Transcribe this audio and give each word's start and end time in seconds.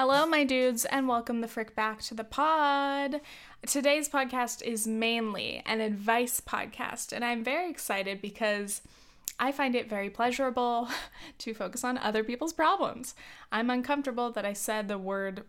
Hello, 0.00 0.26
my 0.26 0.44
dudes, 0.44 0.84
and 0.84 1.08
welcome 1.08 1.40
the 1.40 1.48
frick 1.48 1.74
back 1.74 2.00
to 2.02 2.14
the 2.14 2.22
pod. 2.22 3.20
Today's 3.66 4.08
podcast 4.08 4.62
is 4.62 4.86
mainly 4.86 5.60
an 5.66 5.80
advice 5.80 6.40
podcast, 6.40 7.12
and 7.12 7.24
I'm 7.24 7.42
very 7.42 7.68
excited 7.68 8.22
because 8.22 8.80
I 9.40 9.50
find 9.50 9.74
it 9.74 9.90
very 9.90 10.08
pleasurable 10.08 10.88
to 11.38 11.52
focus 11.52 11.82
on 11.82 11.98
other 11.98 12.22
people's 12.22 12.52
problems. 12.52 13.16
I'm 13.50 13.70
uncomfortable 13.70 14.30
that 14.30 14.44
I 14.44 14.52
said 14.52 14.86
the 14.86 14.98
word 14.98 15.42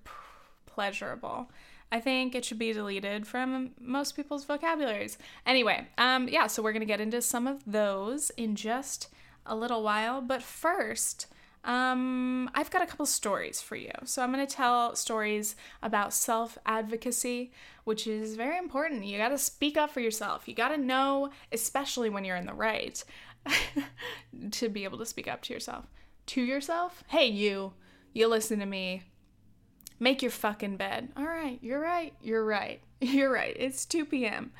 pleasurable. 0.66 1.52
I 1.92 2.00
think 2.00 2.34
it 2.34 2.44
should 2.44 2.58
be 2.58 2.74
deleted 2.74 3.28
from 3.28 3.70
most 3.80 4.16
people's 4.16 4.46
vocabularies. 4.46 5.20
Anyway, 5.46 5.90
um, 6.00 6.28
yeah, 6.28 6.48
so 6.48 6.64
we're 6.64 6.74
gonna 6.74 6.86
get 6.86 7.00
into 7.00 7.22
some 7.22 7.46
of 7.46 7.62
those 7.68 8.32
in 8.32 8.56
just 8.56 9.10
a 9.46 9.56
little 9.56 9.84
while, 9.84 10.22
but 10.22 10.42
first, 10.42 11.28
um, 11.64 12.50
I've 12.54 12.72
got 12.72 12.82
a 12.82 12.86
couple 12.86 13.06
stories 13.06 13.62
for 13.62 13.76
you. 13.76 13.92
So 14.06 14.22
I'm 14.22 14.32
going 14.32 14.46
to 14.46 14.54
tell 14.54 14.96
stories 14.96 15.56
about 15.84 16.14
self 16.14 16.58
advocacy, 16.66 17.52
which 17.84 18.08
is 18.08 18.36
very 18.36 18.58
important. 18.58 19.06
You 19.06 19.18
got 19.18 19.30
to 19.30 19.38
speak 19.38 19.78
up 19.78 19.92
for 19.92 20.00
yourself. 20.00 20.48
You 20.48 20.56
got 20.56 20.70
to 20.70 20.78
know, 20.78 21.32
especially 21.52 22.10
when 22.10 22.24
you're 22.24 22.38
in 22.38 22.46
the 22.46 22.54
right, 22.54 23.04
to 24.52 24.70
be 24.70 24.84
able 24.84 24.98
to 25.00 25.06
speak 25.06 25.28
up 25.28 25.42
to 25.44 25.54
yourself. 25.54 25.86
To 26.28 26.42
yourself? 26.42 27.04
Hey, 27.08 27.28
you, 27.28 27.74
you 28.14 28.28
listen 28.28 28.60
to 28.60 28.66
me. 28.66 29.04
Make 30.00 30.22
your 30.22 30.32
fucking 30.32 30.78
bed. 30.78 31.10
All 31.18 31.26
right, 31.26 31.60
you're 31.62 31.82
right. 31.82 32.14
You're 32.22 32.46
right. 32.46 32.82
You're 33.02 33.32
right. 33.32 33.56
It's 33.58 33.86
2 33.86 34.06
p.m. 34.06 34.52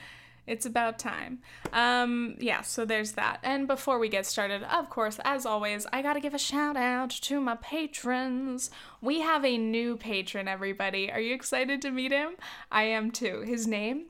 It's 0.50 0.66
about 0.66 0.98
time. 0.98 1.40
Um, 1.72 2.36
yeah, 2.40 2.62
so 2.62 2.84
there's 2.84 3.12
that. 3.12 3.40
And 3.44 3.68
before 3.68 4.00
we 4.00 4.10
get 4.10 4.26
started, 4.26 4.64
of 4.64 4.90
course, 4.90 5.20
as 5.24 5.46
always, 5.46 5.86
I 5.94 6.02
gotta 6.02 6.20
give 6.20 6.34
a 6.34 6.40
shout 6.40 6.76
out 6.76 7.12
to 7.12 7.40
my 7.40 7.56
patrons. 7.56 8.72
We 9.00 9.22
have 9.22 9.46
a 9.46 9.60
new 9.60 9.96
patron, 9.96 10.48
everybody. 10.48 11.12
Are 11.12 11.20
you 11.20 11.36
excited 11.36 11.84
to 11.84 11.92
meet 11.92 12.12
him? 12.12 12.32
I 12.72 12.84
am 12.84 13.12
too. 13.12 13.42
His 13.42 13.68
name 13.68 14.08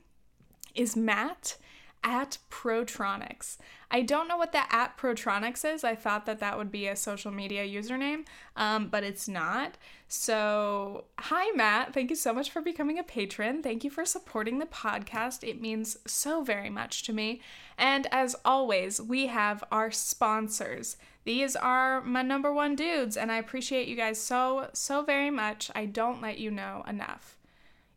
is 0.74 0.96
Matt 0.96 1.58
at 2.02 2.38
Protronics. 2.48 3.58
I 3.92 4.02
don't 4.02 4.28
know 4.28 4.36
what 4.36 4.52
the 4.52 4.72
at 4.72 4.96
Protronics 4.96 5.64
is. 5.64 5.82
I 5.82 5.96
thought 5.96 6.24
that 6.26 6.38
that 6.38 6.56
would 6.56 6.70
be 6.70 6.86
a 6.86 6.94
social 6.94 7.32
media 7.32 7.66
username, 7.66 8.24
um, 8.54 8.86
but 8.86 9.02
it's 9.02 9.26
not. 9.26 9.76
So, 10.06 11.04
hi, 11.18 11.50
Matt. 11.56 11.92
Thank 11.92 12.10
you 12.10 12.16
so 12.16 12.32
much 12.32 12.50
for 12.50 12.60
becoming 12.60 13.00
a 13.00 13.02
patron. 13.02 13.62
Thank 13.62 13.82
you 13.82 13.90
for 13.90 14.04
supporting 14.04 14.58
the 14.58 14.66
podcast. 14.66 15.42
It 15.42 15.60
means 15.60 15.96
so 16.06 16.42
very 16.42 16.70
much 16.70 17.02
to 17.04 17.12
me. 17.12 17.40
And 17.76 18.06
as 18.12 18.36
always, 18.44 19.00
we 19.00 19.26
have 19.26 19.64
our 19.72 19.90
sponsors. 19.90 20.96
These 21.24 21.56
are 21.56 22.00
my 22.00 22.22
number 22.22 22.52
one 22.52 22.76
dudes, 22.76 23.16
and 23.16 23.32
I 23.32 23.38
appreciate 23.38 23.88
you 23.88 23.96
guys 23.96 24.20
so, 24.20 24.68
so 24.72 25.02
very 25.02 25.30
much. 25.30 25.70
I 25.74 25.86
don't 25.86 26.22
let 26.22 26.38
you 26.38 26.50
know 26.50 26.84
enough. 26.88 27.36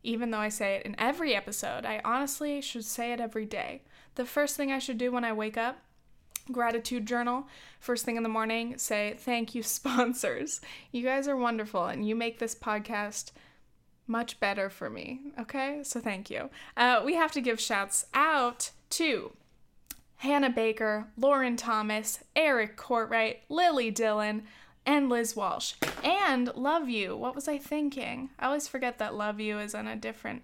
Even 0.02 0.30
though 0.30 0.38
I 0.38 0.50
say 0.50 0.74
it 0.76 0.86
in 0.86 0.96
every 0.98 1.34
episode, 1.34 1.86
I 1.86 2.00
honestly 2.04 2.60
should 2.60 2.84
say 2.84 3.12
it 3.12 3.20
every 3.20 3.46
day. 3.46 3.82
The 4.14 4.24
first 4.24 4.56
thing 4.56 4.70
I 4.72 4.78
should 4.78 4.98
do 4.98 5.12
when 5.12 5.24
I 5.24 5.32
wake 5.32 5.56
up 5.56 5.78
gratitude 6.52 7.06
journal 7.06 7.48
first 7.80 8.04
thing 8.04 8.16
in 8.16 8.22
the 8.22 8.28
morning 8.28 8.76
say 8.76 9.14
thank 9.18 9.54
you 9.54 9.62
sponsors. 9.62 10.60
You 10.92 11.02
guys 11.02 11.26
are 11.28 11.36
wonderful 11.36 11.86
and 11.86 12.06
you 12.06 12.14
make 12.14 12.38
this 12.38 12.54
podcast 12.54 13.32
much 14.06 14.38
better 14.38 14.68
for 14.68 14.90
me. 14.90 15.20
Okay? 15.40 15.80
So 15.82 16.00
thank 16.00 16.28
you. 16.28 16.50
Uh, 16.76 17.02
we 17.04 17.14
have 17.14 17.32
to 17.32 17.40
give 17.40 17.60
shouts 17.60 18.06
out 18.14 18.70
to 18.90 19.32
hannah 20.18 20.48
baker 20.48 21.08
lauren 21.18 21.56
thomas 21.56 22.20
eric 22.36 22.76
courtwright 22.76 23.40
lily 23.48 23.90
dillon 23.90 24.42
and 24.86 25.08
liz 25.08 25.34
walsh. 25.34 25.74
And 26.02 26.54
love 26.54 26.88
you. 26.88 27.16
What 27.16 27.34
was 27.34 27.48
i 27.48 27.58
thinking? 27.58 28.30
I 28.38 28.46
always 28.46 28.68
forget 28.68 28.98
that 28.98 29.14
love 29.14 29.40
you 29.40 29.58
is 29.58 29.74
in 29.74 29.86
a 29.86 29.96
different 29.96 30.42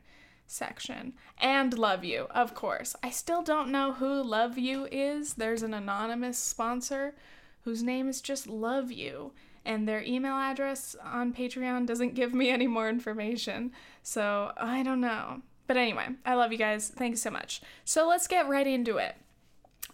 section. 0.50 1.14
And 1.38 1.78
Love 1.78 2.04
You, 2.04 2.26
of 2.30 2.54
course. 2.54 2.96
I 3.02 3.10
still 3.10 3.42
don't 3.42 3.70
know 3.70 3.92
who 3.92 4.22
Love 4.22 4.58
You 4.58 4.88
is. 4.90 5.34
There's 5.34 5.62
an 5.62 5.74
anonymous 5.74 6.38
sponsor 6.38 7.14
whose 7.62 7.82
name 7.82 8.08
is 8.08 8.20
just 8.20 8.46
Love 8.46 8.90
You. 8.90 9.32
And 9.64 9.86
their 9.86 10.02
email 10.02 10.36
address 10.36 10.96
on 11.04 11.34
Patreon 11.34 11.86
doesn't 11.86 12.14
give 12.14 12.32
me 12.32 12.50
any 12.50 12.66
more 12.66 12.88
information. 12.88 13.72
So 14.02 14.52
I 14.56 14.82
don't 14.82 15.00
know. 15.00 15.42
But 15.66 15.76
anyway, 15.76 16.08
I 16.26 16.34
love 16.34 16.50
you 16.50 16.58
guys. 16.58 16.88
Thanks 16.88 17.20
so 17.20 17.30
much. 17.30 17.62
So 17.84 18.08
let's 18.08 18.26
get 18.26 18.48
right 18.48 18.66
into 18.66 18.96
it. 18.96 19.14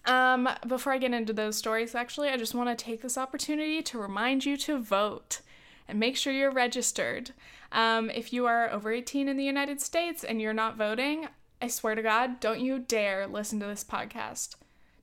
Um, 0.06 0.48
before 0.66 0.92
I 0.92 0.98
get 0.98 1.12
into 1.12 1.32
those 1.32 1.56
stories, 1.56 1.94
actually, 1.94 2.28
I 2.28 2.36
just 2.36 2.54
want 2.54 2.70
to 2.70 2.84
take 2.84 3.02
this 3.02 3.18
opportunity 3.18 3.82
to 3.82 3.98
remind 3.98 4.44
you 4.46 4.56
to 4.58 4.78
vote 4.78 5.40
and 5.88 5.98
make 5.98 6.16
sure 6.16 6.32
you're 6.32 6.50
registered. 6.50 7.32
Um, 7.72 8.10
if 8.10 8.32
you 8.32 8.46
are 8.46 8.70
over 8.70 8.92
18 8.92 9.28
in 9.28 9.36
the 9.36 9.44
United 9.44 9.80
States 9.80 10.24
and 10.24 10.40
you're 10.40 10.52
not 10.52 10.76
voting, 10.76 11.28
I 11.60 11.68
swear 11.68 11.94
to 11.94 12.02
God, 12.02 12.40
don't 12.40 12.60
you 12.60 12.78
dare 12.78 13.26
listen 13.26 13.60
to 13.60 13.66
this 13.66 13.84
podcast. 13.84 14.56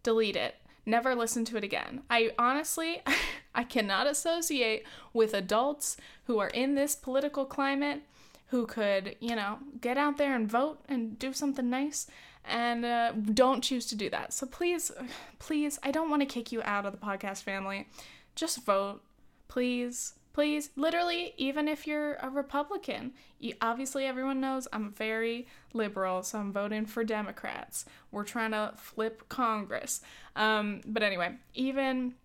Delete 0.03 0.35
it. 0.35 0.55
Never 0.85 1.15
listen 1.15 1.45
to 1.45 1.57
it 1.57 1.63
again. 1.63 2.01
I 2.09 2.31
honestly, 2.37 3.01
I 3.55 3.63
cannot 3.63 4.07
associate 4.07 4.85
with 5.13 5.33
adults 5.33 5.97
who 6.25 6.39
are 6.39 6.49
in 6.49 6.75
this 6.75 6.95
political 6.95 7.45
climate 7.45 8.01
who 8.47 8.65
could, 8.65 9.15
you 9.19 9.35
know, 9.35 9.59
get 9.81 9.97
out 9.97 10.17
there 10.17 10.35
and 10.35 10.49
vote 10.49 10.79
and 10.87 11.17
do 11.17 11.33
something 11.33 11.69
nice 11.69 12.07
and 12.45 12.85
uh, 12.85 13.11
don't 13.11 13.63
choose 13.63 13.85
to 13.87 13.95
do 13.95 14.09
that. 14.09 14.33
So 14.33 14.45
please, 14.45 14.91
please, 15.39 15.79
I 15.83 15.91
don't 15.91 16.09
want 16.09 16.21
to 16.21 16.25
kick 16.25 16.51
you 16.51 16.61
out 16.63 16.85
of 16.85 16.91
the 16.91 16.97
podcast 16.97 17.43
family. 17.43 17.87
Just 18.35 18.65
vote, 18.65 19.01
please. 19.47 20.13
Please, 20.33 20.71
literally, 20.75 21.35
even 21.37 21.67
if 21.67 21.85
you're 21.85 22.15
a 22.15 22.29
Republican, 22.29 23.13
you, 23.39 23.53
obviously 23.61 24.05
everyone 24.05 24.41
knows 24.41 24.67
I'm 24.73 24.91
very 24.91 25.47
liberal, 25.73 26.23
so 26.23 26.39
I'm 26.39 26.51
voting 26.51 26.87
for 26.87 27.03
Democrats. 27.03 27.85
We're 28.11 28.23
trying 28.23 28.51
to 28.51 28.73
flip 28.75 29.29
Congress. 29.29 30.01
Um, 30.35 30.81
but 30.87 31.03
anyway, 31.03 31.35
even 31.53 32.15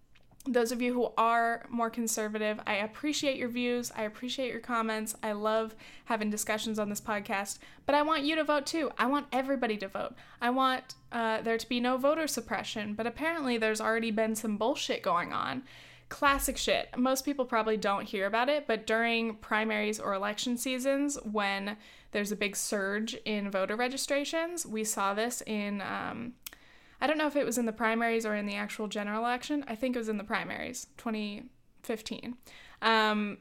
those 0.47 0.73
of 0.73 0.81
you 0.81 0.95
who 0.95 1.13
are 1.19 1.67
more 1.69 1.91
conservative, 1.91 2.59
I 2.67 2.77
appreciate 2.77 3.37
your 3.37 3.51
views. 3.51 3.93
I 3.95 4.05
appreciate 4.05 4.51
your 4.51 4.61
comments. 4.61 5.15
I 5.23 5.33
love 5.33 5.75
having 6.07 6.31
discussions 6.31 6.79
on 6.79 6.89
this 6.89 7.03
podcast. 7.03 7.59
But 7.85 7.95
I 7.95 8.01
want 8.01 8.23
you 8.23 8.37
to 8.37 8.45
vote 8.45 8.65
too. 8.65 8.91
I 8.97 9.07
want 9.07 9.27
everybody 9.33 9.77
to 9.77 9.89
vote. 9.89 10.15
I 10.41 10.49
want 10.49 10.95
uh, 11.13 11.43
there 11.43 11.59
to 11.59 11.69
be 11.69 11.81
no 11.81 11.99
voter 11.99 12.27
suppression. 12.27 12.95
But 12.95 13.07
apparently, 13.07 13.59
there's 13.59 13.83
already 13.83 14.11
been 14.11 14.35
some 14.35 14.57
bullshit 14.57 15.03
going 15.03 15.35
on 15.35 15.65
classic 16.09 16.57
shit. 16.57 16.89
Most 16.97 17.25
people 17.25 17.45
probably 17.45 17.77
don't 17.77 18.09
hear 18.09 18.27
about 18.27 18.49
it, 18.49 18.67
but 18.67 18.87
during 18.87 19.37
primaries 19.37 20.01
or 20.01 20.15
election 20.15 20.57
seasons, 20.57 21.19
when 21.23 21.77
there's 22.13 22.33
a 22.33 22.37
big 22.37 22.57
surge 22.57 23.15
in 23.25 23.51
voter 23.51 23.77
registrations, 23.77 24.65
we 24.65 24.85
saw 24.85 25.13
this 25.15 25.43
in, 25.47 25.83
um, 25.83 26.33
I 27.01 27.07
don't 27.07 27.19
know 27.19 27.27
if 27.27 27.37
it 27.37 27.47
was 27.47 27.59
in 27.59 27.67
the 27.67 27.73
primaries 27.73 28.25
or 28.25 28.35
in 28.35 28.47
the 28.47 28.55
actual 28.55 28.89
general 28.89 29.21
election. 29.21 29.65
I 29.69 29.75
think 29.75 29.95
it 29.95 29.99
was 29.99 30.09
in 30.09 30.17
the 30.17 30.25
primaries, 30.25 30.87
2015. 30.97 32.37
Um, 32.81 33.39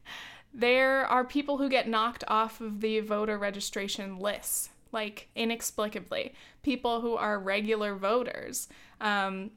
there 0.52 1.06
are 1.06 1.24
people 1.24 1.58
who 1.58 1.68
get 1.68 1.88
knocked 1.88 2.24
off 2.26 2.60
of 2.60 2.80
the 2.80 3.00
voter 3.00 3.38
registration 3.38 4.18
lists, 4.18 4.70
like 4.90 5.28
inexplicably. 5.36 6.34
People 6.62 7.00
who 7.00 7.14
are 7.14 7.38
regular 7.38 7.94
voters. 7.94 8.68
Um, 9.00 9.52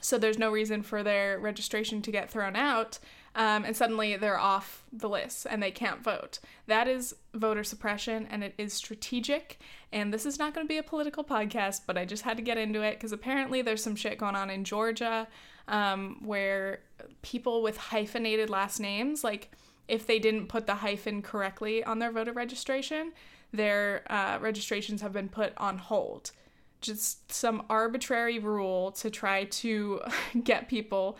so 0.00 0.18
there's 0.18 0.38
no 0.38 0.50
reason 0.50 0.82
for 0.82 1.02
their 1.02 1.38
registration 1.38 2.02
to 2.02 2.10
get 2.10 2.30
thrown 2.30 2.56
out 2.56 2.98
um, 3.34 3.64
and 3.64 3.76
suddenly 3.76 4.16
they're 4.16 4.38
off 4.38 4.82
the 4.92 5.08
list 5.08 5.46
and 5.48 5.62
they 5.62 5.70
can't 5.70 6.02
vote. 6.02 6.40
That 6.66 6.88
is 6.88 7.14
voter 7.34 7.62
suppression 7.62 8.26
and 8.30 8.42
it 8.42 8.54
is 8.58 8.72
strategic. 8.72 9.60
And 9.92 10.12
this 10.12 10.26
is 10.26 10.38
not 10.38 10.54
going 10.54 10.66
to 10.66 10.68
be 10.68 10.78
a 10.78 10.82
political 10.82 11.24
podcast 11.24 11.82
but 11.86 11.96
i 11.96 12.04
just 12.04 12.22
had 12.22 12.36
to 12.36 12.42
get 12.42 12.58
into 12.58 12.82
it 12.82 12.94
because 12.94 13.12
apparently 13.12 13.62
there's 13.62 13.82
some 13.82 13.96
shit 13.96 14.18
going 14.18 14.36
on 14.36 14.50
in 14.50 14.64
georgia 14.64 15.26
um, 15.68 16.18
where 16.24 16.80
people 17.22 17.62
with 17.62 17.76
hyphenated 17.76 18.50
last 18.50 18.80
names 18.80 19.24
like 19.24 19.50
if 19.86 20.06
they 20.06 20.18
didn't 20.18 20.48
put 20.48 20.66
the 20.66 20.76
hyphen 20.76 21.22
correctly 21.22 21.82
on 21.84 21.98
their 21.98 22.10
voter 22.10 22.32
registration 22.32 23.12
their 23.52 24.02
uh, 24.10 24.38
registrations 24.40 25.00
have 25.00 25.12
been 25.12 25.28
put 25.28 25.52
on 25.56 25.78
hold 25.78 26.32
just 26.80 27.32
some 27.32 27.64
arbitrary 27.68 28.38
rule 28.38 28.92
to 28.92 29.10
try 29.10 29.44
to 29.44 30.00
get 30.44 30.68
people 30.68 31.18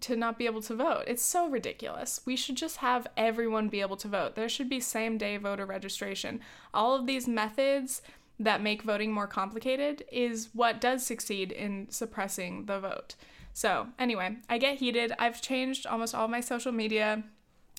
to 0.00 0.14
not 0.14 0.38
be 0.38 0.46
able 0.46 0.62
to 0.62 0.74
vote. 0.74 1.04
It's 1.06 1.22
so 1.22 1.48
ridiculous. 1.48 2.20
We 2.24 2.36
should 2.36 2.56
just 2.56 2.76
have 2.76 3.08
everyone 3.16 3.68
be 3.68 3.80
able 3.80 3.96
to 3.96 4.08
vote. 4.08 4.36
There 4.36 4.48
should 4.48 4.68
be 4.68 4.80
same 4.80 5.18
day 5.18 5.36
voter 5.36 5.66
registration. 5.66 6.40
All 6.72 6.94
of 6.94 7.06
these 7.06 7.26
methods 7.26 8.02
that 8.38 8.62
make 8.62 8.82
voting 8.82 9.12
more 9.12 9.26
complicated 9.26 10.04
is 10.10 10.48
what 10.54 10.80
does 10.80 11.04
succeed 11.04 11.52
in 11.52 11.88
suppressing 11.90 12.66
the 12.66 12.78
vote. 12.78 13.16
So, 13.52 13.88
anyway, 13.98 14.36
I 14.48 14.58
get 14.58 14.78
heated. 14.78 15.12
I've 15.18 15.42
changed 15.42 15.86
almost 15.86 16.14
all 16.14 16.28
my 16.28 16.40
social 16.40 16.72
media 16.72 17.24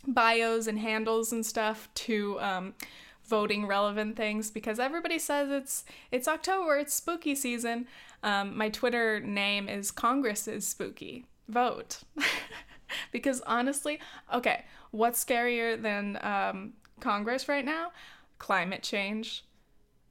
bios 0.05 0.67
and 0.67 0.79
handles 0.79 1.31
and 1.31 1.45
stuff 1.45 1.89
to 1.93 2.39
um, 2.41 2.73
voting 3.31 3.65
relevant 3.65 4.17
things 4.17 4.51
because 4.51 4.77
everybody 4.77 5.17
says 5.17 5.49
it's 5.49 5.85
it's 6.11 6.27
October, 6.27 6.75
it's 6.77 6.93
spooky 6.93 7.33
season. 7.33 7.87
Um, 8.21 8.57
my 8.57 8.67
Twitter 8.67 9.21
name 9.21 9.69
is 9.69 9.89
Congress 9.89 10.49
is 10.49 10.67
spooky. 10.67 11.25
Vote. 11.47 12.01
because 13.13 13.39
honestly, 13.47 14.01
okay, 14.33 14.65
what's 14.91 15.23
scarier 15.23 15.81
than 15.81 16.19
um, 16.21 16.73
Congress 16.99 17.47
right 17.47 17.63
now? 17.63 17.93
Climate 18.37 18.83
change. 18.83 19.45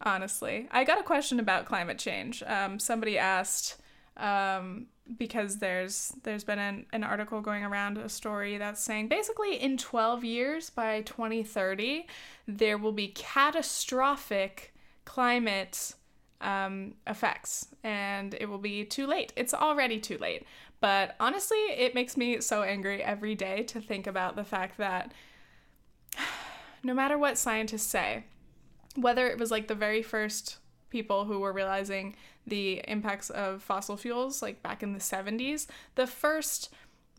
Honestly, 0.01 0.67
I 0.71 0.85
got 0.85 0.99
a 0.99 1.03
question 1.03 1.39
about 1.39 1.67
climate 1.67 1.99
change. 1.99 2.43
Um, 2.47 2.79
somebody 2.79 3.19
asked 3.19 3.77
um, 4.21 4.87
because 5.19 5.59
there's 5.59 6.15
there's 6.23 6.45
been 6.45 6.59
an, 6.59 6.87
an 6.93 7.03
article 7.03 7.41
going 7.41 7.65
around 7.65 7.99
a 7.99 8.09
story 8.09 8.59
that's 8.59 8.81
saying 8.81 9.09
basically 9.09 9.57
in 9.57 9.77
12 9.77 10.25
years 10.25 10.71
by 10.71 11.03
2030 11.03 12.07
there 12.47 12.79
will 12.79 12.93
be 12.93 13.09
catastrophic 13.09 14.73
climate 15.05 15.95
um, 16.41 16.95
effects 17.07 17.69
and 17.83 18.35
it 18.35 18.49
will 18.49 18.59
be 18.59 18.85
too 18.85 19.07
late. 19.07 19.33
It's 19.37 19.55
already 19.55 19.99
too 19.99 20.19
late. 20.19 20.45
But 20.81 21.15
honestly, 21.21 21.59
it 21.59 21.95
makes 21.95 22.17
me 22.17 22.41
so 22.41 22.63
angry 22.63 23.03
every 23.03 23.35
day 23.35 23.63
to 23.65 23.81
think 23.81 24.07
about 24.07 24.37
the 24.37 24.45
fact 24.45 24.79
that 24.79 25.13
no 26.83 26.95
matter 26.95 27.19
what 27.19 27.37
scientists 27.37 27.87
say, 27.87 28.25
whether 28.97 29.29
it 29.29 29.39
was 29.39 29.51
like 29.51 29.69
the 29.69 29.75
very 29.75 30.03
first 30.03 30.59
people 30.91 31.25
who 31.25 31.41
were 31.41 31.53
realizing 31.53 32.17
the 32.47 32.83
impacts 32.89 33.31
of 33.31 33.63
fossil 33.63 33.97
fuels, 33.97 34.43
like 34.43 34.63
back 34.63 34.83
in 34.83 34.93
the 34.93 34.99
70s, 34.99 35.67
the 35.95 36.07
first 36.07 36.71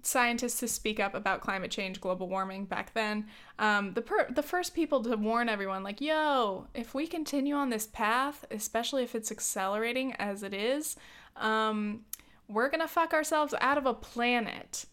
scientists 0.04 0.60
to 0.60 0.68
speak 0.68 1.00
up 1.00 1.14
about 1.14 1.42
climate 1.42 1.72
change, 1.72 2.02
global 2.02 2.28
warming 2.28 2.66
back 2.66 2.94
then. 2.94 3.28
Um, 3.60 3.94
the 3.94 4.02
per- 4.02 4.32
the 4.32 4.44
first 4.44 4.74
people 4.74 5.04
to 5.04 5.16
warn 5.16 5.50
everyone, 5.50 5.84
like, 5.84 6.02
yo, 6.02 6.68
if 6.74 6.94
we 6.94 7.08
continue 7.08 7.56
on 7.56 7.70
this 7.70 7.88
path, 7.88 8.46
especially 8.52 9.04
if 9.04 9.16
it's 9.16 9.32
accelerating 9.32 10.14
as 10.14 10.44
it 10.44 10.54
is, 10.54 10.96
um, 11.36 12.02
we're 12.48 12.70
gonna 12.70 12.88
fuck 12.88 13.14
ourselves 13.14 13.54
out 13.62 13.78
of 13.78 13.86
a 13.86 13.94
planet. 13.94 14.86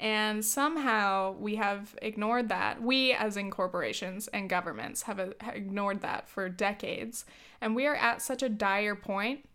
And 0.00 0.44
somehow 0.44 1.32
we 1.38 1.56
have 1.56 1.96
ignored 2.02 2.48
that. 2.48 2.82
We, 2.82 3.12
as 3.12 3.36
in 3.36 3.50
corporations 3.50 4.28
and 4.28 4.50
governments, 4.50 5.02
have 5.02 5.20
uh, 5.20 5.28
a, 5.40 5.56
ignored 5.56 6.00
that 6.02 6.28
for 6.28 6.48
decades. 6.48 7.24
And 7.60 7.74
we 7.76 7.86
are 7.86 7.94
at 7.94 8.20
such 8.20 8.42
a 8.42 8.48
dire 8.48 8.96
point. 8.96 9.48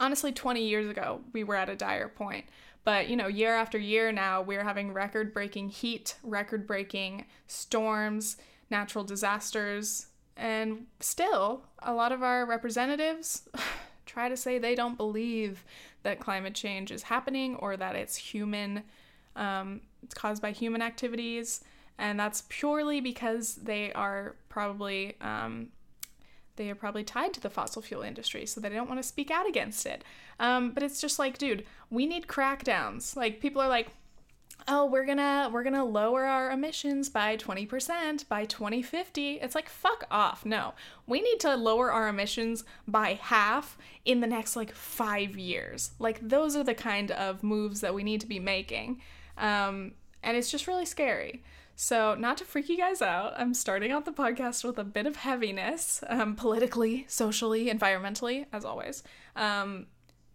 Honestly, 0.00 0.32
20 0.32 0.62
years 0.62 0.88
ago, 0.88 1.20
we 1.32 1.44
were 1.44 1.54
at 1.54 1.70
a 1.70 1.76
dire 1.76 2.08
point. 2.08 2.46
But, 2.84 3.08
you 3.08 3.16
know, 3.16 3.28
year 3.28 3.54
after 3.54 3.78
year 3.78 4.12
now, 4.12 4.42
we're 4.42 4.64
having 4.64 4.92
record 4.92 5.32
breaking 5.32 5.70
heat, 5.70 6.16
record 6.22 6.66
breaking 6.66 7.26
storms, 7.46 8.36
natural 8.70 9.04
disasters. 9.04 10.06
And 10.36 10.86
still, 11.00 11.64
a 11.80 11.92
lot 11.92 12.12
of 12.12 12.22
our 12.22 12.46
representatives 12.46 13.48
try 14.06 14.28
to 14.28 14.36
say 14.36 14.58
they 14.58 14.74
don't 14.74 14.96
believe 14.96 15.64
that 16.02 16.20
climate 16.20 16.54
change 16.54 16.90
is 16.90 17.04
happening 17.04 17.56
or 17.56 17.76
that 17.76 17.96
it's 17.96 18.16
human, 18.16 18.82
um, 19.38 19.80
it's 20.02 20.14
caused 20.14 20.42
by 20.42 20.50
human 20.50 20.82
activities. 20.82 21.62
And 21.98 22.20
that's 22.20 22.44
purely 22.48 23.00
because 23.00 23.56
they 23.56 23.92
are 23.92 24.36
probably 24.48 25.16
um, 25.20 25.68
they 26.58 26.70
are 26.70 26.74
probably 26.74 27.04
tied 27.04 27.32
to 27.34 27.40
the 27.40 27.50
fossil 27.50 27.80
fuel 27.80 28.02
industry, 28.02 28.44
so 28.44 28.60
they 28.60 28.68
don't 28.68 28.88
want 28.88 29.00
to 29.00 29.08
speak 29.08 29.30
out 29.30 29.48
against 29.48 29.86
it. 29.86 30.04
Um, 30.38 30.72
but 30.72 30.82
it's 30.82 31.00
just 31.00 31.18
like, 31.18 31.38
dude, 31.38 31.64
we 31.90 32.04
need 32.06 32.26
crackdowns. 32.26 33.16
Like 33.16 33.40
people 33.40 33.62
are 33.62 33.68
like, 33.68 33.88
oh, 34.66 34.86
we're 34.86 35.06
gonna 35.06 35.50
we're 35.52 35.62
gonna 35.62 35.84
lower 35.84 36.24
our 36.24 36.50
emissions 36.50 37.08
by 37.08 37.36
20% 37.36 38.28
by 38.28 38.44
2050. 38.44 39.34
It's 39.34 39.54
like 39.54 39.68
fuck 39.68 40.04
off. 40.10 40.44
No. 40.44 40.74
We 41.06 41.20
need 41.20 41.40
to 41.40 41.54
lower 41.56 41.90
our 41.90 42.08
emissions 42.08 42.64
by 42.86 43.14
half 43.14 43.78
in 44.04 44.20
the 44.20 44.26
next 44.26 44.56
like 44.56 44.72
5 44.74 45.36
years. 45.36 45.92
Like 45.98 46.20
those 46.20 46.54
are 46.54 46.64
the 46.64 46.74
kind 46.74 47.10
of 47.12 47.42
moves 47.42 47.80
that 47.80 47.94
we 47.94 48.02
need 48.02 48.20
to 48.20 48.26
be 48.26 48.40
making. 48.40 49.00
Um, 49.38 49.92
and 50.22 50.36
it's 50.36 50.50
just 50.50 50.66
really 50.66 50.86
scary. 50.86 51.42
So, 51.80 52.16
not 52.16 52.36
to 52.38 52.44
freak 52.44 52.68
you 52.68 52.76
guys 52.76 53.00
out, 53.00 53.34
I'm 53.36 53.54
starting 53.54 53.92
out 53.92 54.04
the 54.04 54.10
podcast 54.10 54.64
with 54.64 54.78
a 54.78 54.84
bit 54.84 55.06
of 55.06 55.14
heaviness, 55.14 56.02
um, 56.08 56.34
politically, 56.34 57.06
socially, 57.08 57.66
environmentally, 57.66 58.46
as 58.52 58.64
always. 58.64 59.04
Um, 59.36 59.86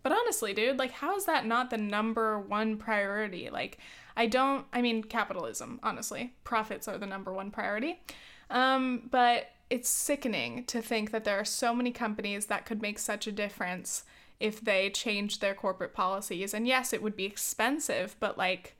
but 0.03 0.13
honestly, 0.13 0.53
dude, 0.53 0.79
like, 0.79 0.91
how 0.91 1.17
is 1.17 1.25
that 1.25 1.45
not 1.45 1.69
the 1.69 1.77
number 1.77 2.39
one 2.39 2.77
priority? 2.77 3.49
Like, 3.49 3.77
I 4.15 4.25
don't, 4.25 4.65
I 4.71 4.81
mean, 4.81 5.03
capitalism, 5.03 5.81
honestly. 5.83 6.33
Profits 6.45 6.87
are 6.87 6.97
the 6.97 7.07
number 7.07 7.33
one 7.33 7.51
priority. 7.51 8.01
Um, 8.49 9.09
but 9.11 9.47
it's 9.69 9.89
sickening 9.89 10.65
to 10.65 10.81
think 10.81 11.11
that 11.11 11.23
there 11.23 11.39
are 11.39 11.45
so 11.45 11.73
many 11.73 11.91
companies 11.91 12.45
that 12.45 12.65
could 12.65 12.81
make 12.81 12.99
such 12.99 13.27
a 13.27 13.31
difference 13.31 14.03
if 14.39 14.61
they 14.61 14.89
changed 14.89 15.41
their 15.41 15.53
corporate 15.55 15.93
policies. 15.93 16.53
And 16.53 16.67
yes, 16.67 16.93
it 16.93 17.01
would 17.01 17.15
be 17.15 17.25
expensive, 17.25 18.15
but 18.19 18.37
like, 18.37 18.75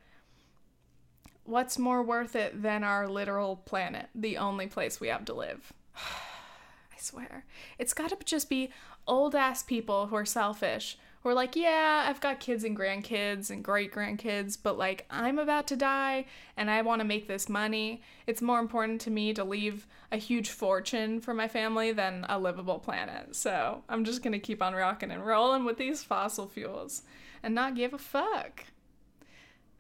what's 1.46 1.78
more 1.78 2.04
worth 2.04 2.36
it 2.36 2.62
than 2.62 2.84
our 2.84 3.08
literal 3.08 3.58
planet, 3.58 4.08
the 4.16 4.38
only 4.38 4.68
place 4.68 5.00
we 5.00 5.08
have 5.10 5.26
to 5.26 5.34
live? 5.34 5.74
I 5.96 7.00
swear. 7.00 7.46
It's 7.78 7.94
gotta 7.94 8.18
just 8.24 8.50
be 8.50 8.72
old 9.08 9.36
ass 9.36 9.64
people 9.64 10.08
who 10.08 10.16
are 10.16 10.26
selfish, 10.26 10.98
who 11.22 11.30
are 11.30 11.34
like, 11.34 11.56
yeah, 11.56 12.06
I've 12.08 12.22
got 12.22 12.40
kids 12.40 12.64
and 12.64 12.78
grandkids 12.78 13.50
and 13.50 13.64
great 13.64 13.94
grandkids, 13.94 14.58
but 14.62 14.78
like, 14.78 15.06
I'm 15.10 15.40
about 15.40 15.68
to 15.68 15.76
die 15.76 16.26
and 16.58 16.70
I 16.70 16.82
wanna 16.82 17.04
make 17.04 17.28
this 17.28 17.50
money. 17.50 18.02
It's 18.28 18.42
more 18.42 18.60
important 18.60 19.02
to 19.02 19.12
me 19.12 19.34
to 19.34 19.44
leave 19.44 19.88
a 20.12 20.18
huge 20.18 20.50
fortune 20.50 21.20
for 21.22 21.34
my 21.34 21.48
family 21.48 21.92
than 21.92 22.26
a 22.30 22.40
livable 22.40 22.80
planet. 22.80 23.36
So 23.36 23.84
I'm 23.90 24.06
just 24.06 24.24
gonna 24.24 24.40
keep 24.40 24.62
on 24.62 24.74
rocking 24.74 25.12
and 25.12 25.26
rolling 25.26 25.66
with 25.66 25.78
these 25.78 26.04
fossil 26.04 26.48
fuels 26.48 27.04
and 27.42 27.54
not 27.54 27.76
give 27.76 27.94
a 27.94 27.98
fuck. 27.98 28.66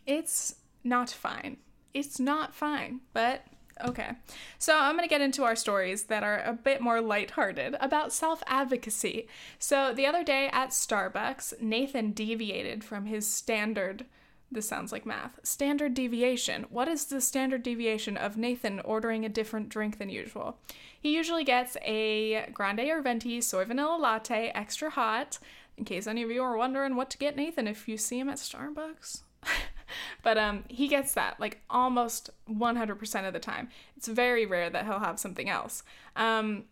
It's 0.06 0.56
not 0.84 1.10
fine. 1.10 1.58
It's 1.92 2.20
not 2.20 2.54
fine, 2.54 3.00
but 3.12 3.44
okay. 3.84 4.12
So 4.58 4.78
I'm 4.78 4.96
going 4.96 5.08
to 5.08 5.10
get 5.10 5.20
into 5.20 5.44
our 5.44 5.56
stories 5.56 6.04
that 6.04 6.22
are 6.22 6.42
a 6.42 6.52
bit 6.52 6.80
more 6.80 7.00
lighthearted 7.00 7.76
about 7.80 8.12
self 8.12 8.42
advocacy. 8.46 9.28
So 9.58 9.92
the 9.92 10.06
other 10.06 10.24
day 10.24 10.48
at 10.52 10.70
Starbucks, 10.70 11.60
Nathan 11.60 12.12
deviated 12.12 12.84
from 12.84 13.06
his 13.06 13.26
standard. 13.26 14.06
This 14.52 14.68
sounds 14.68 14.90
like 14.90 15.06
math. 15.06 15.38
Standard 15.44 15.94
deviation. 15.94 16.66
What 16.70 16.88
is 16.88 17.04
the 17.04 17.20
standard 17.20 17.62
deviation 17.62 18.16
of 18.16 18.36
Nathan 18.36 18.80
ordering 18.80 19.24
a 19.24 19.28
different 19.28 19.68
drink 19.68 19.98
than 19.98 20.08
usual? 20.08 20.58
He 21.00 21.14
usually 21.14 21.44
gets 21.44 21.76
a 21.82 22.50
grande 22.52 22.80
or 22.80 23.00
venti 23.00 23.40
soy 23.40 23.64
vanilla 23.64 23.96
latte, 23.96 24.50
extra 24.52 24.90
hot. 24.90 25.38
In 25.76 25.84
case 25.84 26.08
any 26.08 26.22
of 26.22 26.30
you 26.30 26.42
are 26.42 26.56
wondering 26.56 26.96
what 26.96 27.10
to 27.10 27.18
get 27.18 27.36
Nathan 27.36 27.68
if 27.68 27.88
you 27.88 27.96
see 27.96 28.18
him 28.18 28.28
at 28.28 28.38
Starbucks. 28.38 29.22
but 30.22 30.38
um, 30.38 30.64
he 30.68 30.88
gets 30.88 31.14
that 31.14 31.38
like 31.40 31.60
almost 31.70 32.30
100% 32.50 33.26
of 33.26 33.32
the 33.32 33.38
time. 33.38 33.68
It's 33.96 34.08
very 34.08 34.46
rare 34.46 34.70
that 34.70 34.84
he'll 34.84 35.00
have 35.00 35.18
something 35.18 35.48
else. 35.48 35.82
Um, 36.16 36.64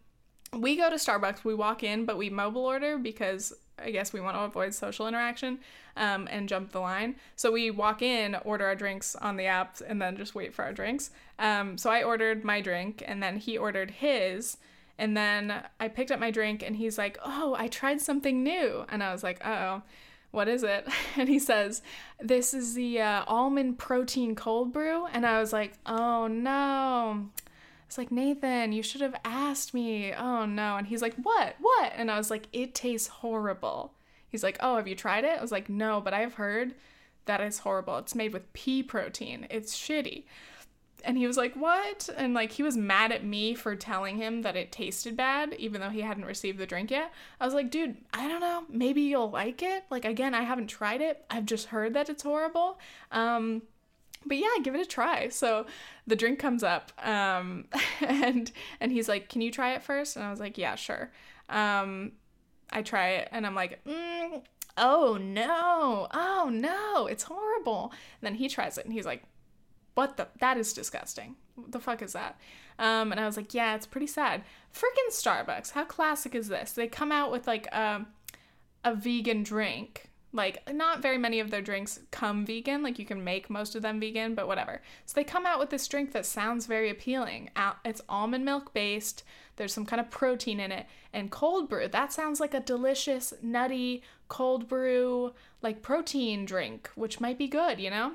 we 0.52 0.76
go 0.76 0.88
to 0.88 0.96
Starbucks, 0.96 1.44
we 1.44 1.54
walk 1.54 1.82
in, 1.82 2.04
but 2.04 2.16
we 2.16 2.30
mobile 2.30 2.64
order 2.64 2.98
because 2.98 3.52
I 3.78 3.90
guess 3.90 4.12
we 4.12 4.20
want 4.20 4.36
to 4.36 4.42
avoid 4.42 4.74
social 4.74 5.06
interaction 5.06 5.58
um, 5.96 6.28
and 6.30 6.48
jump 6.48 6.72
the 6.72 6.80
line. 6.80 7.16
So 7.36 7.52
we 7.52 7.70
walk 7.70 8.02
in, 8.02 8.34
order 8.44 8.66
our 8.66 8.74
drinks 8.74 9.14
on 9.16 9.36
the 9.36 9.46
app, 9.46 9.78
and 9.86 10.00
then 10.00 10.16
just 10.16 10.34
wait 10.34 10.54
for 10.54 10.64
our 10.64 10.72
drinks. 10.72 11.10
Um, 11.38 11.78
so 11.78 11.90
I 11.90 12.02
ordered 12.02 12.44
my 12.44 12.60
drink, 12.60 13.02
and 13.06 13.22
then 13.22 13.36
he 13.36 13.56
ordered 13.56 13.90
his. 13.92 14.56
And 14.96 15.16
then 15.16 15.62
I 15.78 15.88
picked 15.88 16.10
up 16.10 16.18
my 16.18 16.30
drink, 16.30 16.62
and 16.62 16.76
he's 16.76 16.98
like, 16.98 17.18
Oh, 17.24 17.54
I 17.56 17.68
tried 17.68 18.00
something 18.00 18.42
new. 18.42 18.84
And 18.88 19.02
I 19.02 19.12
was 19.12 19.22
like, 19.22 19.40
Oh 19.44 19.82
what 20.30 20.48
is 20.48 20.62
it? 20.62 20.86
And 21.16 21.28
he 21.28 21.38
says, 21.38 21.82
this 22.20 22.54
is 22.54 22.74
the 22.74 23.00
uh, 23.00 23.24
almond 23.26 23.78
protein 23.78 24.34
cold 24.34 24.72
brew. 24.72 25.06
And 25.06 25.26
I 25.26 25.40
was 25.40 25.52
like, 25.52 25.74
oh 25.84 26.28
no. 26.28 27.28
It's 27.86 27.98
like, 27.98 28.12
Nathan, 28.12 28.72
you 28.72 28.82
should 28.82 29.00
have 29.00 29.16
asked 29.24 29.74
me. 29.74 30.12
Oh 30.12 30.46
no. 30.46 30.76
And 30.76 30.86
he's 30.86 31.02
like, 31.02 31.14
what? 31.16 31.56
What? 31.60 31.92
And 31.96 32.10
I 32.10 32.18
was 32.18 32.30
like, 32.30 32.46
it 32.52 32.74
tastes 32.74 33.08
horrible. 33.08 33.94
He's 34.28 34.42
like, 34.42 34.58
oh, 34.60 34.76
have 34.76 34.86
you 34.86 34.94
tried 34.94 35.24
it? 35.24 35.38
I 35.38 35.42
was 35.42 35.52
like, 35.52 35.68
no, 35.68 36.00
but 36.00 36.12
I've 36.12 36.34
heard 36.34 36.74
that 37.24 37.40
it's 37.40 37.60
horrible. 37.60 37.96
It's 37.98 38.14
made 38.14 38.32
with 38.32 38.52
pea 38.52 38.82
protein. 38.82 39.46
It's 39.50 39.76
shitty 39.76 40.24
and 41.04 41.16
he 41.16 41.26
was 41.26 41.36
like, 41.36 41.54
"What?" 41.54 42.08
And 42.16 42.34
like 42.34 42.52
he 42.52 42.62
was 42.62 42.76
mad 42.76 43.12
at 43.12 43.24
me 43.24 43.54
for 43.54 43.76
telling 43.76 44.16
him 44.16 44.42
that 44.42 44.56
it 44.56 44.72
tasted 44.72 45.16
bad 45.16 45.54
even 45.54 45.80
though 45.80 45.90
he 45.90 46.00
hadn't 46.02 46.24
received 46.24 46.58
the 46.58 46.66
drink 46.66 46.90
yet. 46.90 47.12
I 47.40 47.44
was 47.44 47.54
like, 47.54 47.70
"Dude, 47.70 47.96
I 48.12 48.28
don't 48.28 48.40
know. 48.40 48.64
Maybe 48.68 49.02
you'll 49.02 49.30
like 49.30 49.62
it." 49.62 49.84
Like 49.90 50.04
again, 50.04 50.34
I 50.34 50.42
haven't 50.42 50.68
tried 50.68 51.00
it. 51.00 51.24
I've 51.30 51.46
just 51.46 51.66
heard 51.66 51.94
that 51.94 52.08
it's 52.08 52.22
horrible. 52.22 52.78
Um 53.12 53.62
but 54.26 54.36
yeah, 54.36 54.48
give 54.62 54.74
it 54.74 54.80
a 54.80 54.86
try. 54.86 55.28
So 55.28 55.66
the 56.06 56.16
drink 56.16 56.38
comes 56.38 56.62
up 56.62 56.92
um 57.06 57.66
and 58.00 58.50
and 58.80 58.92
he's 58.92 59.08
like, 59.08 59.28
"Can 59.28 59.40
you 59.42 59.50
try 59.50 59.74
it 59.74 59.82
first? 59.82 60.16
And 60.16 60.24
I 60.24 60.30
was 60.30 60.40
like, 60.40 60.58
"Yeah, 60.58 60.74
sure." 60.74 61.10
Um 61.48 62.12
I 62.70 62.82
try 62.82 63.10
it 63.10 63.28
and 63.32 63.46
I'm 63.46 63.54
like, 63.54 63.82
mm, 63.84 64.42
"Oh 64.76 65.16
no. 65.20 66.08
Oh 66.12 66.50
no. 66.52 67.06
It's 67.06 67.24
horrible." 67.24 67.92
And 68.20 68.26
then 68.26 68.34
he 68.34 68.48
tries 68.48 68.78
it 68.78 68.84
and 68.84 68.92
he's 68.92 69.06
like, 69.06 69.22
what 69.98 70.16
the 70.16 70.28
that 70.38 70.56
is 70.56 70.72
disgusting 70.72 71.34
what 71.56 71.72
the 71.72 71.80
fuck 71.80 72.00
is 72.02 72.12
that 72.12 72.38
um, 72.78 73.10
and 73.10 73.20
i 73.20 73.26
was 73.26 73.36
like 73.36 73.52
yeah 73.52 73.74
it's 73.74 73.84
pretty 73.84 74.06
sad 74.06 74.42
freaking 74.72 75.10
starbucks 75.10 75.72
how 75.72 75.84
classic 75.84 76.36
is 76.36 76.46
this 76.46 76.70
they 76.70 76.86
come 76.86 77.10
out 77.10 77.32
with 77.32 77.48
like 77.48 77.66
a 77.72 78.06
vegan 78.94 79.42
drink 79.42 80.08
Like, 80.30 80.56
not 80.72 81.00
very 81.00 81.16
many 81.18 81.40
of 81.40 81.50
their 81.50 81.62
drinks 81.62 82.00
come 82.10 82.44
vegan. 82.44 82.82
Like, 82.82 82.98
you 82.98 83.06
can 83.06 83.24
make 83.24 83.48
most 83.48 83.74
of 83.74 83.80
them 83.80 83.98
vegan, 83.98 84.34
but 84.34 84.46
whatever. 84.46 84.82
So, 85.06 85.14
they 85.14 85.24
come 85.24 85.46
out 85.46 85.58
with 85.58 85.70
this 85.70 85.88
drink 85.88 86.12
that 86.12 86.26
sounds 86.26 86.66
very 86.66 86.90
appealing. 86.90 87.48
It's 87.82 88.02
almond 88.08 88.44
milk 88.44 88.74
based, 88.74 89.24
there's 89.56 89.72
some 89.72 89.86
kind 89.86 90.00
of 90.00 90.10
protein 90.10 90.60
in 90.60 90.70
it. 90.70 90.86
And 91.14 91.30
cold 91.30 91.68
brew, 91.70 91.88
that 91.88 92.12
sounds 92.12 92.40
like 92.40 92.54
a 92.54 92.60
delicious, 92.60 93.32
nutty, 93.42 94.02
cold 94.28 94.68
brew, 94.68 95.32
like 95.62 95.80
protein 95.82 96.44
drink, 96.44 96.90
which 96.94 97.20
might 97.20 97.38
be 97.38 97.48
good, 97.48 97.80
you 97.80 97.90
know? 97.90 98.12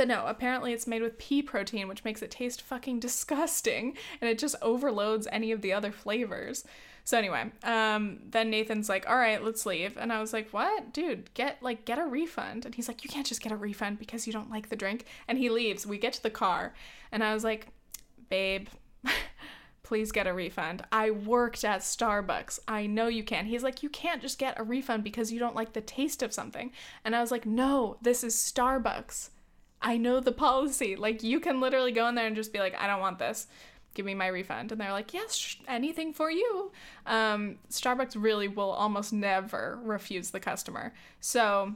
But 0.00 0.08
no, 0.08 0.24
apparently 0.26 0.72
it's 0.72 0.86
made 0.86 1.02
with 1.02 1.18
pea 1.18 1.42
protein, 1.42 1.86
which 1.86 2.04
makes 2.04 2.22
it 2.22 2.30
taste 2.30 2.62
fucking 2.62 3.00
disgusting, 3.00 3.98
and 4.22 4.30
it 4.30 4.38
just 4.38 4.56
overloads 4.62 5.28
any 5.30 5.52
of 5.52 5.60
the 5.60 5.74
other 5.74 5.92
flavors. 5.92 6.64
So 7.04 7.18
anyway, 7.18 7.52
um, 7.64 8.20
then 8.24 8.48
Nathan's 8.48 8.88
like, 8.88 9.06
"All 9.06 9.18
right, 9.18 9.44
let's 9.44 9.66
leave," 9.66 9.98
and 9.98 10.10
I 10.10 10.22
was 10.22 10.32
like, 10.32 10.48
"What, 10.52 10.94
dude? 10.94 11.34
Get 11.34 11.62
like 11.62 11.84
get 11.84 11.98
a 11.98 12.06
refund." 12.06 12.64
And 12.64 12.74
he's 12.74 12.88
like, 12.88 13.04
"You 13.04 13.10
can't 13.10 13.26
just 13.26 13.42
get 13.42 13.52
a 13.52 13.56
refund 13.56 13.98
because 13.98 14.26
you 14.26 14.32
don't 14.32 14.48
like 14.48 14.70
the 14.70 14.74
drink." 14.74 15.04
And 15.28 15.36
he 15.36 15.50
leaves. 15.50 15.86
We 15.86 15.98
get 15.98 16.14
to 16.14 16.22
the 16.22 16.30
car, 16.30 16.72
and 17.12 17.22
I 17.22 17.34
was 17.34 17.44
like, 17.44 17.66
"Babe." 18.30 18.68
please 19.82 20.12
get 20.12 20.26
a 20.26 20.32
refund. 20.32 20.82
I 20.92 21.10
worked 21.10 21.62
at 21.62 21.80
Starbucks. 21.80 22.60
I 22.66 22.86
know 22.86 23.08
you 23.08 23.24
can. 23.24 23.44
He's 23.44 23.64
like, 23.64 23.82
you 23.82 23.88
can't 23.88 24.22
just 24.22 24.38
get 24.38 24.58
a 24.58 24.62
refund 24.62 25.02
because 25.02 25.32
you 25.32 25.40
don't 25.40 25.56
like 25.56 25.72
the 25.72 25.80
taste 25.80 26.22
of 26.22 26.32
something. 26.32 26.70
And 27.04 27.16
I 27.16 27.20
was 27.20 27.32
like, 27.32 27.44
no, 27.44 27.96
this 28.00 28.22
is 28.22 28.36
Starbucks. 28.36 29.30
I 29.82 29.96
know 29.96 30.20
the 30.20 30.32
policy. 30.32 30.96
Like, 30.96 31.22
you 31.22 31.40
can 31.40 31.60
literally 31.60 31.92
go 31.92 32.06
in 32.08 32.14
there 32.14 32.26
and 32.26 32.36
just 32.36 32.52
be 32.52 32.58
like, 32.58 32.74
I 32.78 32.86
don't 32.86 33.00
want 33.00 33.18
this. 33.18 33.46
Give 33.94 34.06
me 34.06 34.14
my 34.14 34.28
refund. 34.28 34.70
And 34.70 34.80
they're 34.80 34.92
like 34.92 35.12
yes 35.12 35.56
anything 35.66 36.12
for 36.12 36.30
you. 36.30 36.70
Um, 37.06 37.58
starbucks 37.70 38.14
really 38.16 38.46
will 38.46 38.70
almost 38.70 39.12
never 39.12 39.80
refuse 39.82 40.30
the 40.30 40.40
customer. 40.40 40.92
So 41.20 41.74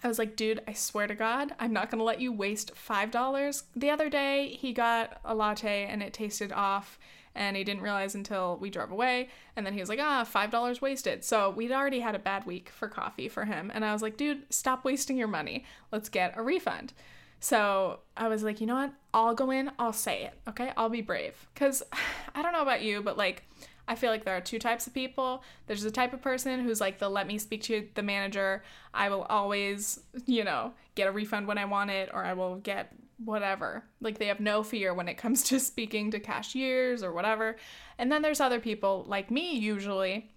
i 0.00 0.06
was 0.06 0.16
like 0.16 0.36
dude 0.36 0.62
i 0.68 0.72
swear 0.72 1.08
to 1.08 1.14
god 1.16 1.52
i'm 1.58 1.72
not 1.72 1.90
going 1.90 1.98
to 1.98 2.04
let 2.04 2.20
you 2.20 2.32
waste 2.32 2.76
five 2.76 3.10
dollars. 3.10 3.64
The 3.74 3.90
other 3.90 4.08
day 4.08 4.50
he 4.50 4.72
got 4.72 5.20
a 5.24 5.34
latte 5.34 5.86
and 5.86 6.02
it 6.02 6.12
tasted 6.12 6.52
off 6.52 7.00
and 7.34 7.56
he 7.56 7.64
didn't 7.64 7.82
realize 7.82 8.14
until 8.14 8.58
we 8.60 8.70
drove 8.70 8.90
away. 8.90 9.28
And 9.56 9.64
then 9.64 9.72
he 9.72 9.80
was 9.80 9.88
like 9.88 10.00
ah 10.00 10.24
five 10.24 10.50
dollars 10.50 10.80
wasted. 10.80 11.24
So 11.24 11.50
we'd 11.50 11.72
already 11.72 12.00
had 12.00 12.14
a 12.14 12.20
bad 12.20 12.46
week 12.46 12.68
for 12.68 12.88
coffee 12.88 13.28
for 13.28 13.44
him. 13.46 13.72
And 13.74 13.84
i 13.84 13.92
was 13.92 14.02
like 14.02 14.16
dude 14.16 14.52
stop 14.52 14.84
wasting 14.84 15.16
your 15.16 15.28
money. 15.28 15.64
Let's 15.90 16.08
get 16.08 16.36
a 16.36 16.42
refund 16.42 16.92
so 17.40 18.00
I 18.16 18.28
was 18.28 18.42
like, 18.42 18.60
you 18.60 18.66
know 18.66 18.74
what? 18.74 18.92
I'll 19.14 19.34
go 19.34 19.50
in, 19.50 19.70
I'll 19.78 19.92
say 19.92 20.24
it, 20.24 20.34
okay? 20.48 20.72
I'll 20.76 20.88
be 20.88 21.02
brave. 21.02 21.34
Because 21.54 21.82
I 22.34 22.42
don't 22.42 22.52
know 22.52 22.62
about 22.62 22.82
you, 22.82 23.02
but 23.02 23.16
like, 23.16 23.44
I 23.86 23.94
feel 23.94 24.10
like 24.10 24.24
there 24.24 24.36
are 24.36 24.42
two 24.42 24.58
types 24.58 24.86
of 24.86 24.92
people. 24.92 25.42
There's 25.66 25.82
the 25.82 25.90
type 25.90 26.12
of 26.12 26.20
person 26.20 26.60
who's 26.60 26.80
like, 26.80 26.98
they'll 26.98 27.10
let 27.10 27.26
me 27.26 27.38
speak 27.38 27.62
to 27.64 27.88
the 27.94 28.02
manager. 28.02 28.62
I 28.92 29.08
will 29.08 29.22
always, 29.22 30.00
you 30.26 30.44
know, 30.44 30.72
get 30.94 31.08
a 31.08 31.12
refund 31.12 31.46
when 31.46 31.56
I 31.56 31.64
want 31.64 31.90
it, 31.90 32.10
or 32.12 32.22
I 32.22 32.34
will 32.34 32.56
get 32.56 32.92
whatever. 33.24 33.84
Like, 34.00 34.18
they 34.18 34.26
have 34.26 34.40
no 34.40 34.62
fear 34.62 34.92
when 34.92 35.08
it 35.08 35.16
comes 35.16 35.42
to 35.44 35.58
speaking 35.60 36.10
to 36.10 36.20
cashiers 36.20 37.02
or 37.02 37.12
whatever. 37.12 37.56
And 37.96 38.12
then 38.12 38.20
there's 38.20 38.40
other 38.40 38.60
people, 38.60 39.04
like 39.08 39.30
me 39.30 39.54
usually, 39.54 40.30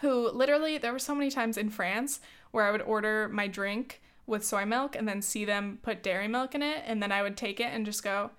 who 0.00 0.30
literally, 0.30 0.78
there 0.78 0.92
were 0.92 0.98
so 1.00 1.16
many 1.16 1.30
times 1.30 1.58
in 1.58 1.70
France 1.70 2.20
where 2.52 2.64
I 2.64 2.70
would 2.70 2.82
order 2.82 3.28
my 3.28 3.48
drink 3.48 4.02
with 4.26 4.44
soy 4.44 4.64
milk 4.64 4.96
and 4.96 5.06
then 5.06 5.20
see 5.20 5.44
them 5.44 5.78
put 5.82 6.02
dairy 6.02 6.28
milk 6.28 6.54
in 6.54 6.62
it 6.62 6.82
and 6.86 7.02
then 7.02 7.12
I 7.12 7.22
would 7.22 7.36
take 7.36 7.60
it 7.60 7.70
and 7.72 7.84
just 7.84 8.02
go 8.02 8.30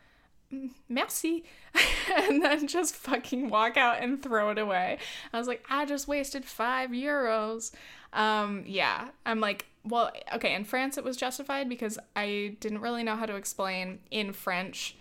mm, 0.51 0.71
merci 0.89 1.43
and 2.17 2.43
then 2.43 2.67
just 2.67 2.95
fucking 2.95 3.49
walk 3.49 3.77
out 3.77 4.01
and 4.01 4.21
throw 4.21 4.49
it 4.49 4.57
away. 4.57 4.97
I 5.31 5.37
was 5.37 5.47
like, 5.47 5.63
I 5.69 5.85
just 5.85 6.07
wasted 6.07 6.45
5 6.45 6.89
euros. 6.91 7.71
Um 8.13 8.63
yeah, 8.65 9.09
I'm 9.25 9.39
like, 9.39 9.65
well, 9.83 10.11
okay, 10.33 10.55
in 10.55 10.63
France 10.63 10.97
it 10.97 11.03
was 11.03 11.17
justified 11.17 11.69
because 11.69 11.99
I 12.15 12.57
didn't 12.59 12.81
really 12.81 13.03
know 13.03 13.15
how 13.15 13.25
to 13.25 13.35
explain 13.35 13.99
in 14.09 14.33
French. 14.33 14.97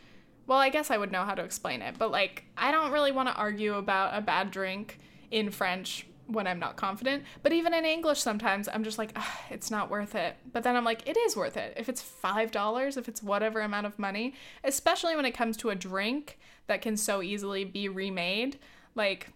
Well, 0.47 0.59
I 0.59 0.69
guess 0.69 0.91
I 0.91 0.99
would 0.99 1.11
know 1.11 1.25
how 1.25 1.35
to 1.35 1.43
explain 1.43 1.81
it, 1.81 1.97
but 1.99 2.11
like 2.11 2.45
I 2.57 2.71
don't 2.71 2.93
really 2.93 3.12
want 3.12 3.29
to 3.29 3.35
argue 3.35 3.75
about 3.75 4.17
a 4.17 4.21
bad 4.21 4.50
drink 4.50 4.99
in 5.31 5.50
French 5.50 6.07
when 6.26 6.47
I'm 6.47 6.59
not 6.59 6.76
confident. 6.76 7.25
But 7.43 7.52
even 7.52 7.75
in 7.75 7.85
English, 7.85 8.21
sometimes 8.21 8.69
I'm 8.69 8.85
just 8.85 8.99
like, 8.99 9.16
it's 9.50 9.71
not 9.71 9.90
worth 9.90 10.14
it. 10.14 10.37
But 10.52 10.62
then 10.62 10.76
I'm 10.76 10.85
like, 10.85 11.09
it 11.09 11.16
is 11.16 11.37
worth 11.37 11.57
it. 11.57 11.75
If 11.76 11.88
it's 11.88 12.02
$5, 12.02 12.97
if 12.97 13.09
it's 13.09 13.23
whatever 13.23 13.61
amount 13.61 13.87
of 13.87 13.99
money, 13.99 14.35
especially 14.62 15.16
when 15.16 15.25
it 15.25 15.33
comes 15.33 15.57
to 15.59 15.71
a 15.71 15.75
drink 15.75 16.38
that 16.66 16.83
can 16.83 16.97
so 16.97 17.23
easily 17.23 17.64
be 17.64 17.88
remade, 17.88 18.59
like, 18.95 19.31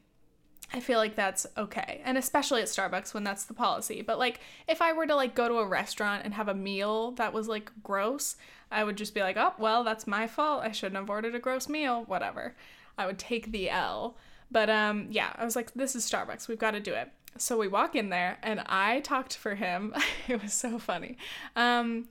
I 0.73 0.81
feel 0.81 0.99
like 0.99 1.15
that's 1.15 1.47
okay. 1.57 2.03
And 2.05 2.19
especially 2.19 2.61
at 2.61 2.69
Starbucks 2.69 3.15
when 3.15 3.25
that's 3.25 3.45
the 3.45 3.55
policy. 3.55 4.03
But 4.03 4.19
like 4.19 4.41
if 4.67 4.83
I 4.83 4.93
were 4.93 5.07
to 5.07 5.15
like 5.17 5.35
go 5.35 5.49
to 5.49 5.59
a 5.59 5.67
restaurant 5.67 6.25
and 6.25 6.35
have 6.35 6.49
a 6.49 6.55
meal 6.55 7.13
that 7.13 7.33
was 7.33 7.49
like 7.49 7.73
gross, 7.83 8.37
I 8.71 8.85
would 8.85 8.97
just 8.97 9.15
be 9.15 9.23
like, 9.23 9.39
"Oh, 9.39 9.55
well, 9.59 9.83
that's 9.83 10.07
my 10.07 10.27
fault. 10.27 10.63
I 10.63 10.73
shouldn't 10.73 10.97
have 10.97 11.09
ordered 11.09 11.35
a 11.35 11.39
gross 11.39 11.71
meal, 11.71 12.05
whatever." 12.05 12.55
I 12.99 13.07
would 13.07 13.19
take 13.19 13.51
the 13.51 13.71
L. 13.71 14.19
But 14.51 14.71
um, 14.71 15.09
yeah, 15.11 15.33
I 15.37 15.45
was 15.45 15.57
like, 15.57 15.73
this 15.75 15.95
is 15.95 16.11
Starbucks. 16.11 16.49
We've 16.49 16.59
got 16.59 16.73
to 16.73 16.81
do 16.81 16.95
it. 16.95 17.11
So 17.37 17.59
we 17.59 17.69
walk 17.69 17.95
in 17.95 18.09
there, 18.09 18.39
and 18.43 18.61
I 18.67 19.01
talked 19.01 19.37
for 19.37 19.55
him. 19.55 19.95
it 20.29 20.43
was 20.43 20.53
so 20.53 20.79
funny. 20.79 21.19
Um, 21.55 22.09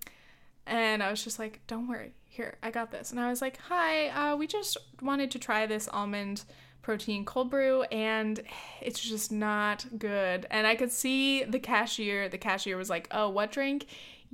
and 0.65 1.01
I 1.01 1.10
was 1.10 1.24
just 1.24 1.39
like, 1.39 1.62
don't 1.67 1.88
worry, 1.88 2.13
here, 2.25 2.58
I 2.62 2.72
got 2.72 2.91
this. 2.91 3.12
And 3.12 3.20
I 3.20 3.29
was 3.29 3.41
like, 3.41 3.58
hi, 3.58 4.10
uh, 4.10 4.36
we 4.36 4.48
just 4.48 4.77
wanted 5.01 5.32
to 5.32 5.39
try 5.39 5.65
this 5.65 5.88
almond 5.88 6.44
protein 6.88 7.25
cold 7.25 7.50
brew 7.50 7.84
and 7.91 8.41
it's 8.79 9.01
just 9.01 9.29
not 9.29 9.86
good. 9.98 10.46
And 10.50 10.65
I 10.65 10.75
could 10.75 10.89
see 10.89 11.44
the 11.44 11.60
cashier, 11.60 12.29
the 12.29 12.38
cashier 12.38 12.77
was 12.77 12.89
like, 12.89 13.10
"Oh, 13.12 13.27
what 13.27 13.51
drink?" 13.51 13.88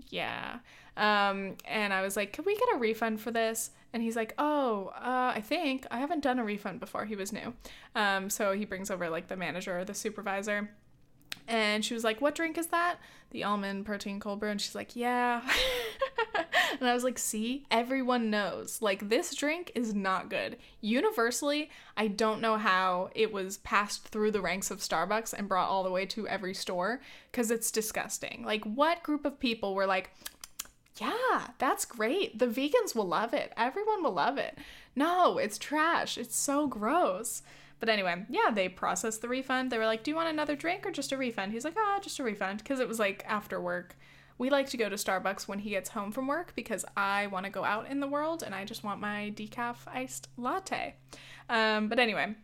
Yeah. 0.10 0.60
Um 0.96 1.56
and 1.66 1.92
I 1.92 2.04
was 2.04 2.16
like, 2.16 2.32
"Can 2.32 2.46
we 2.46 2.56
get 2.56 2.76
a 2.76 2.78
refund 2.78 3.22
for 3.22 3.32
this?" 3.32 3.72
And 3.94 4.02
he's 4.02 4.16
like, 4.16 4.34
oh, 4.40 4.92
uh, 4.96 5.34
I 5.36 5.42
think 5.42 5.86
I 5.92 6.00
haven't 6.00 6.24
done 6.24 6.40
a 6.40 6.44
refund 6.44 6.80
before. 6.80 7.06
He 7.06 7.16
was 7.16 7.32
new. 7.32 7.54
Um, 7.96 8.30
so 8.30 8.54
he 8.54 8.66
brings 8.66 8.90
over 8.90 9.10
like 9.10 9.28
the 9.28 9.38
manager 9.38 9.78
or 9.78 9.86
the 9.86 9.94
supervisor. 9.94 10.70
And 11.48 11.84
she 11.84 11.94
was 11.94 12.04
like, 12.04 12.22
What 12.22 12.36
drink 12.36 12.58
is 12.58 12.68
that? 12.68 12.98
The 13.32 13.44
almond 13.44 13.86
protein 13.86 14.20
cold 14.20 14.40
brew. 14.40 14.50
And 14.50 14.62
she's 14.62 14.76
like, 14.76 14.96
Yeah. 14.96 15.42
and 16.80 16.88
I 16.88 16.94
was 16.94 17.04
like, 17.04 17.20
See, 17.20 17.66
everyone 17.70 18.30
knows. 18.30 18.82
Like, 18.82 19.10
this 19.10 19.36
drink 19.36 19.72
is 19.76 19.94
not 19.94 20.30
good. 20.30 20.58
Universally, 20.82 21.70
I 21.98 22.08
don't 22.08 22.42
know 22.42 22.58
how 22.58 23.10
it 23.14 23.34
was 23.34 23.58
passed 23.58 24.08
through 24.08 24.32
the 24.32 24.42
ranks 24.42 24.72
of 24.72 24.80
Starbucks 24.80 25.34
and 25.34 25.50
brought 25.50 25.70
all 25.70 25.84
the 25.84 25.92
way 25.92 26.06
to 26.08 26.28
every 26.28 26.54
store 26.54 27.02
because 27.32 27.52
it's 27.52 27.72
disgusting. 27.72 28.44
Like, 28.46 28.64
what 28.64 29.04
group 29.04 29.26
of 29.26 29.40
people 29.40 29.76
were 29.76 29.88
like, 29.88 30.12
yeah, 30.98 31.48
that's 31.58 31.86
great. 31.86 32.40
The 32.40 32.48
vegans 32.48 32.96
will 32.96 33.08
love 33.08 33.34
it. 33.34 33.52
Everyone 33.58 34.04
will 34.04 34.14
love 34.14 34.38
it. 34.38 34.58
No, 34.96 35.38
it's 35.38 35.58
trash. 35.58 36.18
It's 36.18 36.36
so 36.36 36.68
gross. 36.68 37.42
But 37.80 37.90
anyway, 37.90 38.26
yeah, 38.30 38.52
they 38.52 38.70
processed 38.70 39.22
the 39.22 39.28
refund. 39.28 39.72
They 39.72 39.78
were 39.78 39.86
like, 39.86 40.04
Do 40.04 40.12
you 40.12 40.16
want 40.16 40.30
another 40.30 40.56
drink 40.56 40.86
or 40.86 40.92
just 40.92 41.12
a 41.12 41.18
refund? 41.18 41.52
He's 41.52 41.66
like, 41.66 41.76
Ah, 41.78 42.00
just 42.02 42.20
a 42.20 42.24
refund. 42.24 42.60
Because 42.60 42.80
it 42.80 42.88
was 42.88 43.00
like 43.00 43.24
after 43.28 43.60
work. 43.60 43.98
We 44.38 44.50
like 44.50 44.70
to 44.70 44.78
go 44.78 44.90
to 44.90 44.96
Starbucks 44.96 45.48
when 45.48 45.60
he 45.60 45.72
gets 45.72 45.90
home 45.90 46.12
from 46.12 46.28
work 46.28 46.54
because 46.56 46.86
I 46.98 47.28
want 47.28 47.46
to 47.46 47.52
go 47.52 47.64
out 47.64 47.90
in 47.90 48.00
the 48.00 48.08
world 48.08 48.42
and 48.42 48.54
I 48.54 48.66
just 48.66 48.84
want 48.84 49.00
my 49.00 49.32
decaf 49.36 49.78
iced 49.88 50.28
latte. 50.38 50.96
Um, 51.50 51.88
but 51.88 52.00
anyway, 52.00 52.36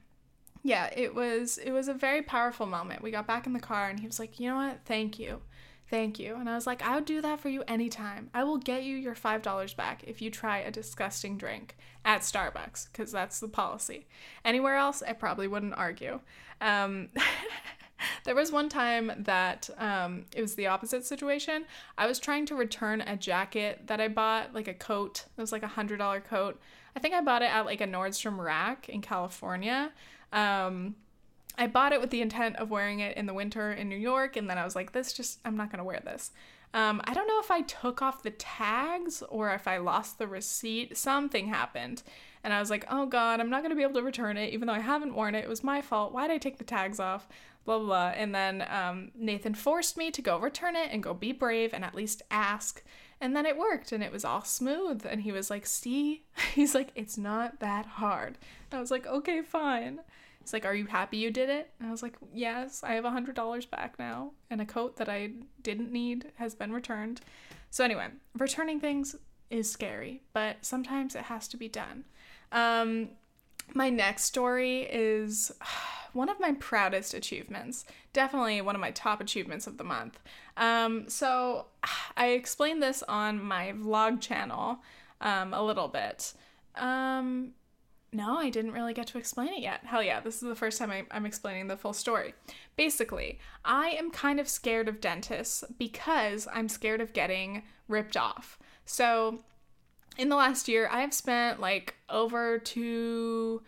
yeah, 0.64 0.90
it 0.96 1.16
was 1.16 1.58
it 1.58 1.72
was 1.72 1.88
a 1.88 1.94
very 1.94 2.22
powerful 2.22 2.66
moment. 2.66 3.02
We 3.02 3.12
got 3.12 3.28
back 3.28 3.48
in 3.48 3.54
the 3.54 3.60
car 3.60 3.90
and 3.90 4.00
he 4.00 4.06
was 4.08 4.20
like, 4.20 4.40
"You 4.40 4.50
know 4.50 4.56
what? 4.58 4.82
Thank 4.86 5.20
you. 5.20 5.42
Thank 5.90 6.20
you. 6.20 6.36
And 6.36 6.48
I 6.48 6.54
was 6.54 6.68
like, 6.68 6.84
I 6.84 6.96
would 6.96 7.06
do 7.06 7.20
that 7.22 7.40
for 7.40 7.50
you 7.50 7.64
anytime. 7.68 8.30
I 8.34 8.44
will 8.44 8.58
get 8.58 8.84
you 8.84 8.96
your 8.96 9.16
$5 9.16 9.76
back 9.76 10.04
if 10.06 10.22
you 10.22 10.30
try 10.30 10.60
a 10.60 10.70
disgusting 10.70 11.36
drink 11.36 11.76
at 12.06 12.22
Starbucks, 12.22 12.92
because 12.92 13.12
that's 13.12 13.40
the 13.40 13.48
policy. 13.48 14.06
Anywhere 14.46 14.76
else, 14.76 15.02
I 15.06 15.14
probably 15.14 15.48
wouldn't 15.48 15.76
argue. 15.76 16.20
Um, 16.62 17.10
there 18.24 18.36
was 18.36 18.52
one 18.52 18.70
time 18.70 19.12
that 19.18 19.68
um, 19.80 20.26
it 20.36 20.42
was 20.42 20.54
the 20.54 20.68
opposite 20.68 21.06
situation. 21.06 21.66
I 21.98 22.06
was 22.06 22.20
trying 22.20 22.46
to 22.48 22.56
return 22.56 23.02
a 23.02 23.18
jacket 23.18 23.88
that 23.88 24.00
I 24.00 24.10
bought, 24.10 24.54
like 24.54 24.68
a 24.68 24.76
coat. 24.76 25.26
It 25.38 25.42
was 25.42 25.52
like 25.52 25.64
a 25.64 25.68
$100 25.68 26.24
coat. 26.24 26.62
I 26.96 27.00
think 27.00 27.16
I 27.16 27.22
bought 27.22 27.42
it 27.42 27.52
at 27.52 27.66
like 27.66 27.82
a 27.82 27.88
Nordstrom 27.88 28.38
rack 28.38 28.90
in 28.90 29.02
California. 29.02 29.92
Um, 30.32 30.96
I 31.58 31.68
bought 31.68 31.94
it 31.94 32.00
with 32.00 32.10
the 32.10 32.22
intent 32.22 32.56
of 32.56 32.70
wearing 32.70 33.00
it 33.00 33.18
in 33.18 33.26
the 33.26 33.34
winter 33.34 33.72
in 33.72 33.90
New 33.90 33.98
York, 33.98 34.38
and 34.38 34.50
then 34.50 34.58
I 34.58 34.64
was 34.64 34.76
like, 34.76 34.94
this 34.94 35.12
just, 35.14 35.40
I'm 35.44 35.58
not 35.58 35.72
gonna 35.72 35.84
wear 35.84 36.00
this. 36.04 36.32
Um, 36.74 37.02
I 37.06 37.14
don't 37.14 37.28
know 37.28 37.40
if 37.40 37.50
I 37.50 37.62
took 37.62 38.02
off 38.02 38.22
the 38.22 38.32
tags 38.32 39.24
or 39.30 39.52
if 39.54 39.68
I 39.68 39.78
lost 39.78 40.20
the 40.20 40.28
receipt. 40.28 40.96
Something 40.96 41.48
happened. 41.48 42.04
And 42.44 42.54
I 42.54 42.60
was 42.60 42.70
like, 42.70 42.86
oh 42.90 43.06
God, 43.06 43.40
I'm 43.40 43.50
not 43.50 43.64
gonna 43.64 43.76
be 43.76 43.82
able 43.82 43.96
to 43.96 44.04
return 44.04 44.38
it, 44.38 44.54
even 44.54 44.68
though 44.68 44.74
I 44.74 44.80
haven't 44.80 45.16
worn 45.16 45.36
it. 45.36 45.44
It 45.44 45.50
was 45.50 45.64
my 45.64 45.82
fault. 45.82 46.14
Why 46.14 46.28
did 46.28 46.36
I 46.36 46.38
take 46.38 46.58
the 46.58 46.64
tags 46.64 47.00
off? 47.00 47.28
Blah, 47.66 47.80
blah, 47.80 47.88
blah. 47.88 48.08
And 48.16 48.34
then 48.34 48.66
um, 48.70 49.12
Nathan 49.16 49.56
forced 49.56 49.98
me 49.98 50.12
to 50.12 50.22
go 50.22 50.38
return 50.40 50.76
it 50.76 50.90
and 50.92 51.04
go 51.04 51.14
be 51.14 51.32
brave 51.32 51.74
and 51.74 51.84
at 51.84 51.96
least 51.96 52.22
ask. 52.30 52.84
And 53.20 53.36
then 53.36 53.46
it 53.46 53.58
worked 53.58 53.92
and 53.92 54.04
it 54.04 54.12
was 54.12 54.24
all 54.24 54.44
smooth. 54.44 55.06
And 55.10 55.22
he 55.22 55.32
was 55.32 55.50
like, 55.50 55.66
see? 55.66 56.24
He's 56.54 56.76
like, 56.76 56.92
it's 56.96 57.18
not 57.18 57.60
that 57.60 57.86
hard. 57.86 58.38
And 58.72 58.78
I 58.78 58.80
was 58.80 58.92
like, 58.92 59.06
okay, 59.08 59.42
fine. 59.42 60.00
He's 60.42 60.54
like, 60.54 60.66
Are 60.66 60.76
you 60.76 60.86
happy 60.86 61.18
you 61.18 61.32
did 61.32 61.50
it? 61.50 61.72
And 61.80 61.88
I 61.88 61.92
was 61.92 62.04
like, 62.04 62.16
Yes, 62.34 62.84
I 62.84 62.94
have 62.94 63.06
a 63.06 63.12
$100 63.12 63.70
back 63.70 63.98
now. 64.00 64.32
And 64.50 64.62
a 64.62 64.66
coat 64.66 64.98
that 64.98 65.10
I 65.10 65.32
didn't 65.62 65.92
need 65.92 66.32
has 66.36 66.56
been 66.56 66.72
returned. 66.72 67.22
So, 67.72 67.84
anyway, 67.84 68.08
returning 68.38 68.80
things 68.80 69.16
is 69.50 69.72
scary, 69.72 70.22
but 70.34 70.58
sometimes 70.62 71.16
it 71.16 71.24
has 71.24 71.48
to 71.50 71.58
be 71.58 71.68
done. 71.68 72.06
Um, 72.52 73.10
my 73.74 73.90
next 73.90 74.24
story 74.24 74.82
is 74.82 75.52
one 76.14 76.30
of 76.30 76.40
my 76.40 76.54
proudest 76.54 77.14
achievements. 77.14 77.86
Definitely 78.14 78.62
one 78.62 78.76
of 78.76 78.82
my 78.82 78.92
top 78.92 79.22
achievements 79.22 79.68
of 79.68 79.78
the 79.78 79.84
month. 79.84 80.20
Um, 80.58 81.08
so 81.10 81.66
I 82.18 82.28
explained 82.28 82.82
this 82.82 83.04
on 83.04 83.44
my 83.44 83.74
vlog 83.74 84.22
channel 84.22 84.80
um, 85.22 85.54
a 85.54 85.64
little 85.64 85.88
bit. 85.88 86.34
Um, 86.76 87.52
no, 88.12 88.38
I 88.38 88.50
didn't 88.50 88.72
really 88.72 88.94
get 88.94 89.08
to 89.08 89.18
explain 89.18 89.50
it 89.50 89.62
yet. 89.62 89.82
Hell 89.86 90.04
yeah, 90.04 90.20
this 90.20 90.36
is 90.36 90.48
the 90.48 90.56
first 90.56 90.78
time 90.80 90.92
I, 90.92 91.06
I'm 91.12 91.26
explaining 91.26 91.68
the 91.68 91.78
full 91.78 91.94
story. 91.94 92.34
Basically, 92.76 93.40
I 93.64 93.90
am 93.90 94.12
kind 94.12 94.40
of 94.40 94.48
scared 94.48 94.88
of 94.88 95.02
dentists 95.02 95.64
because 95.78 96.48
I'm 96.54 96.70
scared 96.70 97.02
of 97.02 97.14
getting 97.14 97.64
ripped 97.88 98.18
off. 98.18 98.58
So 98.86 99.40
in 100.18 100.30
the 100.30 100.36
last 100.36 100.68
year, 100.68 100.90
I 100.92 101.02
have 101.02 101.14
spent 101.14 101.60
like 101.60 101.96
over 102.10 102.60
two 102.60 103.62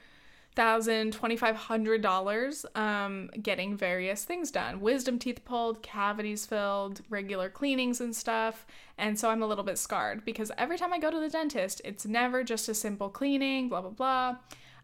thousand 0.62 1.12
twenty 1.12 1.36
five 1.36 1.56
hundred 1.56 2.04
dollars 2.04 2.68
um 2.76 3.32
getting 3.42 3.76
various 3.76 4.24
things 4.24 4.52
done 4.52 4.80
wisdom 4.80 5.18
teeth 5.18 5.44
pulled 5.44 5.82
cavities 5.82 6.46
filled 6.46 7.02
regular 7.10 7.50
cleanings 7.50 8.00
and 8.00 8.16
stuff 8.16 8.68
and 8.96 9.20
so 9.20 9.32
i'm 9.32 9.42
a 9.42 9.48
little 9.48 9.64
bit 9.64 9.80
scarred 9.80 10.24
because 10.24 10.52
every 10.60 10.78
time 10.78 10.94
i 10.94 11.00
go 11.00 11.10
to 11.10 11.20
the 11.20 11.30
dentist 11.30 11.82
it's 11.84 12.06
never 12.06 12.44
just 12.44 12.70
a 12.70 12.76
simple 12.76 13.10
cleaning 13.10 13.70
blah 13.70 13.82
blah 13.82 13.90
blah 13.90 14.36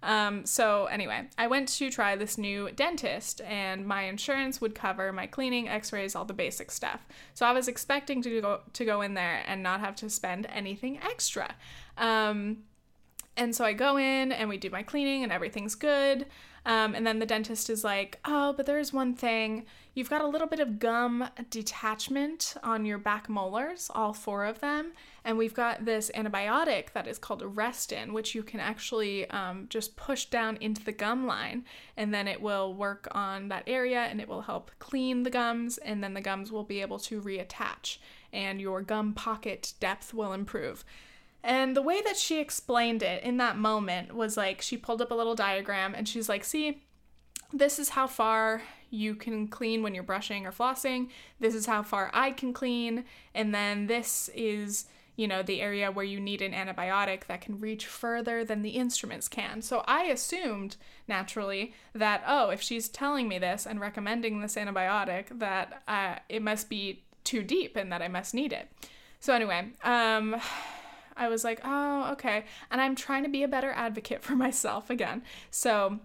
um, 0.04 0.46
so 0.46 0.86
anyway, 0.86 1.28
I 1.40 1.48
went 1.48 1.70
to 1.70 1.90
try 1.90 2.16
this 2.16 2.38
new 2.38 2.70
dentist, 2.70 3.42
and 3.42 3.84
my 3.86 4.04
insurance 4.04 4.62
would 4.62 4.76
cover 4.76 5.12
my 5.12 5.26
cleaning, 5.26 5.68
X-rays, 5.68 6.16
all 6.16 6.24
the 6.24 6.36
basic 6.36 6.70
stuff. 6.70 7.08
So 7.34 7.48
I 7.48 7.52
was 7.52 7.68
expecting 7.68 8.22
to 8.22 8.40
go 8.40 8.60
to 8.74 8.86
go 8.86 9.02
in 9.02 9.16
there 9.16 9.44
and 9.48 9.64
not 9.64 9.80
have 9.80 9.96
to 9.96 10.10
spend 10.12 10.46
anything 10.54 11.00
extra. 11.02 11.56
Um, 11.98 12.58
and 13.38 13.56
so 13.56 13.64
I 13.64 13.74
go 13.74 13.98
in 13.98 14.32
and 14.32 14.50
we 14.50 14.58
do 14.58 14.70
my 14.70 14.84
cleaning 14.84 15.24
and 15.24 15.32
everything's 15.32 15.76
good. 15.76 16.26
Um, 16.66 16.96
and 16.96 17.08
then 17.08 17.20
the 17.20 17.26
dentist 17.26 17.70
is 17.70 17.86
like, 17.86 18.20
oh, 18.26 18.52
but 18.52 18.66
there 18.66 18.78
is 18.78 18.92
one 18.92 19.14
thing. 19.14 19.66
You've 19.94 20.10
got 20.10 20.22
a 20.22 20.28
little 20.28 20.48
bit 20.48 20.60
of 20.60 20.80
gum 20.80 21.30
detachment 21.50 22.56
on 22.62 22.86
your 22.86 22.98
back 22.98 23.30
molars, 23.30 23.90
all 23.96 24.12
four 24.12 24.44
of 24.44 24.60
them. 24.60 24.92
And 25.24 25.38
we've 25.38 25.54
got 25.54 25.86
this 25.86 26.12
antibiotic 26.14 26.92
that 26.92 27.08
is 27.08 27.20
called 27.20 27.42
Arestin, 27.42 28.12
which 28.12 28.36
you 28.36 28.44
can 28.44 28.60
actually 28.60 29.30
um, 29.30 29.68
just 29.70 29.96
push 29.96 30.26
down 30.26 30.58
into 30.58 30.84
the 30.84 30.92
gum 30.92 31.26
line. 31.26 31.64
And 31.96 32.14
then 32.14 32.28
it 32.28 32.42
will 32.42 32.74
work 32.74 33.08
on 33.12 33.48
that 33.48 33.64
area 33.66 34.02
and 34.02 34.20
it 34.20 34.28
will 34.28 34.42
help 34.42 34.72
clean 34.80 35.24
the 35.24 35.30
gums. 35.30 35.78
And 35.78 36.04
then 36.04 36.16
the 36.16 36.22
gums 36.22 36.52
will 36.52 36.66
be 36.66 36.82
able 36.82 37.00
to 37.00 37.22
reattach 37.22 37.98
and 38.34 38.60
your 38.60 38.82
gum 38.82 39.14
pocket 39.14 39.74
depth 39.80 40.14
will 40.14 40.34
improve. 40.34 40.84
And 41.48 41.78
the 41.78 41.82
way 41.82 42.02
that 42.02 42.18
she 42.18 42.42
explained 42.42 43.02
it 43.02 43.24
in 43.24 43.38
that 43.38 43.58
moment 43.58 44.14
was 44.14 44.36
like 44.36 44.62
she 44.62 44.76
pulled 44.76 45.02
up 45.02 45.12
a 45.12 45.16
little 45.16 45.34
diagram 45.34 45.96
and 45.96 46.08
she's 46.08 46.28
like, 46.28 46.44
see, 46.44 46.84
this 47.54 47.80
is 47.80 47.88
how 47.88 48.06
far 48.06 48.62
you 48.90 49.16
can 49.16 49.48
clean 49.48 49.82
when 49.82 49.96
you're 49.96 50.04
brushing 50.04 50.46
or 50.46 50.52
flossing. 50.52 51.08
This 51.40 51.56
is 51.56 51.66
how 51.66 51.84
far 51.84 52.12
I 52.14 52.32
can 52.32 52.52
clean. 52.52 53.06
And 53.34 53.56
then 53.56 53.88
this 53.88 54.30
is, 54.36 54.88
you 55.16 55.26
know, 55.26 55.42
the 55.42 55.62
area 55.62 55.90
where 55.90 56.04
you 56.04 56.20
need 56.20 56.42
an 56.42 56.52
antibiotic 56.52 57.28
that 57.28 57.40
can 57.40 57.62
reach 57.62 57.86
further 57.86 58.44
than 58.44 58.62
the 58.62 58.72
instruments 58.72 59.30
can. 59.30 59.62
So 59.62 59.86
I 59.88 60.04
assumed 60.04 60.76
naturally 61.08 61.74
that, 61.96 62.24
oh, 62.28 62.50
if 62.50 62.62
she's 62.62 62.90
telling 62.90 63.30
me 63.30 63.40
this 63.40 63.66
and 63.66 63.80
recommending 63.80 64.42
this 64.42 64.56
antibiotic, 64.56 65.40
that 65.40 65.82
uh, 65.88 66.16
it 66.28 66.42
must 66.42 66.70
be 66.70 67.06
too 67.24 67.42
deep 67.42 67.78
and 67.78 67.90
that 67.94 68.02
I 68.02 68.10
must 68.10 68.34
need 68.34 68.52
it. 68.52 68.70
So 69.22 69.34
anyway, 69.34 69.70
um, 69.86 70.36
I 71.18 71.28
was 71.28 71.44
like, 71.44 71.60
oh, 71.64 72.12
okay. 72.14 72.46
And 72.72 72.80
I'm 72.80 72.96
trying 72.96 73.24
to 73.24 73.30
be 73.30 73.44
a 73.44 73.48
better 73.48 73.72
advocate 73.72 74.22
for 74.24 74.36
myself 74.36 74.90
again. 74.90 75.24
So 75.52 76.00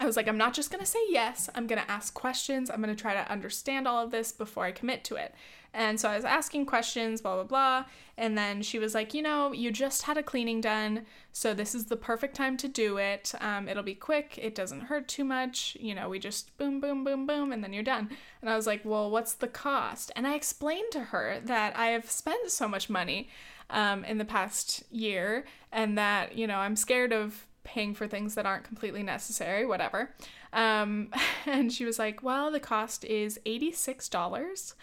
I 0.00 0.06
was 0.06 0.16
like, 0.16 0.28
I'm 0.28 0.38
not 0.38 0.54
just 0.54 0.70
going 0.70 0.84
to 0.84 0.90
say 0.90 0.98
yes. 1.08 1.48
I'm 1.54 1.66
going 1.66 1.80
to 1.80 1.90
ask 1.90 2.14
questions. 2.14 2.70
I'm 2.70 2.82
going 2.82 2.94
to 2.94 3.00
try 3.00 3.14
to 3.14 3.30
understand 3.30 3.86
all 3.86 4.02
of 4.04 4.10
this 4.10 4.32
before 4.32 4.64
I 4.64 4.72
commit 4.72 5.04
to 5.04 5.16
it. 5.16 5.34
And 5.74 5.98
so 5.98 6.08
I 6.08 6.14
was 6.14 6.24
asking 6.24 6.66
questions, 6.66 7.20
blah, 7.20 7.34
blah, 7.34 7.44
blah. 7.44 7.84
And 8.16 8.38
then 8.38 8.62
she 8.62 8.78
was 8.78 8.94
like, 8.94 9.12
You 9.12 9.22
know, 9.22 9.52
you 9.52 9.72
just 9.72 10.02
had 10.02 10.16
a 10.16 10.22
cleaning 10.22 10.60
done. 10.60 11.04
So 11.32 11.52
this 11.52 11.74
is 11.74 11.86
the 11.86 11.96
perfect 11.96 12.36
time 12.36 12.56
to 12.58 12.68
do 12.68 12.96
it. 12.96 13.34
Um, 13.40 13.68
it'll 13.68 13.82
be 13.82 13.96
quick. 13.96 14.38
It 14.40 14.54
doesn't 14.54 14.82
hurt 14.82 15.08
too 15.08 15.24
much. 15.24 15.76
You 15.80 15.96
know, 15.96 16.08
we 16.08 16.20
just 16.20 16.56
boom, 16.56 16.80
boom, 16.80 17.02
boom, 17.02 17.26
boom, 17.26 17.50
and 17.50 17.62
then 17.62 17.72
you're 17.72 17.82
done. 17.82 18.08
And 18.40 18.48
I 18.48 18.54
was 18.54 18.68
like, 18.68 18.82
Well, 18.84 19.10
what's 19.10 19.34
the 19.34 19.48
cost? 19.48 20.12
And 20.14 20.28
I 20.28 20.34
explained 20.34 20.92
to 20.92 21.00
her 21.00 21.40
that 21.44 21.76
I 21.76 21.86
have 21.86 22.08
spent 22.08 22.52
so 22.52 22.68
much 22.68 22.88
money 22.88 23.28
um, 23.68 24.04
in 24.04 24.18
the 24.18 24.24
past 24.24 24.84
year 24.92 25.44
and 25.72 25.98
that, 25.98 26.38
you 26.38 26.46
know, 26.46 26.58
I'm 26.58 26.76
scared 26.76 27.12
of 27.12 27.46
paying 27.64 27.94
for 27.94 28.06
things 28.06 28.36
that 28.36 28.46
aren't 28.46 28.64
completely 28.64 29.02
necessary, 29.02 29.66
whatever. 29.66 30.14
Um, 30.52 31.08
and 31.46 31.72
she 31.72 31.84
was 31.84 31.98
like, 31.98 32.22
well, 32.22 32.52
the 32.52 32.60
cost 32.60 33.04
is 33.04 33.40
$86 33.44 34.74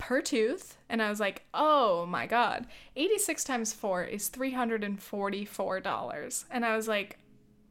per 0.00 0.22
tooth. 0.22 0.76
And 0.88 1.00
I 1.00 1.10
was 1.10 1.20
like, 1.20 1.44
oh 1.54 2.06
my 2.06 2.26
God, 2.26 2.66
86 2.96 3.44
times 3.44 3.72
four 3.72 4.02
is 4.02 4.28
$344. 4.30 6.44
And 6.50 6.64
I 6.64 6.74
was 6.74 6.88
like, 6.88 7.18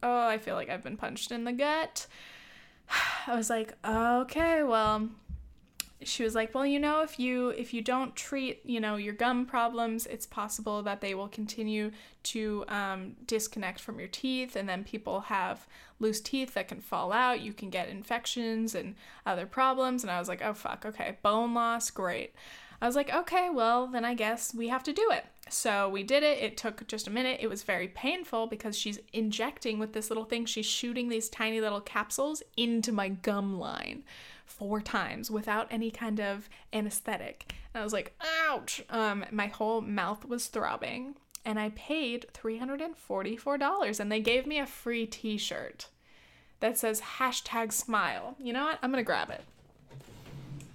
oh, 0.02 0.28
I 0.28 0.38
feel 0.38 0.56
like 0.56 0.70
I've 0.70 0.84
been 0.84 0.96
punched 0.96 1.32
in 1.32 1.44
the 1.44 1.52
gut. 1.52 2.08
I 3.28 3.36
was 3.36 3.50
like, 3.50 3.74
okay, 3.86 4.64
well, 4.64 5.10
she 6.02 6.24
was 6.24 6.34
like, 6.34 6.56
"Well, 6.56 6.66
you 6.66 6.80
know, 6.80 7.02
if 7.02 7.20
you 7.20 7.50
if 7.50 7.74
you 7.74 7.82
don't 7.82 8.16
treat, 8.16 8.66
you 8.66 8.80
know, 8.80 8.96
your 8.96 9.14
gum 9.14 9.46
problems, 9.46 10.06
it's 10.06 10.26
possible 10.26 10.82
that 10.84 11.02
they 11.02 11.14
will 11.14 11.28
continue 11.28 11.92
to 12.24 12.64
um, 12.70 13.18
disconnect 13.26 13.82
from 13.82 14.00
your 14.00 14.08
teeth, 14.08 14.56
and 14.56 14.70
then 14.70 14.86
people 14.86 15.20
have 15.20 15.68
loose 16.00 16.22
teeth 16.22 16.54
that 16.54 16.68
can 16.68 16.82
fall 16.82 17.12
out. 17.12 17.42
You 17.42 17.54
can 17.54 17.70
get 17.70 17.90
infections 17.90 18.76
and 18.76 18.96
other 19.26 19.46
problems." 19.46 20.04
And 20.04 20.12
I 20.12 20.20
was 20.20 20.28
like, 20.28 20.42
"Oh 20.42 20.54
fuck, 20.54 20.86
okay, 20.86 21.18
bone 21.22 21.54
loss, 21.54 21.90
great." 21.92 22.34
I 22.82 22.88
was 22.88 22.96
like, 22.96 23.14
"Okay, 23.14 23.50
well, 23.50 23.88
then 23.88 24.06
I 24.06 24.14
guess 24.14 24.54
we 24.54 24.70
have 24.70 24.84
to 24.84 24.94
do 24.94 25.10
it." 25.12 25.26
So 25.50 25.90
we 25.90 26.04
did 26.04 26.24
it. 26.24 26.40
It 26.40 26.58
took 26.58 26.88
just 26.88 27.08
a 27.08 27.12
minute. 27.12 27.40
It 27.42 27.50
was 27.50 27.64
very 27.64 27.88
painful 27.88 28.48
because 28.48 28.78
she's 28.78 29.00
injecting 29.14 29.80
with 29.80 29.94
this 29.94 30.10
little 30.10 30.26
thing. 30.26 30.46
She's 30.46 30.66
shooting 30.66 31.10
these 31.10 31.30
tiny 31.30 31.60
little 31.60 31.82
capsules 31.82 32.44
into 32.56 32.92
my 32.92 33.10
gum 33.10 33.60
line 33.60 34.04
four 34.46 34.82
times 34.82 35.30
without 35.32 35.68
any 35.72 35.92
kind 35.92 36.20
of 36.20 36.50
anesthetic. 36.74 37.54
And 37.74 37.82
I 37.82 37.84
was 37.84 37.94
like, 37.94 38.16
ouch. 38.48 38.82
Um, 38.90 39.26
my 39.32 39.48
whole 39.48 39.82
mouth 39.82 40.26
was 40.26 40.48
throbbing. 40.48 41.16
And 41.46 41.60
I 41.60 41.70
paid 41.70 42.28
$344 42.34 44.00
and 44.00 44.12
they 44.12 44.20
gave 44.20 44.46
me 44.46 44.60
a 44.60 44.66
free 44.66 45.06
t 45.06 45.38
shirt 45.38 45.88
that 46.60 46.78
says 46.78 47.02
hashtag 47.18 47.72
smile. 47.72 48.36
You 48.40 48.54
know 48.54 48.66
what? 48.66 48.80
I'm 48.82 48.92
gonna 48.92 49.04
grab 49.04 49.30
it. 49.30 49.42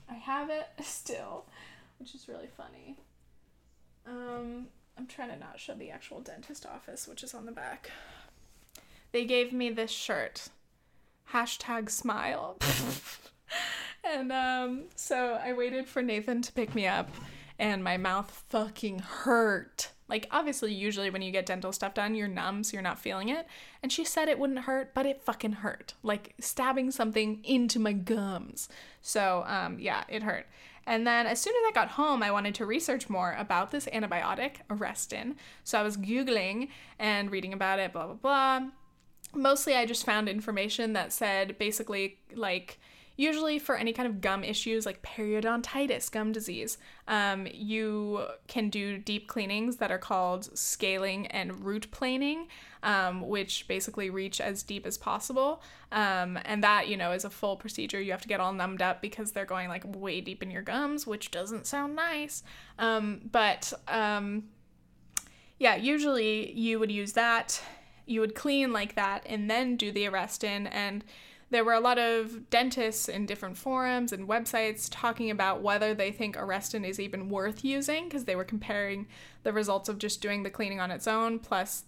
I 0.08 0.14
have 0.14 0.50
it 0.50 0.66
still, 0.82 1.44
which 1.98 2.14
is 2.14 2.28
really 2.28 2.48
funny. 2.56 2.96
Um, 4.06 4.66
I'm 4.98 5.06
trying 5.06 5.30
to 5.30 5.38
not 5.38 5.58
show 5.58 5.74
the 5.74 5.90
actual 5.90 6.20
dentist 6.20 6.66
office, 6.66 7.08
which 7.08 7.22
is 7.22 7.34
on 7.34 7.46
the 7.46 7.52
back. 7.52 7.90
They 9.12 9.24
gave 9.24 9.52
me 9.52 9.70
this 9.70 9.90
shirt. 9.90 10.48
Hashtag 11.32 11.90
smile. 11.90 12.58
and 14.04 14.32
um, 14.32 14.82
so 14.94 15.38
I 15.42 15.52
waited 15.52 15.86
for 15.86 16.02
Nathan 16.02 16.42
to 16.42 16.52
pick 16.52 16.74
me 16.74 16.86
up, 16.86 17.10
and 17.58 17.82
my 17.82 17.96
mouth 17.96 18.44
fucking 18.48 18.98
hurt. 19.00 19.90
Like, 20.08 20.28
obviously, 20.30 20.72
usually 20.72 21.08
when 21.08 21.22
you 21.22 21.32
get 21.32 21.46
dental 21.46 21.72
stuff 21.72 21.94
done, 21.94 22.14
you're 22.14 22.28
numb, 22.28 22.62
so 22.62 22.74
you're 22.74 22.82
not 22.82 22.98
feeling 22.98 23.30
it. 23.30 23.46
And 23.82 23.90
she 23.90 24.04
said 24.04 24.28
it 24.28 24.38
wouldn't 24.38 24.60
hurt, 24.60 24.92
but 24.94 25.06
it 25.06 25.22
fucking 25.22 25.52
hurt. 25.52 25.94
Like 26.02 26.34
stabbing 26.38 26.90
something 26.90 27.40
into 27.42 27.78
my 27.78 27.92
gums. 27.92 28.68
So, 29.00 29.44
um, 29.46 29.78
yeah, 29.78 30.04
it 30.08 30.22
hurt. 30.22 30.46
And 30.86 31.06
then 31.06 31.26
as 31.26 31.40
soon 31.40 31.54
as 31.56 31.70
I 31.70 31.72
got 31.72 31.92
home, 31.92 32.22
I 32.22 32.30
wanted 32.30 32.54
to 32.56 32.66
research 32.66 33.08
more 33.08 33.34
about 33.38 33.70
this 33.70 33.86
antibiotic, 33.86 34.56
Arestin. 34.68 35.36
So 35.62 35.78
I 35.78 35.82
was 35.82 35.96
Googling 35.96 36.68
and 36.98 37.30
reading 37.30 37.52
about 37.52 37.78
it, 37.78 37.92
blah, 37.92 38.06
blah, 38.06 38.14
blah. 38.14 38.68
Mostly 39.34 39.74
I 39.74 39.86
just 39.86 40.04
found 40.04 40.28
information 40.28 40.92
that 40.92 41.12
said 41.12 41.58
basically 41.58 42.18
like 42.34 42.78
usually 43.16 43.58
for 43.58 43.76
any 43.76 43.92
kind 43.92 44.08
of 44.08 44.20
gum 44.20 44.42
issues 44.42 44.86
like 44.86 45.02
periodontitis, 45.02 46.10
gum 46.10 46.32
disease, 46.32 46.78
um, 47.06 47.46
you 47.52 48.26
can 48.48 48.70
do 48.70 48.98
deep 48.98 49.28
cleanings 49.28 49.76
that 49.76 49.90
are 49.90 49.98
called 49.98 50.56
scaling 50.56 51.26
and 51.28 51.64
root 51.64 51.90
planing, 51.90 52.48
um, 52.82 53.26
which 53.28 53.68
basically 53.68 54.10
reach 54.10 54.40
as 54.40 54.62
deep 54.62 54.86
as 54.86 54.98
possible. 54.98 55.62
Um, 55.92 56.38
and 56.44 56.62
that, 56.64 56.88
you 56.88 56.96
know, 56.96 57.12
is 57.12 57.24
a 57.24 57.30
full 57.30 57.56
procedure. 57.56 58.00
You 58.00 58.12
have 58.12 58.22
to 58.22 58.28
get 58.28 58.40
all 58.40 58.52
numbed 58.52 58.82
up 58.82 59.00
because 59.00 59.32
they're 59.32 59.44
going 59.44 59.68
like 59.68 59.84
way 59.96 60.20
deep 60.20 60.42
in 60.42 60.50
your 60.50 60.62
gums, 60.62 61.06
which 61.06 61.30
doesn't 61.30 61.66
sound 61.66 61.94
nice. 61.94 62.42
Um, 62.78 63.22
but 63.30 63.72
um, 63.86 64.44
yeah, 65.58 65.76
usually 65.76 66.52
you 66.52 66.78
would 66.78 66.90
use 66.90 67.12
that 67.12 67.62
you 68.06 68.20
would 68.20 68.34
clean 68.34 68.72
like 68.72 68.94
that 68.94 69.22
and 69.26 69.50
then 69.50 69.76
do 69.76 69.90
the 69.92 70.04
Arestin. 70.04 70.68
And 70.70 71.04
there 71.50 71.64
were 71.64 71.72
a 71.72 71.80
lot 71.80 71.98
of 71.98 72.50
dentists 72.50 73.08
in 73.08 73.26
different 73.26 73.56
forums 73.56 74.12
and 74.12 74.28
websites 74.28 74.88
talking 74.90 75.30
about 75.30 75.62
whether 75.62 75.94
they 75.94 76.10
think 76.10 76.36
Arestin 76.36 76.86
is 76.86 76.98
even 76.98 77.28
worth 77.28 77.64
using 77.64 78.04
because 78.04 78.24
they 78.24 78.36
were 78.36 78.44
comparing 78.44 79.06
the 79.42 79.52
results 79.52 79.88
of 79.88 79.98
just 79.98 80.20
doing 80.20 80.42
the 80.42 80.50
cleaning 80.50 80.80
on 80.80 80.90
its 80.90 81.06
own 81.06 81.38
plus 81.38 81.84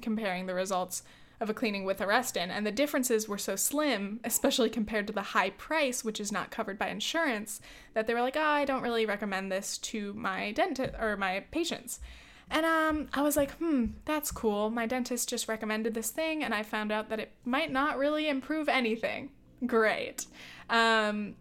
comparing 0.00 0.46
the 0.46 0.54
results 0.54 1.02
of 1.40 1.48
a 1.48 1.54
cleaning 1.54 1.84
with 1.84 1.98
Arestin. 1.98 2.50
and 2.50 2.66
the 2.66 2.70
differences 2.70 3.26
were 3.26 3.38
so 3.38 3.56
slim, 3.56 4.20
especially 4.24 4.68
compared 4.68 5.06
to 5.06 5.12
the 5.12 5.22
high 5.22 5.50
price, 5.50 6.04
which 6.04 6.20
is 6.20 6.30
not 6.30 6.50
covered 6.50 6.78
by 6.78 6.88
insurance, 6.88 7.60
that 7.94 8.06
they 8.06 8.12
were 8.12 8.20
like, 8.20 8.36
oh, 8.36 8.40
I 8.40 8.66
don't 8.66 8.82
really 8.82 9.06
recommend 9.06 9.50
this 9.50 9.78
to 9.78 10.12
my 10.12 10.52
dentist 10.52 10.94
or 11.00 11.16
my 11.16 11.40
patients. 11.50 11.98
And 12.50 12.66
um, 12.66 13.08
I 13.12 13.22
was 13.22 13.36
like, 13.36 13.52
hmm, 13.52 13.86
that's 14.04 14.32
cool. 14.32 14.70
My 14.70 14.86
dentist 14.86 15.28
just 15.28 15.46
recommended 15.46 15.94
this 15.94 16.10
thing, 16.10 16.42
and 16.42 16.52
I 16.52 16.64
found 16.64 16.90
out 16.90 17.08
that 17.08 17.20
it 17.20 17.32
might 17.44 17.70
not 17.70 17.96
really 17.96 18.28
improve 18.28 18.68
anything. 18.68 19.30
Great. 19.66 20.26
Um, 20.68 21.36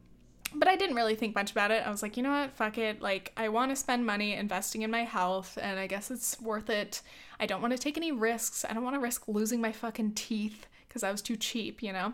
but 0.54 0.68
I 0.68 0.76
didn't 0.76 0.96
really 0.96 1.16
think 1.16 1.36
much 1.36 1.52
about 1.52 1.72
it. 1.72 1.86
I 1.86 1.90
was 1.90 2.04
like, 2.04 2.16
you 2.16 2.24
know 2.24 2.32
what? 2.32 2.52
Fuck 2.52 2.78
it. 2.78 3.02
Like, 3.02 3.32
I 3.38 3.50
want 3.50 3.72
to 3.72 3.76
spend 3.76 4.06
money 4.06 4.34
investing 4.34 4.84
in 4.84 4.92
my 4.92 5.04
health, 5.04 5.58
and 5.62 5.80
I 5.80 5.88
guess 5.88 6.12
it's 6.12 6.40
worth 6.40 6.70
it. 6.70 7.02
I 7.40 7.46
don't 7.46 7.62
want 7.62 7.72
to 7.72 7.80
take 7.80 7.98
any 7.98 8.12
risks. 8.12 8.64
I 8.68 8.74
don't 8.74 8.84
want 8.84 8.96
to 8.96 9.00
risk 9.00 9.28
losing 9.28 9.62
my 9.62 9.72
fucking 9.72 10.14
teeth 10.14 10.68
because 10.88 11.04
I 11.04 11.12
was 11.12 11.22
too 11.22 11.36
cheap, 11.36 11.82
you 11.82 11.94
know? 11.94 12.14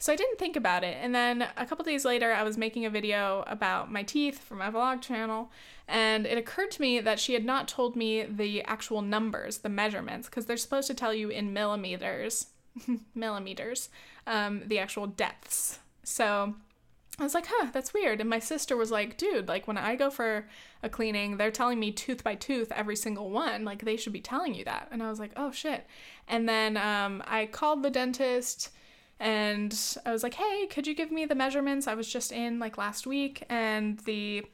So 0.00 0.14
I 0.14 0.16
didn't 0.16 0.38
think 0.38 0.56
about 0.56 0.82
it. 0.82 0.96
And 0.98 1.14
then 1.14 1.46
a 1.58 1.66
couple 1.66 1.84
days 1.84 2.06
later, 2.06 2.32
I 2.32 2.42
was 2.42 2.56
making 2.56 2.86
a 2.86 2.90
video 2.90 3.44
about 3.46 3.92
my 3.92 4.02
teeth 4.02 4.38
for 4.38 4.54
my 4.54 4.70
vlog 4.70 5.02
channel, 5.02 5.52
and 5.86 6.26
it 6.26 6.38
occurred 6.38 6.70
to 6.72 6.80
me 6.80 7.00
that 7.00 7.20
she 7.20 7.34
had 7.34 7.44
not 7.44 7.68
told 7.68 7.96
me 7.96 8.22
the 8.22 8.62
actual 8.64 9.02
numbers, 9.02 9.58
the 9.58 9.68
measurements, 9.68 10.26
because 10.26 10.46
they're 10.46 10.56
supposed 10.56 10.86
to 10.86 10.94
tell 10.94 11.12
you 11.12 11.28
in 11.28 11.52
millimeters, 11.52 12.46
millimeters, 13.14 13.90
um, 14.26 14.62
the 14.66 14.78
actual 14.78 15.06
depths. 15.06 15.80
So 16.02 16.54
I 17.18 17.22
was 17.22 17.34
like, 17.34 17.46
huh, 17.46 17.68
that's 17.70 17.92
weird. 17.92 18.22
And 18.22 18.30
my 18.30 18.38
sister 18.38 18.78
was 18.78 18.90
like, 18.90 19.18
dude, 19.18 19.48
like 19.48 19.68
when 19.68 19.76
I 19.76 19.96
go 19.96 20.08
for 20.08 20.48
a 20.82 20.88
cleaning, 20.88 21.36
they're 21.36 21.50
telling 21.50 21.78
me 21.78 21.92
tooth 21.92 22.24
by 22.24 22.36
tooth 22.36 22.72
every 22.72 22.96
single 22.96 23.28
one. 23.28 23.66
Like 23.66 23.84
they 23.84 23.98
should 23.98 24.14
be 24.14 24.22
telling 24.22 24.54
you 24.54 24.64
that. 24.64 24.88
And 24.90 25.02
I 25.02 25.10
was 25.10 25.20
like, 25.20 25.32
oh 25.36 25.52
shit. 25.52 25.86
And 26.26 26.48
then 26.48 26.78
um, 26.78 27.22
I 27.26 27.44
called 27.44 27.82
the 27.82 27.90
dentist 27.90 28.70
and 29.20 29.78
I 30.06 30.12
was 30.12 30.22
like, 30.22 30.34
hey, 30.34 30.66
could 30.66 30.86
you 30.86 30.94
give 30.94 31.12
me 31.12 31.26
the 31.26 31.34
measurements? 31.34 31.86
I 31.86 31.94
was 31.94 32.10
just 32.10 32.32
in 32.32 32.58
like 32.58 32.78
last 32.78 33.06
week. 33.06 33.44
And 33.50 33.98
the 34.00 34.46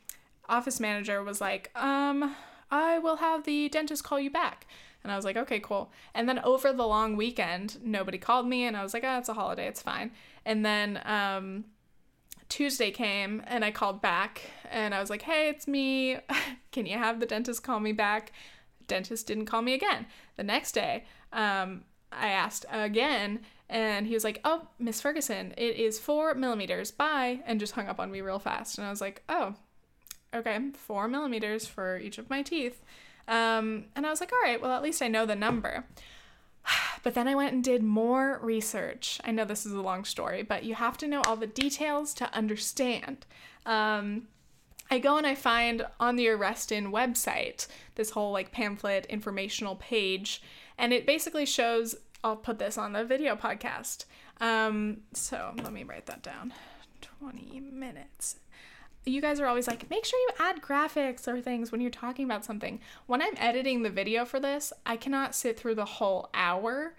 office 0.49 0.81
manager 0.81 1.23
was 1.23 1.41
like, 1.41 1.71
um, 1.77 2.35
I 2.69 2.99
will 2.99 3.17
have 3.17 3.45
the 3.45 3.69
dentist 3.69 4.03
call 4.03 4.19
you 4.19 4.29
back. 4.31 4.67
And 5.05 5.13
I 5.13 5.17
was 5.17 5.25
like, 5.25 5.37
okay, 5.37 5.61
cool. 5.61 5.93
And 6.15 6.29
then 6.29 6.41
over 6.41 6.73
the 6.73 6.87
long 6.87 7.17
weekend, 7.17 7.79
nobody 7.81 8.19
called 8.19 8.49
me. 8.49 8.65
And 8.65 8.77
I 8.77 8.83
was 8.83 8.93
like, 8.93 9.05
oh, 9.05 9.19
it's 9.19 9.29
a 9.29 9.35
holiday. 9.35 9.69
It's 9.69 9.83
fine. 9.83 10.11
And 10.45 10.67
then, 10.67 11.01
um, 11.05 11.67
Tuesday 12.49 12.91
came 12.91 13.43
and 13.47 13.65
I 13.65 13.73
called 13.73 14.01
back 14.01 14.41
and 14.71 14.95
I 14.95 15.01
was 15.01 15.11
like, 15.11 15.23
hey, 15.23 15.49
it's 15.49 15.67
me. 15.67 16.19
Can 16.73 16.87
you 16.87 16.97
have 16.97 17.21
the 17.21 17.27
dentist 17.27 17.63
call 17.63 17.81
me 17.81 17.93
back? 17.93 18.33
Dentist 18.87 19.27
didn't 19.27 19.47
call 19.47 19.63
me 19.63 19.75
again. 19.75 20.07
The 20.37 20.45
next 20.45 20.73
day, 20.73 21.05
um, 21.33 21.83
I 22.13 22.29
asked 22.29 22.65
again 22.71 23.41
and 23.69 24.07
he 24.07 24.15
was 24.15 24.25
like, 24.25 24.41
oh, 24.45 24.69
Miss 24.79 25.01
Ferguson, 25.01 25.53
it 25.57 25.77
is 25.77 25.99
four 25.99 26.35
millimeters. 26.35 26.91
Bye. 26.91 27.41
And 27.47 27.59
just 27.59 27.73
hung 27.73 27.89
up 27.89 27.99
on 27.99 28.11
me 28.11 28.21
real 28.21 28.39
fast. 28.39 28.79
And 28.79 28.87
I 28.87 28.91
was 28.91 29.01
like, 29.01 29.23
oh, 29.29 29.55
okay, 30.33 30.59
four 30.75 31.09
millimeters 31.09 31.67
for 31.67 31.99
each 31.99 32.19
of 32.19 32.31
my 32.31 32.43
teeth. 32.43 32.83
Um, 33.27 33.87
and 33.97 34.07
I 34.07 34.11
was 34.11 34.21
like, 34.21 34.33
all 34.33 34.43
right, 34.43 34.61
well, 34.61 34.73
at 34.73 34.83
least 34.83 35.03
I 35.03 35.09
know 35.09 35.27
the 35.27 35.37
number. 35.37 35.85
But 37.03 37.15
then 37.15 37.29
I 37.29 37.37
went 37.37 37.53
and 37.53 37.63
did 37.63 37.85
more 37.85 38.41
research. 38.43 39.21
I 39.23 39.31
know 39.31 39.45
this 39.45 39.65
is 39.65 39.73
a 39.73 39.81
long 39.81 40.05
story, 40.05 40.43
but 40.43 40.65
you 40.65 40.75
have 40.75 40.99
to 40.99 41.07
know 41.07 41.23
all 41.25 41.37
the 41.37 41.47
details 41.47 42.13
to 42.15 42.35
understand. 42.35 43.27
Um, 43.65 44.27
I 44.91 44.99
go 44.99 45.17
and 45.17 45.25
I 45.25 45.37
find 45.37 45.87
on 46.01 46.17
the 46.17 46.27
Arestin 46.27 46.91
website 46.91 47.69
this 47.95 48.11
whole 48.11 48.33
like 48.33 48.51
pamphlet 48.51 49.07
informational 49.07 49.77
page, 49.77 50.43
and 50.79 50.93
it 50.93 51.07
basically 51.07 51.47
shows. 51.47 51.97
I'll 52.25 52.37
put 52.37 52.59
this 52.59 52.77
on 52.77 52.93
the 52.93 53.05
video 53.05 53.37
podcast. 53.37 54.07
Um, 54.41 55.03
so 55.13 55.53
let 55.63 55.73
me 55.73 55.85
write 55.85 56.07
that 56.07 56.23
down. 56.23 56.53
20 57.21 57.61
minutes 57.61 58.37
you 59.07 59.21
guys 59.21 59.39
are 59.39 59.47
always 59.47 59.69
like, 59.69 59.89
make 59.89 60.05
sure 60.05 60.19
you 60.19 60.31
add 60.41 60.61
graphics 60.61 61.29
or 61.29 61.41
things 61.41 61.71
when 61.71 61.81
you're 61.81 61.91
talking 61.91 62.25
about 62.25 62.45
something. 62.45 62.81
When 63.07 63.23
I'm 63.23 63.35
editing 63.37 63.83
the 63.83 63.91
video 63.91 64.25
for 64.25 64.41
this, 64.41 64.73
I 64.85 64.97
cannot 64.97 65.35
sit 65.35 65.59
through 65.59 65.77
the 65.77 65.85
whole 65.85 66.29
hour 66.35 66.95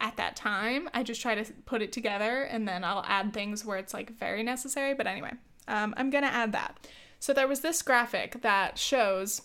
at 0.00 0.16
that 0.16 0.34
time. 0.34 0.90
I 0.92 1.04
just 1.04 1.22
try 1.22 1.36
to 1.36 1.52
put 1.66 1.82
it 1.82 1.92
together 1.92 2.42
and 2.42 2.66
then 2.66 2.82
I'll 2.82 3.04
add 3.06 3.32
things 3.32 3.64
where 3.64 3.78
it's 3.78 3.94
like 3.94 4.10
very 4.10 4.42
necessary. 4.42 4.92
But 4.92 5.06
anyway, 5.06 5.30
um, 5.68 5.94
I'm 5.96 6.10
gonna 6.10 6.26
add 6.26 6.52
that. 6.52 6.86
So 7.20 7.32
there 7.32 7.48
was 7.48 7.60
this 7.60 7.80
graphic 7.80 8.42
that 8.42 8.76
shows, 8.76 9.42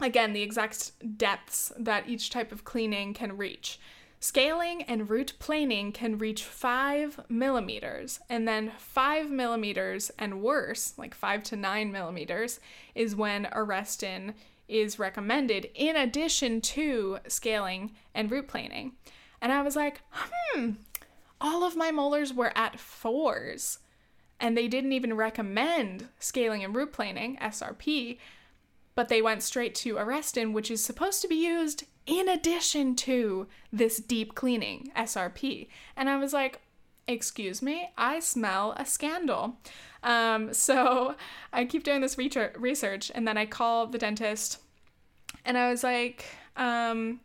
again, 0.00 0.32
the 0.32 0.42
exact 0.42 0.92
depths 1.18 1.72
that 1.78 2.08
each 2.08 2.30
type 2.30 2.52
of 2.52 2.64
cleaning 2.64 3.14
can 3.14 3.36
reach. 3.36 3.78
Scaling 4.22 4.82
and 4.82 5.08
root 5.08 5.32
planing 5.38 5.92
can 5.92 6.18
reach 6.18 6.44
5 6.44 7.20
millimeters, 7.30 8.20
and 8.28 8.46
then 8.46 8.72
5 8.76 9.30
millimeters 9.30 10.10
and 10.18 10.42
worse, 10.42 10.92
like 10.98 11.14
5 11.14 11.42
to 11.44 11.56
9 11.56 11.90
millimeters, 11.90 12.60
is 12.94 13.16
when 13.16 13.46
Arestin 13.46 14.34
is 14.68 14.98
recommended 14.98 15.70
in 15.74 15.96
addition 15.96 16.60
to 16.60 17.18
scaling 17.28 17.92
and 18.14 18.30
root 18.30 18.46
planing. 18.46 18.92
And 19.40 19.52
I 19.52 19.62
was 19.62 19.74
like, 19.74 20.02
hmm, 20.12 20.72
all 21.40 21.64
of 21.64 21.74
my 21.74 21.90
molars 21.90 22.34
were 22.34 22.52
at 22.54 22.78
fours, 22.78 23.78
and 24.38 24.54
they 24.54 24.68
didn't 24.68 24.92
even 24.92 25.14
recommend 25.14 26.08
scaling 26.18 26.62
and 26.62 26.76
root 26.76 26.92
planing, 26.92 27.38
SRP, 27.38 28.18
but 29.00 29.08
they 29.08 29.22
went 29.22 29.42
straight 29.42 29.74
to 29.74 29.94
arestin, 29.94 30.52
which 30.52 30.70
is 30.70 30.84
supposed 30.84 31.22
to 31.22 31.26
be 31.26 31.36
used 31.36 31.84
in 32.04 32.28
addition 32.28 32.94
to 32.94 33.46
this 33.72 33.96
deep 33.96 34.34
cleaning 34.34 34.92
SRP. 34.94 35.68
And 35.96 36.10
I 36.10 36.18
was 36.18 36.34
like, 36.34 36.60
excuse 37.08 37.62
me, 37.62 37.88
I 37.96 38.20
smell 38.20 38.74
a 38.76 38.84
scandal. 38.84 39.56
Um, 40.02 40.52
so 40.52 41.14
I 41.50 41.64
keep 41.64 41.82
doing 41.82 42.02
this 42.02 42.18
research, 42.18 43.10
and 43.14 43.26
then 43.26 43.38
I 43.38 43.46
call 43.46 43.86
the 43.86 43.96
dentist, 43.96 44.58
and 45.46 45.56
I 45.56 45.70
was 45.70 45.82
like, 45.82 46.26
um, 46.58 47.20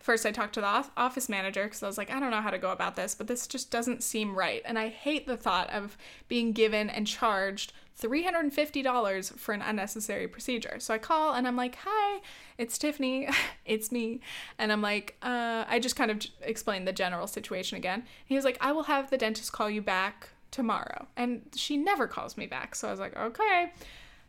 first 0.00 0.26
I 0.26 0.32
talked 0.32 0.54
to 0.54 0.60
the 0.60 0.84
office 0.96 1.28
manager 1.28 1.62
because 1.62 1.84
I 1.84 1.86
was 1.86 1.96
like, 1.96 2.10
I 2.10 2.18
don't 2.18 2.32
know 2.32 2.40
how 2.40 2.50
to 2.50 2.58
go 2.58 2.72
about 2.72 2.96
this, 2.96 3.14
but 3.14 3.28
this 3.28 3.46
just 3.46 3.70
doesn't 3.70 4.02
seem 4.02 4.36
right. 4.36 4.62
And 4.64 4.76
I 4.76 4.88
hate 4.88 5.28
the 5.28 5.36
thought 5.36 5.70
of 5.70 5.96
being 6.26 6.50
given 6.50 6.90
and 6.90 7.06
charged 7.06 7.72
$350 8.00 9.38
for 9.38 9.52
an 9.52 9.62
unnecessary 9.62 10.28
procedure. 10.28 10.76
So 10.78 10.94
I 10.94 10.98
call 10.98 11.34
and 11.34 11.46
I'm 11.46 11.56
like, 11.56 11.76
Hi, 11.82 12.20
it's 12.58 12.78
Tiffany. 12.78 13.28
it's 13.64 13.92
me. 13.92 14.20
And 14.58 14.72
I'm 14.72 14.82
like, 14.82 15.16
uh, 15.22 15.64
I 15.68 15.78
just 15.78 15.96
kind 15.96 16.10
of 16.10 16.20
explained 16.42 16.86
the 16.86 16.92
general 16.92 17.26
situation 17.26 17.76
again. 17.76 18.04
He 18.24 18.34
was 18.36 18.44
like, 18.44 18.58
I 18.60 18.72
will 18.72 18.84
have 18.84 19.10
the 19.10 19.18
dentist 19.18 19.52
call 19.52 19.70
you 19.70 19.82
back 19.82 20.30
tomorrow. 20.50 21.06
And 21.16 21.42
she 21.54 21.76
never 21.76 22.06
calls 22.06 22.36
me 22.36 22.46
back. 22.46 22.74
So 22.74 22.88
I 22.88 22.90
was 22.90 23.00
like, 23.00 23.16
Okay. 23.16 23.72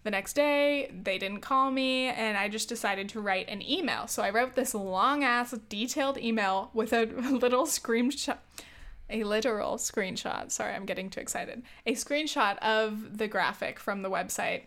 The 0.03 0.09
next 0.09 0.33
day, 0.33 0.91
they 1.03 1.19
didn't 1.19 1.41
call 1.41 1.69
me, 1.69 2.07
and 2.07 2.35
I 2.35 2.49
just 2.49 2.67
decided 2.67 3.07
to 3.09 3.21
write 3.21 3.47
an 3.47 3.61
email. 3.61 4.07
So 4.07 4.23
I 4.23 4.31
wrote 4.31 4.55
this 4.55 4.73
long 4.73 5.23
ass, 5.23 5.53
detailed 5.69 6.17
email 6.17 6.71
with 6.73 6.91
a 6.91 7.05
little 7.31 7.67
screenshot 7.67 8.39
a 9.11 9.23
literal 9.23 9.75
screenshot. 9.75 10.51
Sorry, 10.51 10.73
I'm 10.73 10.85
getting 10.85 11.09
too 11.09 11.19
excited. 11.19 11.63
A 11.85 11.93
screenshot 11.93 12.57
of 12.59 13.17
the 13.17 13.27
graphic 13.27 13.79
from 13.79 14.01
the 14.01 14.09
website. 14.09 14.63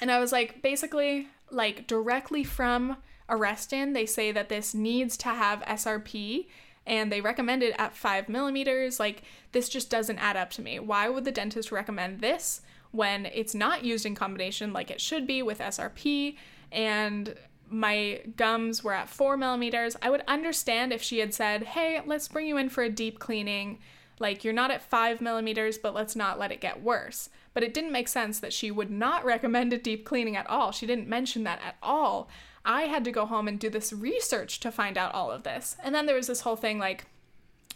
And 0.00 0.10
I 0.10 0.18
was 0.18 0.32
like, 0.32 0.62
basically, 0.62 1.28
like 1.50 1.86
directly 1.86 2.44
from 2.44 2.96
Arestin, 3.28 3.94
they 3.94 4.06
say 4.06 4.32
that 4.32 4.48
this 4.48 4.74
needs 4.74 5.16
to 5.18 5.28
have 5.28 5.60
SRP 5.62 6.46
and 6.86 7.10
they 7.10 7.20
recommend 7.20 7.62
it 7.62 7.74
at 7.78 7.96
five 7.96 8.28
millimeters. 8.28 9.00
Like, 9.00 9.22
this 9.52 9.68
just 9.68 9.90
doesn't 9.90 10.18
add 10.18 10.36
up 10.36 10.50
to 10.50 10.62
me. 10.62 10.78
Why 10.78 11.08
would 11.08 11.24
the 11.24 11.32
dentist 11.32 11.72
recommend 11.72 12.20
this 12.20 12.60
when 12.92 13.26
it's 13.26 13.54
not 13.54 13.84
used 13.84 14.06
in 14.06 14.14
combination 14.14 14.72
like 14.72 14.90
it 14.90 15.00
should 15.00 15.26
be 15.26 15.42
with 15.42 15.58
SRP? 15.58 16.36
And 16.70 17.34
my 17.68 18.20
gums 18.36 18.82
were 18.84 18.92
at 18.92 19.08
four 19.08 19.36
millimeters. 19.36 19.96
I 20.02 20.10
would 20.10 20.22
understand 20.28 20.92
if 20.92 21.02
she 21.02 21.18
had 21.18 21.34
said, 21.34 21.62
hey, 21.64 22.00
let's 22.04 22.28
bring 22.28 22.46
you 22.46 22.56
in 22.56 22.68
for 22.68 22.82
a 22.82 22.90
deep 22.90 23.18
cleaning. 23.18 23.78
Like, 24.18 24.44
you're 24.44 24.54
not 24.54 24.70
at 24.70 24.82
five 24.82 25.20
millimeters, 25.20 25.78
but 25.78 25.94
let's 25.94 26.16
not 26.16 26.38
let 26.38 26.52
it 26.52 26.60
get 26.60 26.82
worse. 26.82 27.28
But 27.54 27.62
it 27.62 27.74
didn't 27.74 27.92
make 27.92 28.08
sense 28.08 28.40
that 28.40 28.52
she 28.52 28.70
would 28.70 28.90
not 28.90 29.24
recommend 29.26 29.72
a 29.72 29.78
deep 29.78 30.04
cleaning 30.04 30.36
at 30.36 30.48
all. 30.48 30.72
She 30.72 30.86
didn't 30.86 31.08
mention 31.08 31.44
that 31.44 31.60
at 31.64 31.76
all. 31.82 32.28
I 32.64 32.82
had 32.82 33.04
to 33.04 33.12
go 33.12 33.26
home 33.26 33.46
and 33.46 33.60
do 33.60 33.70
this 33.70 33.92
research 33.92 34.58
to 34.60 34.72
find 34.72 34.98
out 34.98 35.14
all 35.14 35.30
of 35.30 35.44
this. 35.44 35.76
And 35.82 35.94
then 35.94 36.06
there 36.06 36.16
was 36.16 36.26
this 36.26 36.40
whole 36.40 36.56
thing 36.56 36.78
like, 36.78 37.06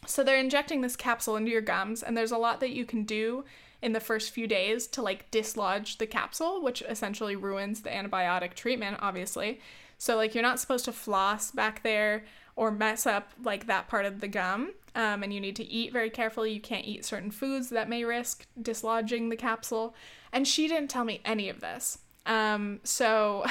so 0.07 0.25
they're 0.25 0.39
injecting 0.39 0.81
this 0.81 0.97
capsule 0.97 1.37
into 1.37 1.51
your 1.51 1.61
gums, 1.61 2.03
and 2.03 2.17
there's 2.17 2.33
a 2.33 2.39
lot 2.39 2.61
that 2.61 2.71
you 2.71 2.85
can 2.85 3.05
do 3.05 3.45
in 3.83 3.93
the 3.93 4.01
first 4.01 4.31
few 4.31 4.47
days 4.47 4.87
to 4.89 5.03
like 5.03 5.31
dislodge 5.31 5.99
the 5.99 6.07
capsule, 6.07 6.63
which 6.63 6.83
essentially 6.83 7.37
ruins 7.37 7.81
the 7.81 7.91
antibiotic 7.91 8.55
treatment, 8.55 8.99
obviously. 9.01 9.61
So, 9.99 10.17
like, 10.17 10.35
you're 10.35 10.43
not 10.43 10.59
supposed 10.59 10.87
to 10.87 10.93
floss 10.93 11.51
back 11.51 11.83
there 11.83 12.25
or 12.57 12.71
mess 12.71 13.07
up 13.07 13.33
like 13.45 13.67
that 13.67 13.87
part 13.89 14.07
of 14.07 14.21
the 14.21 14.29
gum. 14.29 14.73
Um, 14.95 15.23
and 15.23 15.33
you 15.33 15.41
need 15.41 15.57
to 15.57 15.65
eat 15.65 15.93
very 15.93 16.11
carefully. 16.11 16.53
You 16.53 16.61
can't 16.61 16.87
eat 16.87 17.05
certain 17.05 17.31
foods 17.31 17.69
that 17.69 17.89
may 17.89 18.05
risk 18.05 18.47
dislodging 18.61 19.29
the 19.29 19.37
capsule. 19.37 19.95
And 20.33 20.49
she 20.49 20.69
didn't 20.69 20.89
tell 20.89 21.05
me 21.05 21.21
any 21.25 21.49
of 21.49 21.61
this. 21.61 21.99
Um, 22.27 22.81
so 22.83 23.45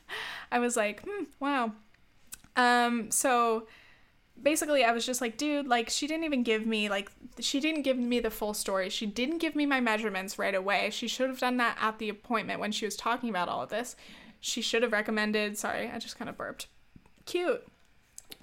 I 0.52 0.58
was 0.58 0.76
like, 0.76 1.02
hmm, 1.02 1.24
wow. 1.40 1.72
Um, 2.54 3.10
so 3.10 3.66
basically 4.40 4.84
I 4.84 4.92
was 4.92 5.06
just 5.06 5.20
like, 5.20 5.36
dude, 5.36 5.66
like 5.66 5.90
she 5.90 6.06
didn't 6.06 6.24
even 6.24 6.42
give 6.42 6.66
me 6.66 6.88
like 6.88 7.10
she 7.40 7.60
didn't 7.60 7.82
give 7.82 7.98
me 7.98 8.20
the 8.20 8.30
full 8.30 8.54
story. 8.54 8.88
She 8.90 9.06
didn't 9.06 9.38
give 9.38 9.54
me 9.54 9.66
my 9.66 9.80
measurements 9.80 10.38
right 10.38 10.54
away. 10.54 10.90
She 10.90 11.08
should 11.08 11.28
have 11.28 11.40
done 11.40 11.56
that 11.58 11.76
at 11.80 11.98
the 11.98 12.08
appointment 12.08 12.60
when 12.60 12.72
she 12.72 12.84
was 12.84 12.96
talking 12.96 13.30
about 13.30 13.48
all 13.48 13.62
of 13.62 13.70
this. 13.70 13.96
She 14.40 14.60
should 14.60 14.82
have 14.82 14.92
recommended, 14.92 15.56
sorry, 15.56 15.90
I 15.92 15.98
just 15.98 16.18
kind 16.18 16.28
of 16.28 16.36
burped. 16.36 16.66
Cute. 17.24 17.66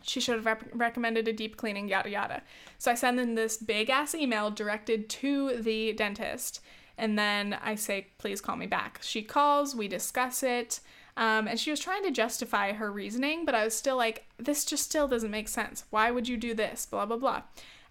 She 0.02 0.20
should 0.20 0.36
have 0.36 0.46
rep- 0.46 0.70
recommended 0.74 1.28
a 1.28 1.34
deep 1.34 1.58
cleaning, 1.58 1.88
yada 1.88 2.10
yada. 2.10 2.42
So 2.80 2.92
I 2.92 2.96
send 2.96 3.20
in 3.20 3.36
this 3.36 3.58
big 3.58 3.90
ass 3.90 4.16
email 4.16 4.50
directed 4.50 5.10
to 5.10 5.62
the 5.62 5.94
dentist, 5.94 6.62
and 6.98 7.20
then 7.20 7.58
I 7.64 7.76
say, 7.76 8.08
please 8.18 8.42
call 8.42 8.56
me 8.56 8.66
back. 8.66 9.00
She 9.04 9.22
calls, 9.22 9.76
we 9.76 9.88
discuss 9.88 10.42
it. 10.42 10.80
Um, 11.22 11.48
and 11.48 11.60
she 11.60 11.70
was 11.70 11.80
trying 11.80 12.04
to 12.06 12.10
justify 12.10 12.74
her 12.74 12.92
reasoning, 12.92 13.46
but 13.46 13.54
I 13.54 13.64
was 13.64 13.76
still 13.76 13.96
like, 13.96 14.26
this 14.40 14.66
just 14.66 14.86
still 14.86 15.08
doesn't 15.08 15.30
make 15.30 15.48
sense. 15.48 15.84
Why 15.92 16.10
would 16.10 16.28
you 16.28 16.36
do 16.36 16.56
this? 16.56 16.88
Blah, 16.88 17.06
blah, 17.06 17.18
blah. 17.18 17.44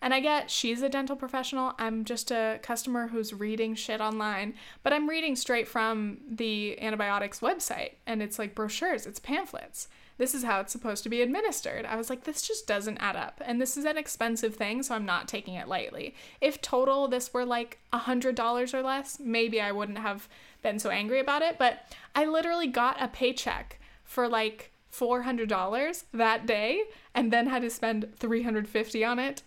And 0.03 0.13
I 0.13 0.19
get 0.19 0.51
she's 0.51 0.83
a 0.83 0.89
dental 0.89 1.15
professional. 1.15 1.75
I'm 1.79 2.05
just 2.05 2.33
a 2.33 2.59
customer 2.61 3.07
who's 3.07 3.33
reading 3.33 3.77
shit 3.77 4.01
online, 4.01 4.55
but 4.83 4.93
I'm 4.93 5.09
reading 5.09 5.37
straight 5.37 5.69
from 5.69 6.19
the 6.29 6.81
antibiotics 6.83 7.39
website 7.39 7.93
and 8.05 8.21
it's 8.21 8.37
like 8.37 8.57
brochures, 8.57 9.07
it's 9.07 9.21
pamphlets. 9.21 9.87
This 10.19 10.35
is 10.35 10.43
how 10.43 10.61
it's 10.61 10.73
supposed 10.73 11.05
to 11.05 11.09
be 11.09 11.23
administered. 11.23 11.87
I 11.87 11.97
was 11.97 12.11
like, 12.11 12.25
this 12.25 12.43
just 12.43 12.67
doesn't 12.67 12.99
add 12.99 13.17
up. 13.17 13.41
And 13.45 13.59
this 13.59 13.77
is 13.77 13.87
an 13.87 13.97
expensive 13.97 14.55
thing, 14.55 14.83
so 14.83 14.95
I'm 14.95 15.07
not 15.07 15.29
taking 15.29 15.55
it 15.55 15.69
lightly. 15.69 16.15
If 16.43 16.61
total 16.61 17.09
this 17.09 17.33
were 17.33 17.47
like 17.47 17.79
a 17.93 18.01
$100 18.01 18.75
or 18.75 18.83
less, 18.83 19.19
maybe 19.19 19.63
I 19.63 19.73
wouldn't 19.73 19.99
have 19.99 20.29
been 20.63 20.79
so 20.79 20.91
angry 20.91 21.21
about 21.21 21.43
it, 21.43 21.59
but 21.59 21.85
I 22.15 22.25
literally 22.25 22.67
got 22.67 23.01
a 23.03 23.09
paycheck 23.09 23.79
for 24.05 24.29
like 24.29 24.73
$400 24.93 26.05
that 26.13 26.47
day 26.47 26.83
and 27.15 27.33
then 27.33 27.47
had 27.47 27.63
to 27.63 27.71
spend 27.71 28.09
350 28.17 29.05
on 29.05 29.19
it 29.19 29.43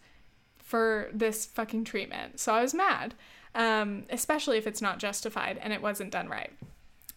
for 0.58 1.10
this 1.14 1.46
fucking 1.46 1.84
treatment. 1.84 2.40
So 2.40 2.54
I 2.54 2.62
was 2.62 2.74
mad, 2.74 3.14
um, 3.54 4.04
especially 4.10 4.58
if 4.58 4.66
it's 4.66 4.82
not 4.82 5.00
justified 5.00 5.60
and 5.62 5.74
it 5.74 5.82
wasn't 5.82 6.12
done 6.12 6.30
right. 6.30 6.52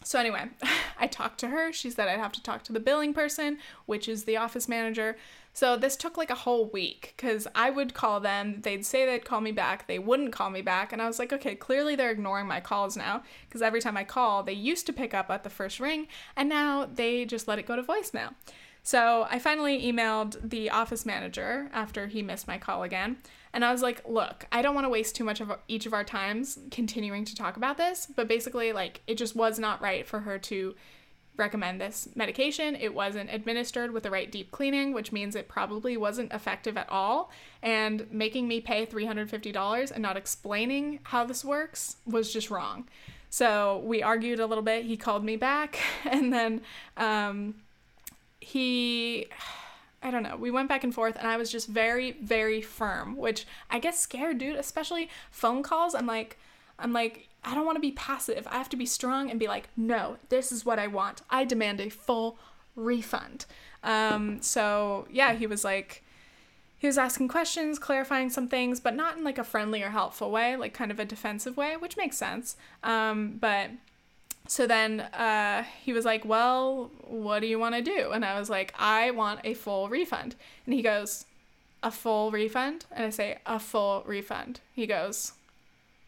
So, 0.07 0.21
anyway, 0.21 0.45
I 1.01 1.09
talked 1.09 1.41
to 1.41 1.49
her. 1.49 1.73
She 1.73 1.91
said 1.91 2.07
I'd 2.07 2.21
have 2.21 2.31
to 2.33 2.43
talk 2.43 2.63
to 2.65 2.73
the 2.73 2.79
billing 2.79 3.13
person, 3.13 3.59
which 3.87 4.09
is 4.09 4.23
the 4.23 4.37
office 4.37 4.69
manager. 4.69 5.17
So, 5.53 5.77
this 5.77 5.97
took 5.97 6.17
like 6.17 6.31
a 6.31 6.37
whole 6.37 6.67
week 6.67 7.13
because 7.17 7.49
I 7.57 7.71
would 7.71 7.93
call 7.93 8.21
them. 8.21 8.61
They'd 8.61 8.87
say 8.87 9.05
they'd 9.05 9.25
call 9.25 9.41
me 9.41 9.51
back. 9.51 9.89
They 9.89 9.99
wouldn't 9.99 10.31
call 10.31 10.51
me 10.51 10.63
back. 10.63 10.93
And 10.93 11.03
I 11.03 11.09
was 11.09 11.19
like, 11.19 11.33
okay, 11.33 11.57
clearly 11.57 11.97
they're 11.97 12.13
ignoring 12.13 12.47
my 12.47 12.61
calls 12.61 12.97
now 12.97 13.25
because 13.49 13.63
every 13.63 13.81
time 13.81 13.97
I 13.97 14.05
call, 14.05 14.45
they 14.45 14.53
used 14.53 14.87
to 14.87 14.93
pick 14.93 15.13
up 15.13 15.29
at 15.29 15.43
the 15.43 15.51
first 15.51 15.81
ring 15.81 16.07
and 16.37 16.49
now 16.49 16.87
they 16.87 17.25
just 17.25 17.49
let 17.49 17.59
it 17.59 17.67
go 17.67 17.75
to 17.75 17.83
voicemail. 17.83 18.35
So, 18.85 19.27
I 19.29 19.41
finally 19.41 19.91
emailed 19.91 20.37
the 20.49 20.71
office 20.71 21.05
manager 21.05 21.69
after 21.73 22.07
he 22.07 22.23
missed 22.23 22.47
my 22.47 22.59
call 22.59 22.85
again. 22.85 23.17
And 23.57 23.65
I 23.65 23.73
was 23.73 23.81
like, 23.81 24.07
look, 24.07 24.45
I 24.53 24.61
don't 24.61 24.75
want 24.75 24.85
to 24.85 24.91
waste 24.91 25.17
too 25.17 25.25
much 25.25 25.41
of 25.41 25.51
each 25.67 25.87
of 25.87 25.95
our 25.95 26.05
times 26.05 26.59
continuing 26.71 27.25
to 27.25 27.35
talk 27.35 27.57
about 27.57 27.79
this, 27.79 28.07
but 28.15 28.29
basically, 28.29 28.75
like, 28.75 29.01
it 29.07 29.15
just 29.15 29.35
was 29.35 29.59
not 29.59 29.81
right 29.81 30.07
for 30.07 30.21
her 30.21 30.39
to 30.41 30.75
recommend 31.39 31.81
this 31.81 32.07
medication. 32.15 32.77
It 32.77 32.93
wasn't 32.93 33.33
administered 33.33 33.93
with 33.93 34.03
the 34.03 34.11
right 34.11 34.31
deep 34.31 34.51
cleaning, 34.51 34.93
which 34.93 35.11
means 35.11 35.35
it 35.35 35.49
probably 35.49 35.97
wasn't 35.97 36.35
effective 36.35 36.77
at 36.77 36.87
all. 36.91 37.31
And 37.63 38.07
making 38.13 38.47
me 38.47 38.61
pay 38.61 38.85
$350 38.85 39.91
and 39.91 40.03
not 40.03 40.19
explaining 40.19 40.99
how 41.05 41.25
this 41.25 41.43
works 41.43 41.97
was 42.05 42.31
just 42.31 42.51
wrong. 42.51 42.87
So 43.31 43.81
we 43.87 44.03
argued 44.03 44.39
a 44.39 44.45
little 44.45 44.65
bit. 44.65 44.85
He 44.85 44.99
called 44.99 45.25
me 45.25 45.37
back, 45.37 45.79
and 46.05 46.31
then 46.31 46.61
um, 46.99 47.55
he 48.39 49.29
I 50.07 50.13
don't 50.13 50.23
know. 50.23 50.37
We 50.37 50.53
went 50.53 50.69
back 50.69 50.85
and 50.85 50.95
forth, 50.95 51.17
and 51.17 51.27
I 51.27 51.37
was 51.37 51.51
just 51.51 51.67
very, 51.67 52.13
very 52.13 52.63
firm, 52.63 53.17
which 53.17 53.45
I 53.69 53.81
get 53.81 53.97
scared, 53.97 54.39
dude. 54.39 54.55
Especially 54.57 55.11
phone 55.33 55.65
calls. 55.65 55.97
I'm 55.97 56.07
like, 56.07 56.39
I'm 56.79 56.93
like, 56.93 57.29
I 57.45 57.57
don't 57.57 57.67
want 57.67 57.75
to 57.75 57.81
be 57.81 57.91
passive. 57.91 58.47
I 58.49 58.57
have 58.57 58.69
to 58.69 58.77
be 58.77 58.87
strong 58.87 59.31
and 59.31 59.41
be 59.41 59.49
like, 59.49 59.69
no, 59.77 60.19
this 60.29 60.53
is 60.53 60.65
what 60.65 60.79
I 60.79 60.87
want. 60.87 61.23
I 61.29 61.45
demand 61.45 61.81
a 61.81 61.89
full 61.89 62.39
refund. 62.77 63.47
Um, 63.83 64.41
so 64.43 65.09
yeah, 65.11 65.35
he 65.35 65.47
was 65.47 65.65
like, 65.65 66.05
he 66.79 66.87
was 66.87 66.99
asking 66.99 67.29
questions, 67.29 67.79
clarifying 67.79 68.31
some 68.31 68.47
things, 68.47 68.79
but 68.79 68.95
not 68.95 69.17
in 69.17 69.25
like 69.25 69.39
a 69.39 69.45
friendly 69.45 69.83
or 69.83 69.91
helpful 69.91 70.31
way, 70.31 70.57
like 70.57 70.73
kind 70.73 70.91
of 70.91 71.01
a 71.01 71.05
defensive 71.05 71.57
way, 71.57 71.77
which 71.77 71.97
makes 71.97 72.17
sense. 72.17 72.57
Um, 72.83 73.39
but 73.41 73.71
so 74.49 74.67
then 74.67 75.01
uh, 75.01 75.65
he 75.83 75.93
was 75.93 76.05
like, 76.05 76.25
Well, 76.25 76.91
what 77.03 77.41
do 77.41 77.47
you 77.47 77.59
want 77.59 77.75
to 77.75 77.83
do? 77.83 78.11
And 78.13 78.25
I 78.25 78.39
was 78.39 78.51
like, 78.51 78.75
I 78.79 79.11
want 79.11 79.41
a 79.45 79.55
full 79.55 79.89
refund. 79.89 80.35
And 80.65 80.75
he 80.75 80.83
goes, 80.83 81.27
A 81.83 81.91
full 81.91 82.31
refund? 82.31 82.87
And 82.91 83.07
I 83.07 83.11
say, 83.11 83.39
A 83.47 83.59
full 83.59 84.03
refund. 84.07 84.61
He 84.73 84.87
goes, 84.87 85.33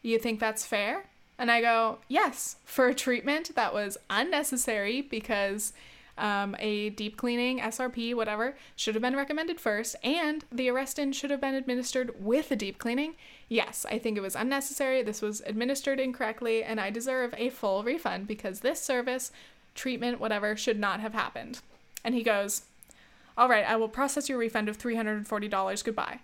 You 0.02 0.18
think 0.18 0.40
that's 0.40 0.66
fair? 0.66 1.04
And 1.38 1.50
I 1.50 1.60
go, 1.60 1.98
Yes, 2.08 2.56
for 2.64 2.88
a 2.88 2.94
treatment 2.94 3.54
that 3.54 3.72
was 3.72 3.98
unnecessary 4.10 5.00
because 5.02 5.72
um, 6.18 6.56
a 6.58 6.90
deep 6.90 7.16
cleaning, 7.16 7.60
SRP, 7.60 8.14
whatever, 8.14 8.56
should 8.76 8.94
have 8.94 9.02
been 9.02 9.16
recommended 9.16 9.60
first, 9.60 9.96
and 10.02 10.44
the 10.50 10.68
arestin 10.68 11.14
should 11.14 11.30
have 11.30 11.40
been 11.40 11.54
administered 11.54 12.12
with 12.22 12.50
a 12.50 12.56
deep 12.56 12.78
cleaning. 12.78 13.14
Yes, 13.48 13.86
I 13.90 13.98
think 13.98 14.16
it 14.16 14.22
was 14.22 14.36
unnecessary. 14.36 15.02
This 15.02 15.22
was 15.22 15.42
administered 15.46 16.00
incorrectly, 16.00 16.62
and 16.62 16.80
I 16.80 16.90
deserve 16.90 17.34
a 17.36 17.50
full 17.50 17.82
refund 17.82 18.26
because 18.26 18.60
this 18.60 18.80
service, 18.80 19.32
treatment, 19.74 20.20
whatever, 20.20 20.56
should 20.56 20.78
not 20.78 21.00
have 21.00 21.14
happened. 21.14 21.60
And 22.04 22.14
he 22.14 22.22
goes, 22.22 22.62
All 23.36 23.48
right, 23.48 23.64
I 23.64 23.76
will 23.76 23.88
process 23.88 24.28
your 24.28 24.38
refund 24.38 24.68
of 24.68 24.78
$340. 24.78 25.84
Goodbye. 25.84 26.20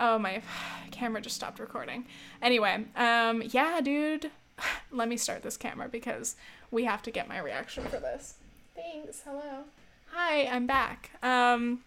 Oh, 0.00 0.18
my 0.18 0.42
camera 0.90 1.20
just 1.20 1.36
stopped 1.36 1.58
recording. 1.58 2.04
Anyway, 2.42 2.84
um, 2.96 3.42
yeah, 3.50 3.80
dude. 3.80 4.30
Let 4.92 5.08
me 5.08 5.16
start 5.16 5.42
this 5.42 5.56
camera 5.56 5.88
because 5.88 6.36
we 6.70 6.84
have 6.84 7.02
to 7.02 7.10
get 7.10 7.28
my 7.28 7.38
reaction 7.38 7.84
for 7.84 7.98
this. 7.98 8.34
Thanks. 8.74 9.22
Hello. 9.24 9.64
Hi, 10.12 10.46
I'm 10.46 10.66
back. 10.66 11.10
Um 11.22 11.80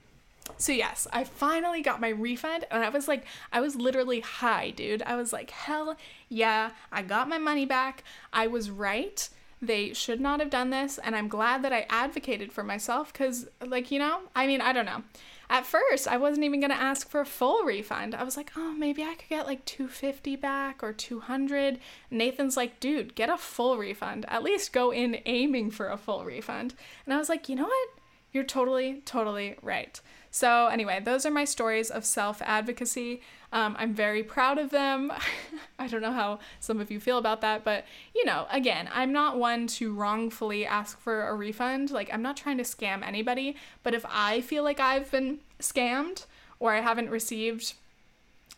so 0.57 0.71
yes, 0.71 1.07
I 1.11 1.25
finally 1.25 1.81
got 1.81 1.99
my 1.99 2.09
refund 2.09 2.65
and 2.71 2.83
I 2.83 2.89
was 2.89 3.07
like 3.07 3.25
I 3.51 3.59
was 3.59 3.75
literally 3.75 4.21
high, 4.21 4.69
dude. 4.71 5.01
I 5.03 5.15
was 5.15 5.33
like, 5.33 5.51
"Hell 5.51 5.97
yeah, 6.29 6.71
I 6.91 7.01
got 7.01 7.27
my 7.27 7.37
money 7.37 7.65
back. 7.65 8.03
I 8.31 8.47
was 8.47 8.69
right. 8.69 9.27
They 9.61 9.93
should 9.93 10.21
not 10.21 10.39
have 10.39 10.49
done 10.49 10.69
this 10.69 10.97
and 10.97 11.15
I'm 11.15 11.27
glad 11.27 11.63
that 11.63 11.73
I 11.73 11.85
advocated 11.89 12.53
for 12.53 12.63
myself 12.63 13.11
cuz 13.13 13.47
like, 13.65 13.91
you 13.91 13.99
know, 13.99 14.21
I 14.35 14.47
mean, 14.47 14.61
I 14.61 14.71
don't 14.71 14.85
know. 14.85 15.03
At 15.49 15.65
first, 15.65 16.07
I 16.07 16.17
wasn't 16.17 16.43
even 16.43 16.59
going 16.59 16.71
to 16.71 16.81
ask 16.81 17.09
for 17.09 17.21
a 17.21 17.25
full 17.25 17.63
refund. 17.63 18.13
I 18.13 18.23
was 18.23 18.35
like, 18.35 18.51
"Oh, 18.57 18.73
maybe 18.73 19.03
I 19.03 19.15
could 19.15 19.29
get 19.29 19.47
like 19.47 19.63
250 19.65 20.35
back 20.35 20.83
or 20.83 20.91
200." 20.91 21.79
Nathan's 22.11 22.57
like, 22.57 22.79
"Dude, 22.79 23.15
get 23.15 23.29
a 23.29 23.37
full 23.37 23.77
refund. 23.77 24.25
At 24.27 24.43
least 24.43 24.73
go 24.73 24.91
in 24.91 25.21
aiming 25.25 25.71
for 25.71 25.89
a 25.89 25.97
full 25.97 26.25
refund." 26.25 26.75
And 27.05 27.13
I 27.13 27.17
was 27.17 27.29
like, 27.29 27.47
"You 27.47 27.55
know 27.55 27.65
what? 27.65 27.89
You're 28.33 28.43
totally, 28.43 29.01
totally 29.05 29.55
right." 29.61 29.99
So, 30.37 30.67
anyway, 30.67 31.01
those 31.03 31.25
are 31.25 31.31
my 31.31 31.45
stories 31.45 31.89
of 31.89 32.05
self 32.05 32.43
advocacy. 32.43 33.21
Um, 33.51 33.75
I'm 33.79 33.95
very 33.95 34.21
proud 34.21 34.59
of 34.59 34.69
them. 34.69 35.11
I 35.79 35.87
don't 35.87 36.03
know 36.03 36.11
how 36.11 36.37
some 36.59 36.79
of 36.79 36.91
you 36.91 36.99
feel 36.99 37.17
about 37.17 37.41
that, 37.41 37.63
but 37.63 37.85
you 38.13 38.23
know, 38.23 38.45
again, 38.51 38.87
I'm 38.93 39.11
not 39.11 39.39
one 39.39 39.65
to 39.79 39.91
wrongfully 39.91 40.63
ask 40.63 40.99
for 40.99 41.27
a 41.27 41.33
refund. 41.33 41.89
Like, 41.89 42.13
I'm 42.13 42.21
not 42.21 42.37
trying 42.37 42.57
to 42.57 42.63
scam 42.63 43.01
anybody, 43.03 43.55
but 43.81 43.95
if 43.95 44.05
I 44.07 44.41
feel 44.41 44.63
like 44.63 44.79
I've 44.79 45.09
been 45.09 45.39
scammed 45.59 46.27
or 46.59 46.71
I 46.71 46.81
haven't 46.81 47.09
received 47.09 47.73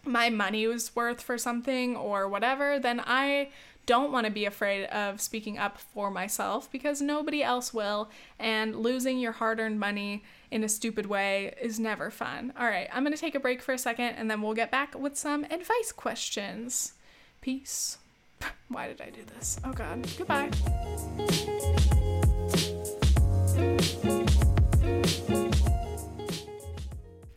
my 0.06 0.30
money 0.30 0.68
was 0.68 0.94
worth 0.98 1.22
for 1.22 1.38
something 1.38 1.96
or 1.96 2.28
whatever, 2.28 2.78
then 2.78 3.02
I 3.06 3.52
don't 3.90 4.12
want 4.12 4.28
to 4.28 4.32
be 4.32 4.46
afraid 4.46 4.86
of 4.86 5.20
speaking 5.20 5.58
up 5.58 5.80
for 5.80 6.12
myself 6.12 6.72
because 6.72 7.02
nobody 7.02 7.42
else 7.42 7.74
will, 7.74 8.12
and 8.38 8.76
losing 8.76 9.18
your 9.18 9.32
hard 9.32 9.60
earned 9.60 9.80
money 9.80 10.24
in 10.52 10.64
a 10.64 10.70
stupid 10.70 11.08
way 11.08 11.56
is 11.60 11.80
never 11.80 12.12
fun. 12.12 12.54
All 12.56 12.68
right, 12.68 12.88
I'm 12.94 13.02
going 13.02 13.16
to 13.16 13.20
take 13.20 13.34
a 13.34 13.40
break 13.40 13.64
for 13.64 13.74
a 13.74 13.80
second 13.80 14.10
and 14.10 14.30
then 14.30 14.44
we'll 14.44 14.54
get 14.54 14.70
back 14.70 14.94
with 14.94 15.18
some 15.18 15.44
advice 15.46 15.92
questions. 15.92 16.94
Peace. 17.42 17.98
Why 18.68 18.88
did 18.90 19.02
I 19.02 19.10
do 19.10 19.24
this? 19.36 19.60
Oh 19.66 19.74
god. 19.74 20.08
Goodbye. 20.16 20.52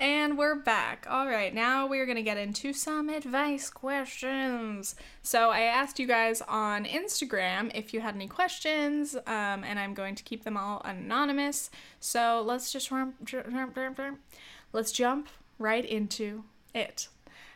And 0.03 0.37
we're 0.37 0.57
back. 0.57 1.07
All 1.09 1.29
right, 1.29 1.55
now 1.55 1.87
we're 1.87 2.07
going 2.07 2.17
to 2.17 2.25
get 2.25 2.37
into 2.37 2.73
some 2.73 3.09
advice 3.09 3.71
questions. 3.71 4.97
So, 5.23 5.51
I 5.51 5.61
asked 5.61 6.01
you 6.01 6.09
guys 6.09 6.43
on 6.49 6.87
Instagram 6.87 7.71
if 7.73 7.95
you 7.95 8.01
had 8.01 8.17
any 8.17 8.27
questions, 8.27 9.15
um, 9.15 9.63
and 9.63 9.79
I'm 9.79 9.95
going 9.95 10.17
to 10.17 10.25
keep 10.25 10.43
them 10.43 10.57
all 10.57 10.83
anonymous. 10.85 11.71
So, 12.01 12.43
let's 12.45 12.73
just 12.73 12.91
let's 14.73 14.91
jump 14.91 15.29
right 15.61 15.85
into 15.85 16.43
it. 16.75 17.07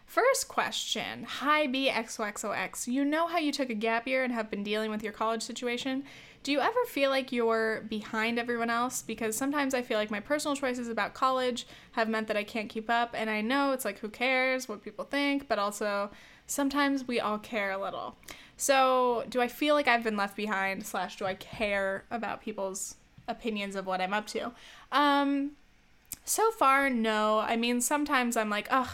First 0.04 0.46
question 0.46 1.24
Hi 1.24 1.66
BXOXOX. 1.66 2.86
You 2.86 3.04
know 3.04 3.26
how 3.26 3.38
you 3.38 3.50
took 3.50 3.70
a 3.70 3.74
gap 3.74 4.06
year 4.06 4.22
and 4.22 4.32
have 4.32 4.52
been 4.52 4.62
dealing 4.62 4.92
with 4.92 5.02
your 5.02 5.12
college 5.12 5.42
situation? 5.42 6.04
Do 6.46 6.52
you 6.52 6.60
ever 6.60 6.84
feel 6.86 7.10
like 7.10 7.32
you're 7.32 7.80
behind 7.88 8.38
everyone 8.38 8.70
else? 8.70 9.02
Because 9.02 9.36
sometimes 9.36 9.74
I 9.74 9.82
feel 9.82 9.98
like 9.98 10.12
my 10.12 10.20
personal 10.20 10.54
choices 10.54 10.88
about 10.88 11.12
college 11.12 11.66
have 11.90 12.08
meant 12.08 12.28
that 12.28 12.36
I 12.36 12.44
can't 12.44 12.68
keep 12.68 12.88
up, 12.88 13.10
and 13.14 13.28
I 13.28 13.40
know 13.40 13.72
it's 13.72 13.84
like, 13.84 13.98
who 13.98 14.08
cares 14.08 14.68
what 14.68 14.80
people 14.80 15.04
think, 15.04 15.48
but 15.48 15.58
also 15.58 16.08
sometimes 16.46 17.08
we 17.08 17.18
all 17.18 17.40
care 17.40 17.72
a 17.72 17.82
little. 17.82 18.14
So, 18.56 19.24
do 19.28 19.40
I 19.40 19.48
feel 19.48 19.74
like 19.74 19.88
I've 19.88 20.04
been 20.04 20.16
left 20.16 20.36
behind, 20.36 20.86
slash, 20.86 21.16
do 21.16 21.24
I 21.24 21.34
care 21.34 22.04
about 22.12 22.42
people's 22.42 22.94
opinions 23.26 23.74
of 23.74 23.86
what 23.86 24.00
I'm 24.00 24.14
up 24.14 24.28
to? 24.28 24.52
Um, 24.92 25.56
so 26.24 26.52
far, 26.52 26.88
no. 26.88 27.40
I 27.40 27.56
mean, 27.56 27.80
sometimes 27.80 28.36
I'm 28.36 28.50
like, 28.50 28.68
ugh, 28.70 28.90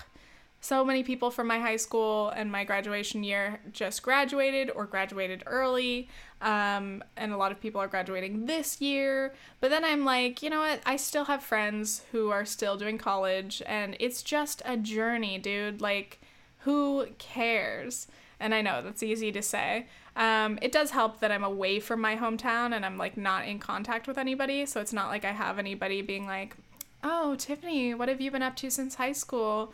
so 0.63 0.85
many 0.85 1.03
people 1.03 1.33
from 1.33 1.49
my 1.49 1.59
high 1.59 1.77
school 1.77 2.29
and 2.31 2.51
my 2.51 2.63
graduation 2.63 3.25
year 3.25 3.59
just 3.73 4.01
graduated 4.01 4.71
or 4.71 4.87
graduated 4.87 5.43
early. 5.45 6.09
Um, 6.41 7.03
and 7.17 7.33
a 7.33 7.37
lot 7.37 7.51
of 7.51 7.61
people 7.61 7.81
are 7.81 7.89
graduating 7.89 8.47
this 8.47 8.81
year. 8.81 9.35
But 9.61 9.71
then 9.71 9.85
I'm 9.85 10.05
like, 10.05 10.41
you 10.41 10.49
know 10.49 10.61
what? 10.61 10.81
I 10.87 10.97
still 10.97 11.25
have 11.25 11.43
friends 11.43 12.05
who 12.13 12.31
are 12.31 12.45
still 12.45 12.77
doing 12.77 12.97
college, 12.97 13.61
and 13.67 13.97
it's 13.99 14.23
just 14.23 14.63
a 14.65 14.77
journey, 14.77 15.37
dude. 15.37 15.81
Like, 15.81 16.21
who 16.61 17.09
cares? 17.19 18.07
And 18.39 18.55
I 18.55 18.63
know 18.63 18.83
that's 18.83 19.03
easy 19.03 19.33
to 19.33 19.43
say. 19.43 19.89
Um, 20.15 20.61
it 20.63 20.71
does 20.71 20.93
help 20.93 21.19
that 21.21 21.33
I'm 21.33 21.45
away 21.45 21.81
from 21.81 22.01
my 22.01 22.17
hometown 22.17 22.73
and 22.75 22.85
I'm 22.85 22.99
like 22.99 23.17
not 23.17 23.49
in 23.49 23.59
contact 23.59 24.07
with 24.07 24.19
anybody. 24.19 24.67
So 24.67 24.81
it's 24.81 24.93
not 24.93 25.09
like 25.09 25.25
I 25.25 25.33
have 25.33 25.59
anybody 25.59 26.03
being 26.03 26.27
like, 26.27 26.55
oh, 27.03 27.35
Tiffany, 27.37 27.95
what 27.95 28.09
have 28.09 28.21
you 28.21 28.31
been 28.31 28.43
up 28.43 28.55
to 28.57 28.71
since 28.71 28.97
high 28.97 29.13
school? 29.13 29.73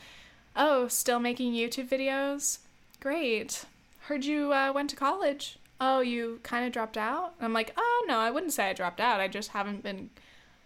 Oh, 0.61 0.89
still 0.89 1.21
making 1.21 1.53
YouTube 1.53 1.89
videos? 1.89 2.59
Great. 2.99 3.65
Heard 4.01 4.25
you 4.25 4.53
uh, 4.53 4.73
went 4.73 4.91
to 4.91 4.97
college. 4.97 5.57
Oh, 5.81 6.01
you 6.01 6.41
kind 6.43 6.67
of 6.67 6.73
dropped 6.73 6.99
out? 6.99 7.35
I'm 7.41 7.53
like, 7.53 7.73
oh, 7.77 8.05
no, 8.09 8.19
I 8.19 8.33
wouldn't 8.33 8.53
say 8.53 8.69
I 8.69 8.73
dropped 8.73 8.99
out. 8.99 9.21
I 9.21 9.29
just 9.29 9.51
haven't 9.51 9.85
been 9.85 10.11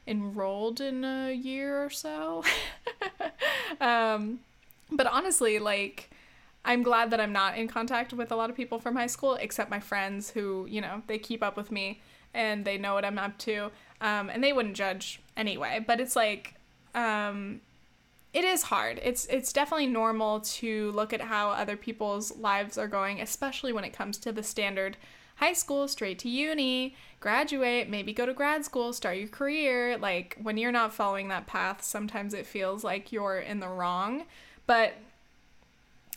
enrolled 0.07 0.81
in 0.81 1.05
a 1.05 1.31
year 1.31 1.85
or 1.85 1.91
so. 1.91 2.43
um, 3.83 4.41
but 4.91 5.07
honestly, 5.07 5.59
like, 5.59 6.09
I'm 6.65 6.83
glad 6.83 7.11
that 7.11 7.21
I'm 7.21 7.35
not 7.35 7.59
in 7.59 7.69
contact 7.69 8.15
with 8.15 8.33
a 8.33 8.37
lot 8.37 8.49
of 8.49 8.57
people 8.57 8.79
from 8.79 8.97
high 8.97 9.09
school, 9.09 9.35
except 9.35 9.71
my 9.71 9.81
friends 9.81 10.31
who, 10.31 10.67
you 10.71 10.81
know, 10.81 11.03
they 11.07 11.19
keep 11.19 11.43
up 11.43 11.55
with 11.55 11.71
me 11.71 12.01
and 12.33 12.65
they 12.65 12.79
know 12.79 12.95
what 12.95 13.05
I'm 13.05 13.19
up 13.19 13.37
to. 13.41 13.71
Um, 14.01 14.31
and 14.31 14.43
they 14.43 14.55
wouldn't 14.55 14.75
judge 14.75 15.21
anyway. 15.37 15.85
But 15.87 16.01
it's 16.01 16.17
like, 16.17 16.55
um, 16.95 17.61
it 18.33 18.45
is 18.45 18.65
hard. 18.65 18.99
It's 19.03 19.27
it's 19.27 19.53
definitely 19.53 19.89
normal 19.89 20.41
to 20.41 20.91
look 20.93 21.13
at 21.13 21.21
how 21.21 21.51
other 21.51 21.77
people's 21.77 22.37
lives 22.37 22.79
are 22.79 22.89
going, 22.89 23.21
especially 23.21 23.73
when 23.73 23.85
it 23.85 23.93
comes 23.93 24.17
to 24.19 24.33
the 24.33 24.43
standard 24.43 24.97
high 25.37 25.53
school 25.53 25.89
straight 25.89 26.19
to 26.21 26.29
uni, 26.29 26.95
graduate, 27.21 27.89
maybe 27.89 28.13
go 28.13 28.25
to 28.27 28.33
grad 28.33 28.65
school, 28.65 28.93
start 28.93 29.17
your 29.19 29.29
career. 29.29 29.99
Like 29.99 30.39
when 30.41 30.57
you're 30.57 30.73
not 30.73 30.95
following 30.95 31.29
that 31.29 31.47
path, 31.47 31.83
sometimes 31.83 32.33
it 32.33 32.47
feels 32.47 32.85
like 32.85 33.13
you're 33.13 33.39
in 33.39 33.61
the 33.61 33.69
wrong. 33.69 34.25
But 34.67 34.95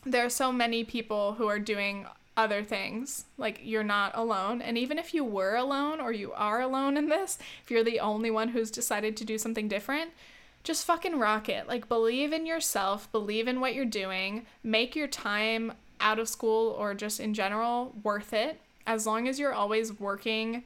there 0.06 0.26
are 0.26 0.30
so 0.30 0.52
many 0.52 0.84
people 0.84 1.34
who 1.34 1.48
are 1.48 1.60
doing 1.60 2.06
other 2.38 2.64
things. 2.64 3.26
Like 3.38 3.62
you're 3.64 3.84
not 3.84 4.12
alone. 4.16 4.62
And 4.62 4.78
even 4.78 5.00
if 5.00 5.14
you 5.14 5.24
were 5.24 5.56
alone 5.56 6.00
or 6.00 6.12
you 6.12 6.32
are 6.34 6.62
alone 6.62 6.96
in 6.96 7.10
this, 7.10 7.38
if 7.64 7.72
you're 7.72 7.84
the 7.84 8.00
only 8.00 8.30
one 8.30 8.50
who's 8.50 8.72
decided 8.72 9.18
to 9.18 9.26
do 9.26 9.38
something 9.38 9.68
different, 9.68 10.12
just 10.66 10.86
fucking 10.86 11.18
rock 11.18 11.48
it. 11.48 11.68
Like, 11.68 11.88
believe 11.88 12.34
in 12.34 12.46
yourself, 12.46 13.10
believe 13.12 13.48
in 13.48 13.62
what 13.62 13.74
you're 13.74 13.86
doing, 13.86 14.46
make 14.64 14.96
your 14.96 15.08
time 15.08 15.74
out 16.02 16.20
of 16.20 16.28
school 16.28 16.76
or 16.78 16.94
just 16.94 17.20
in 17.20 17.34
general 17.34 17.94
worth 18.04 18.34
it. 18.34 18.60
As 18.86 19.08
long 19.08 19.28
as 19.28 19.40
you're 19.40 19.54
always 19.54 19.98
working 20.00 20.64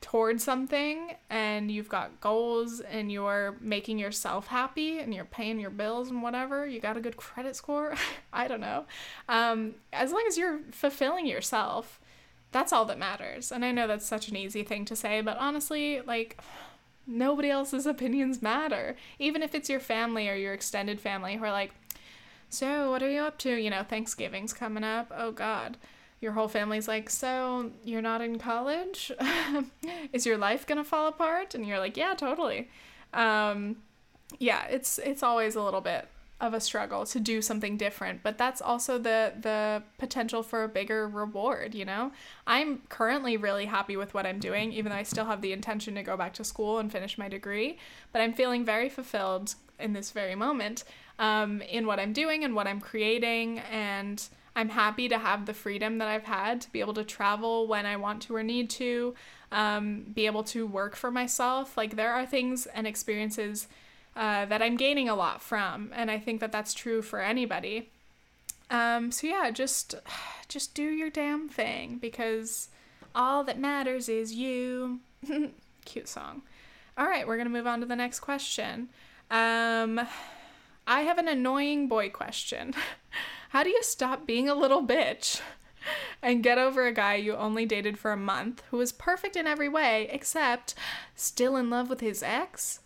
towards 0.00 0.42
something 0.42 1.14
and 1.28 1.70
you've 1.70 1.88
got 1.88 2.20
goals 2.20 2.80
and 2.80 3.12
you're 3.12 3.56
making 3.60 3.98
yourself 3.98 4.46
happy 4.46 4.98
and 4.98 5.12
you're 5.14 5.24
paying 5.24 5.60
your 5.60 5.70
bills 5.70 6.08
and 6.10 6.22
whatever, 6.22 6.66
you 6.66 6.80
got 6.80 6.96
a 6.96 7.00
good 7.00 7.16
credit 7.16 7.56
score. 7.56 7.94
I 8.32 8.48
don't 8.48 8.60
know. 8.60 8.86
Um, 9.28 9.74
as 9.92 10.12
long 10.12 10.24
as 10.26 10.36
you're 10.36 10.60
fulfilling 10.70 11.26
yourself, 11.26 12.00
that's 12.52 12.72
all 12.72 12.84
that 12.86 12.98
matters. 12.98 13.52
And 13.52 13.64
I 13.64 13.72
know 13.72 13.86
that's 13.86 14.06
such 14.06 14.28
an 14.28 14.36
easy 14.36 14.62
thing 14.62 14.84
to 14.86 14.96
say, 14.96 15.20
but 15.20 15.36
honestly, 15.38 16.00
like, 16.00 16.40
nobody 17.10 17.50
else's 17.50 17.86
opinions 17.86 18.40
matter. 18.40 18.96
Even 19.18 19.42
if 19.42 19.54
it's 19.54 19.68
your 19.68 19.80
family 19.80 20.28
or 20.28 20.34
your 20.34 20.54
extended 20.54 21.00
family 21.00 21.36
who 21.36 21.44
are 21.44 21.52
like, 21.52 21.72
so 22.48 22.90
what 22.90 23.02
are 23.02 23.10
you 23.10 23.20
up 23.20 23.38
to? 23.38 23.54
You 23.56 23.70
know, 23.70 23.82
Thanksgiving's 23.82 24.52
coming 24.52 24.84
up. 24.84 25.12
Oh 25.14 25.32
God. 25.32 25.76
Your 26.20 26.32
whole 26.32 26.48
family's 26.48 26.86
like, 26.86 27.08
so 27.08 27.70
you're 27.84 28.02
not 28.02 28.20
in 28.20 28.38
college? 28.38 29.10
Is 30.12 30.26
your 30.26 30.36
life 30.36 30.66
gonna 30.66 30.84
fall 30.84 31.08
apart? 31.08 31.54
And 31.54 31.66
you're 31.66 31.78
like, 31.78 31.96
yeah, 31.96 32.14
totally. 32.14 32.68
Um, 33.14 33.76
yeah, 34.38 34.66
it's 34.66 34.98
it's 34.98 35.22
always 35.22 35.54
a 35.56 35.62
little 35.62 35.80
bit 35.80 36.06
of 36.40 36.54
a 36.54 36.60
struggle 36.60 37.04
to 37.04 37.20
do 37.20 37.42
something 37.42 37.76
different 37.76 38.22
but 38.22 38.38
that's 38.38 38.60
also 38.60 38.98
the 38.98 39.32
the 39.40 39.82
potential 39.98 40.42
for 40.42 40.64
a 40.64 40.68
bigger 40.68 41.08
reward 41.08 41.74
you 41.74 41.84
know? 41.84 42.12
I'm 42.46 42.78
currently 42.88 43.36
really 43.36 43.66
happy 43.66 43.96
with 43.96 44.14
what 44.14 44.26
i'm 44.26 44.38
doing 44.38 44.72
even 44.72 44.90
though 44.90 44.98
i 44.98 45.02
still 45.02 45.26
have 45.26 45.42
the 45.42 45.52
intention 45.52 45.94
to 45.94 46.02
go 46.02 46.16
back 46.16 46.34
to 46.34 46.44
school 46.44 46.78
and 46.78 46.90
finish 46.90 47.18
my 47.18 47.28
degree 47.28 47.78
but 48.12 48.20
i'm 48.22 48.32
feeling 48.32 48.64
very 48.64 48.88
fulfilled 48.88 49.54
in 49.78 49.92
this 49.92 50.10
very 50.10 50.34
moment 50.34 50.84
um, 51.18 51.62
in 51.62 51.86
what 51.86 52.00
i'm 52.00 52.12
doing 52.12 52.44
and 52.44 52.54
what 52.54 52.66
i'm 52.66 52.80
creating 52.80 53.58
and 53.70 54.28
i'm 54.56 54.70
happy 54.70 55.08
to 55.08 55.18
have 55.18 55.46
the 55.46 55.54
freedom 55.54 55.98
that 55.98 56.08
i've 56.08 56.24
had 56.24 56.60
to 56.60 56.70
be 56.72 56.80
able 56.80 56.94
to 56.94 57.04
travel 57.04 57.66
when 57.66 57.86
i 57.86 57.96
want 57.96 58.22
to 58.22 58.34
or 58.34 58.42
need 58.42 58.68
to 58.68 59.14
um, 59.52 60.04
be 60.14 60.26
able 60.26 60.44
to 60.44 60.66
work 60.66 60.94
for 60.96 61.10
myself. 61.10 61.76
Like 61.76 61.96
there 61.96 62.12
are 62.12 62.26
things 62.26 62.66
and 62.66 62.86
experiences 62.86 63.68
uh, 64.20 64.44
that 64.44 64.60
I'm 64.60 64.76
gaining 64.76 65.08
a 65.08 65.14
lot 65.14 65.40
from, 65.40 65.90
and 65.94 66.10
I 66.10 66.18
think 66.18 66.40
that 66.40 66.52
that's 66.52 66.74
true 66.74 67.00
for 67.00 67.20
anybody. 67.20 67.88
Um, 68.70 69.10
so 69.10 69.26
yeah, 69.26 69.50
just 69.50 69.94
just 70.48 70.74
do 70.74 70.82
your 70.84 71.08
damn 71.08 71.48
thing 71.48 71.96
because 71.96 72.68
all 73.14 73.42
that 73.44 73.58
matters 73.58 74.08
is 74.08 74.34
you. 74.34 75.00
Cute 75.86 76.06
song. 76.06 76.42
All 76.98 77.06
right, 77.06 77.26
we're 77.26 77.38
gonna 77.38 77.48
move 77.48 77.66
on 77.66 77.80
to 77.80 77.86
the 77.86 77.96
next 77.96 78.20
question. 78.20 78.90
Um, 79.30 79.98
I 80.86 81.00
have 81.00 81.16
an 81.16 81.28
annoying 81.28 81.88
boy 81.88 82.10
question. 82.10 82.74
How 83.50 83.64
do 83.64 83.70
you 83.70 83.82
stop 83.82 84.26
being 84.26 84.48
a 84.48 84.54
little 84.54 84.86
bitch? 84.86 85.40
and 86.22 86.42
get 86.42 86.58
over 86.58 86.86
a 86.86 86.92
guy 86.92 87.14
you 87.14 87.34
only 87.34 87.64
dated 87.64 87.98
for 87.98 88.12
a 88.12 88.16
month 88.18 88.62
who 88.70 88.78
is 88.82 88.92
perfect 88.92 89.34
in 89.34 89.46
every 89.46 89.68
way 89.68 90.08
except 90.12 90.74
still 91.16 91.56
in 91.56 91.70
love 91.70 91.88
with 91.88 92.00
his 92.00 92.22
ex? 92.22 92.80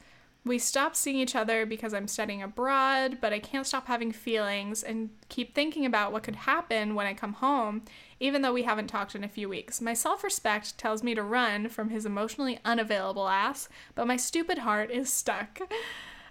We 0.46 0.59
stopped 0.59 0.96
seeing 0.96 1.16
each 1.16 1.35
other 1.35 1.64
because 1.64 1.94
I'm 1.94 2.07
studying 2.07 2.42
abroad, 2.42 3.18
but 3.20 3.33
I 3.33 3.38
can't 3.38 3.66
stop 3.66 3.87
having 3.87 4.12
feelings 4.12 4.83
and 4.83 5.09
keep 5.30 5.54
thinking 5.54 5.87
about 5.87 6.12
what 6.12 6.22
could 6.22 6.37
happen 6.37 6.94
when 6.94 7.07
I 7.07 7.14
come 7.14 7.35
home, 7.35 7.83
even 8.20 8.42
though 8.42 8.52
we 8.52 8.64
haven't 8.64 8.88
talked 8.88 9.14
in 9.14 9.24
a 9.24 9.28
few 9.28 9.48
weeks. 9.48 9.80
My 9.80 9.94
self 9.94 10.22
respect 10.22 10.76
tells 10.76 11.02
me 11.02 11.14
to 11.14 11.22
run 11.22 11.70
from 11.70 11.88
his 11.88 12.04
emotionally 12.04 12.59
unavailable 12.62 13.26
ass, 13.26 13.70
but 13.94 14.07
my 14.07 14.16
stupid 14.16 14.59
heart 14.59 14.90
is 14.90 15.11
stuck. 15.11 15.61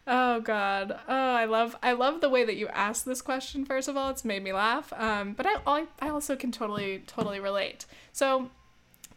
Oh 0.05 0.41
God. 0.41 0.99
Oh, 1.07 1.33
I 1.33 1.45
love 1.45 1.77
I 1.81 1.93
love 1.93 2.19
the 2.19 2.29
way 2.29 2.43
that 2.43 2.57
you 2.57 2.67
asked 2.67 3.05
this 3.05 3.21
question. 3.21 3.63
First 3.63 3.87
of 3.87 3.95
all, 3.95 4.09
it's 4.09 4.25
made 4.25 4.43
me 4.43 4.51
laugh. 4.51 4.91
Um, 4.97 5.31
but 5.33 5.45
I 5.47 5.85
I 6.01 6.09
also 6.09 6.35
can 6.35 6.51
totally 6.51 7.03
totally 7.07 7.39
relate. 7.39 7.85
So 8.11 8.49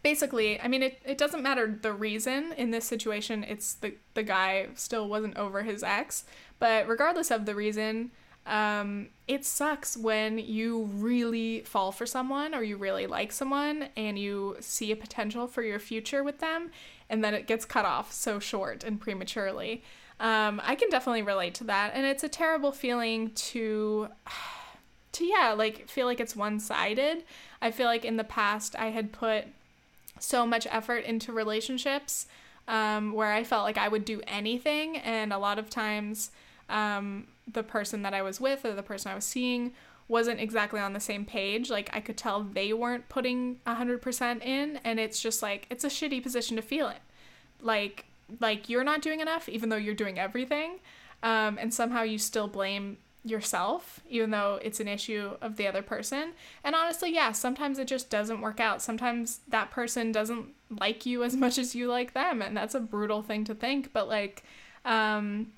basically, 0.07 0.61
I 0.61 0.69
mean, 0.69 0.85
it, 0.85 1.03
it 1.05 1.19
doesn't 1.19 1.43
matter 1.43 1.81
the 1.83 1.93
reason 1.93 2.55
in 2.57 2.71
this 2.71 2.85
situation. 2.85 3.43
It's 3.43 3.75
the, 3.75 3.95
the 4.15 4.23
guy 4.23 4.69
still 4.77 5.09
wasn't 5.09 5.37
over 5.37 5.65
his 5.65 5.83
ex. 5.83 6.23
But 6.61 6.87
regardless 6.87 7.33
of 7.33 7.45
the 7.45 7.57
reason, 7.57 8.13
um, 8.47 9.09
it 9.27 9.45
sucks 9.45 9.97
when 9.97 10.39
you 10.39 10.85
really 10.95 11.63
fall 11.63 11.91
for 11.91 12.07
someone 12.07 12.55
or 12.55 12.63
you 12.63 12.77
really 12.77 13.09
like 13.09 13.33
someone 13.33 13.89
and 13.97 14.17
you 14.17 14.57
see 14.61 14.93
a 14.93 14.97
potential 14.97 15.49
for 15.49 15.65
your 15.65 15.81
future 15.81 16.23
with 16.23 16.39
them 16.39 16.71
and 17.11 17.25
then 17.25 17.35
it 17.35 17.49
gets 17.49 17.65
cut 17.65 17.85
off 17.85 18.13
so 18.13 18.39
short 18.39 18.85
and 18.85 19.01
prematurely. 19.01 19.83
Um, 20.21 20.63
I 20.63 20.77
can 20.77 20.89
definitely 20.89 21.23
relate 21.23 21.55
to 21.55 21.65
that. 21.65 21.95
And 21.95 22.07
it's 22.07 22.23
a 22.23 22.29
terrible 22.29 22.71
feeling 22.71 23.33
to. 23.51 24.09
To 25.13 25.25
yeah, 25.25 25.55
like 25.57 25.89
feel 25.89 26.05
like 26.05 26.21
it's 26.21 26.37
one 26.37 26.61
sided. 26.61 27.25
I 27.63 27.71
feel 27.71 27.87
like 27.87 28.05
in 28.05 28.19
the 28.19 28.25
past 28.25 28.77
I 28.77 28.89
had 28.89 29.13
put 29.13 29.47
so 30.19 30.47
much 30.47 30.67
effort 30.71 31.05
into 31.05 31.33
relationships 31.33 32.27
um, 32.69 33.13
where 33.13 33.33
I 33.33 33.45
felt 33.45 33.65
like 33.65 33.79
I 33.79 33.89
would 33.89 34.05
do 34.05 34.21
anything. 34.27 34.97
And 34.99 35.33
a 35.33 35.39
lot 35.39 35.59
of 35.59 35.71
times 35.71 36.31
um, 36.69 37.29
the 37.51 37.63
person 37.63 38.03
that 38.03 38.15
I 38.15 38.23
was 38.23 38.41
with 38.41 38.65
or 38.65 38.75
the 38.75 38.83
person 38.83 39.11
I 39.11 39.15
was 39.15 39.25
seeing 39.25 39.73
wasn't 40.09 40.41
exactly 40.41 40.81
on 40.81 40.93
the 40.93 41.01
same 41.01 41.25
page. 41.25 41.71
Like 41.71 41.91
I 41.93 42.01
could 42.01 42.17
tell 42.17 42.43
they 42.43 42.73
weren't 42.73 43.09
putting 43.09 43.61
100% 43.67 44.45
in 44.45 44.81
and 44.85 45.01
it's 45.01 45.21
just 45.21 45.43
like 45.43 45.67
it's 45.71 45.85
a 45.85 45.89
shitty 45.89 46.23
position 46.23 46.57
to 46.57 46.63
feel 46.63 46.89
it. 46.89 47.01
Like 47.61 48.07
like 48.41 48.69
you're 48.69 48.85
not 48.85 49.03
doing 49.03 49.21
enough 49.21 49.49
even 49.49 49.69
though 49.69 49.77
you're 49.77 49.95
doing 49.95 50.19
everything. 50.19 50.81
Um, 51.23 51.59
and 51.59 51.73
somehow 51.73 52.03
you 52.03 52.19
still 52.19 52.47
blame 52.47 52.99
yourself 53.29 54.01
even 54.09 54.31
though 54.31 54.59
it's 54.63 54.81
an 54.81 54.89
issue 54.89 55.33
of 55.41 55.57
the 55.57 55.67
other 55.67 55.83
person. 55.83 56.33
And 56.63 56.75
honestly, 56.75 57.13
yeah, 57.13 57.33
sometimes 57.33 57.79
it 57.79 57.89
just 57.89 58.09
doesn't 58.09 58.41
work 58.41 58.61
out. 58.61 58.81
Sometimes 58.81 59.41
that 59.49 59.71
person 59.71 60.13
doesn't 60.13 60.47
like 60.71 61.05
you 61.07 61.25
as 61.25 61.37
much 61.37 61.59
as 61.59 61.75
you 61.75 61.89
like 61.89 62.15
them 62.15 62.41
and 62.41 62.57
that's 62.57 62.75
a 62.75 62.81
brutal 62.81 63.23
thing 63.23 63.45
to 63.45 63.55
think, 63.55 63.93
but 63.93 64.09
like 64.09 64.45
um 64.85 65.49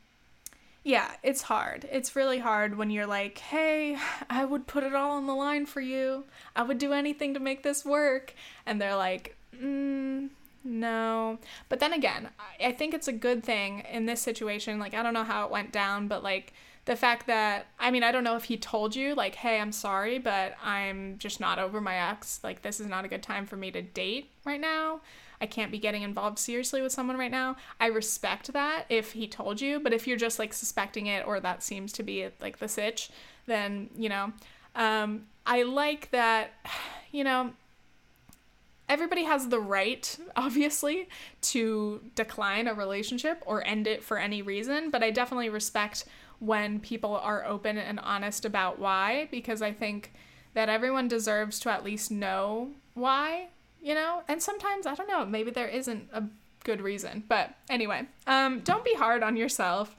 yeah, 0.85 1.11
it's 1.23 1.43
hard. 1.43 1.87
It's 1.93 2.17
really 2.17 2.39
hard 2.39 2.79
when 2.79 2.91
you're 2.91 3.07
like, 3.07 3.37
hey, 3.39 3.99
I 4.31 4.47
would 4.47 4.67
put 4.67 4.85
it 4.85 4.95
all 4.95 5.11
on 5.13 5.27
the 5.27 5.35
line 5.35 5.67
for 5.67 5.83
you. 5.83 6.25
I 6.57 6.63
would 6.63 6.79
do 6.79 6.95
anything 6.95 7.35
to 7.35 7.41
make 7.41 7.63
this 7.63 7.85
work. 7.85 8.33
And 8.65 8.81
they're 8.81 8.97
like, 8.97 9.37
mm, 9.55 10.31
no. 10.65 11.39
But 11.69 11.81
then 11.81 11.93
again, 11.93 12.31
I 12.59 12.73
think 12.73 12.95
it's 12.95 13.09
a 13.09 13.13
good 13.13 13.45
thing 13.45 13.81
in 13.91 14.07
this 14.07 14.23
situation. 14.23 14.79
Like, 14.79 14.95
I 14.95 15.03
don't 15.03 15.15
know 15.15 15.25
how 15.25 15.45
it 15.45 15.51
went 15.51 15.73
down, 15.73 16.09
but 16.09 16.23
like, 16.23 16.55
the 16.89 16.97
fact 16.97 17.27
that 17.27 17.67
I 17.79 17.91
mean 17.91 18.03
I 18.03 18.11
don't 18.11 18.25
know 18.25 18.37
if 18.37 18.45
he 18.45 18.57
told 18.57 18.97
you 18.97 19.15
like 19.15 19.35
hey 19.35 19.61
I'm 19.61 19.73
sorry 19.73 20.19
but 20.19 20.57
I'm 20.65 21.19
just 21.19 21.39
not 21.39 21.59
over 21.59 21.83
my 21.83 22.11
ex. 22.11 22.41
Like 22.43 22.63
this 22.63 22.81
is 22.81 22.87
not 22.87 23.05
a 23.05 23.09
good 23.09 23.23
time 23.23 23.45
for 23.45 23.57
me 23.57 23.71
to 23.71 23.83
date 23.83 24.31
right 24.47 24.61
now. 24.61 25.01
I 25.39 25.45
can't 25.45 25.71
be 25.71 25.79
getting 25.79 26.03
involved 26.03 26.39
seriously 26.39 26.81
with 26.81 26.91
someone 26.91 27.19
right 27.19 27.31
now. 27.31 27.57
I 27.79 27.89
respect 27.89 28.53
that 28.55 28.87
if 28.89 29.13
he 29.13 29.29
told 29.29 29.61
you, 29.61 29.79
but 29.79 29.93
if 29.93 30.07
you're 30.07 30.17
just 30.17 30.39
like 30.39 30.55
suspecting 30.55 31.07
it 31.07 31.27
or 31.27 31.39
that 31.41 31.63
seems 31.63 31.93
to 31.93 32.03
be 32.03 32.29
like 32.41 32.59
the 32.59 32.69
sitch, 32.69 33.11
then, 33.47 33.91
you 33.95 34.09
know, 34.09 34.33
um, 34.75 35.27
I 35.47 35.63
like 35.63 36.11
that, 36.11 36.53
you 37.13 37.23
know, 37.23 37.53
everybody 38.89 39.25
has 39.25 39.49
the 39.49 39.61
right, 39.61 40.17
obviously, 40.37 41.09
to 41.43 42.01
decline 42.15 42.67
a 42.67 42.75
relationship 42.75 43.43
or 43.47 43.65
end 43.67 43.87
it 43.87 44.03
for 44.03 44.19
any 44.19 44.43
reason, 44.43 44.91
but 44.91 45.03
I 45.03 45.11
definitely 45.11 45.51
respect 45.51 46.05
when 46.41 46.81
people 46.81 47.17
are 47.17 47.45
open 47.45 47.79
and 47.79 47.99
honest 48.01 48.45
about 48.45 48.79
why 48.79 49.29
because 49.31 49.61
I 49.63 49.73
think 49.73 50.13
that 50.55 50.69
everyone 50.69 51.09
deserves 51.09 51.59
to 51.61 51.71
at 51.71 51.85
least 51.85 52.11
know 52.11 52.71
why 52.95 53.49
you 53.83 53.95
know? 53.95 54.23
And 54.29 54.43
sometimes, 54.43 54.87
I 54.87 54.95
don't 54.95 55.09
know, 55.09 55.25
maybe 55.25 55.51
there 55.51 55.69
isn't 55.69 56.09
a 56.13 56.25
good 56.65 56.81
reason. 56.81 57.25
But 57.29 57.55
anyway, 57.71 58.07
um, 58.27 58.61
don't 58.61 58.85
be 58.85 58.95
hard 58.95 59.23
on 59.23 59.37
yourself. 59.37 59.97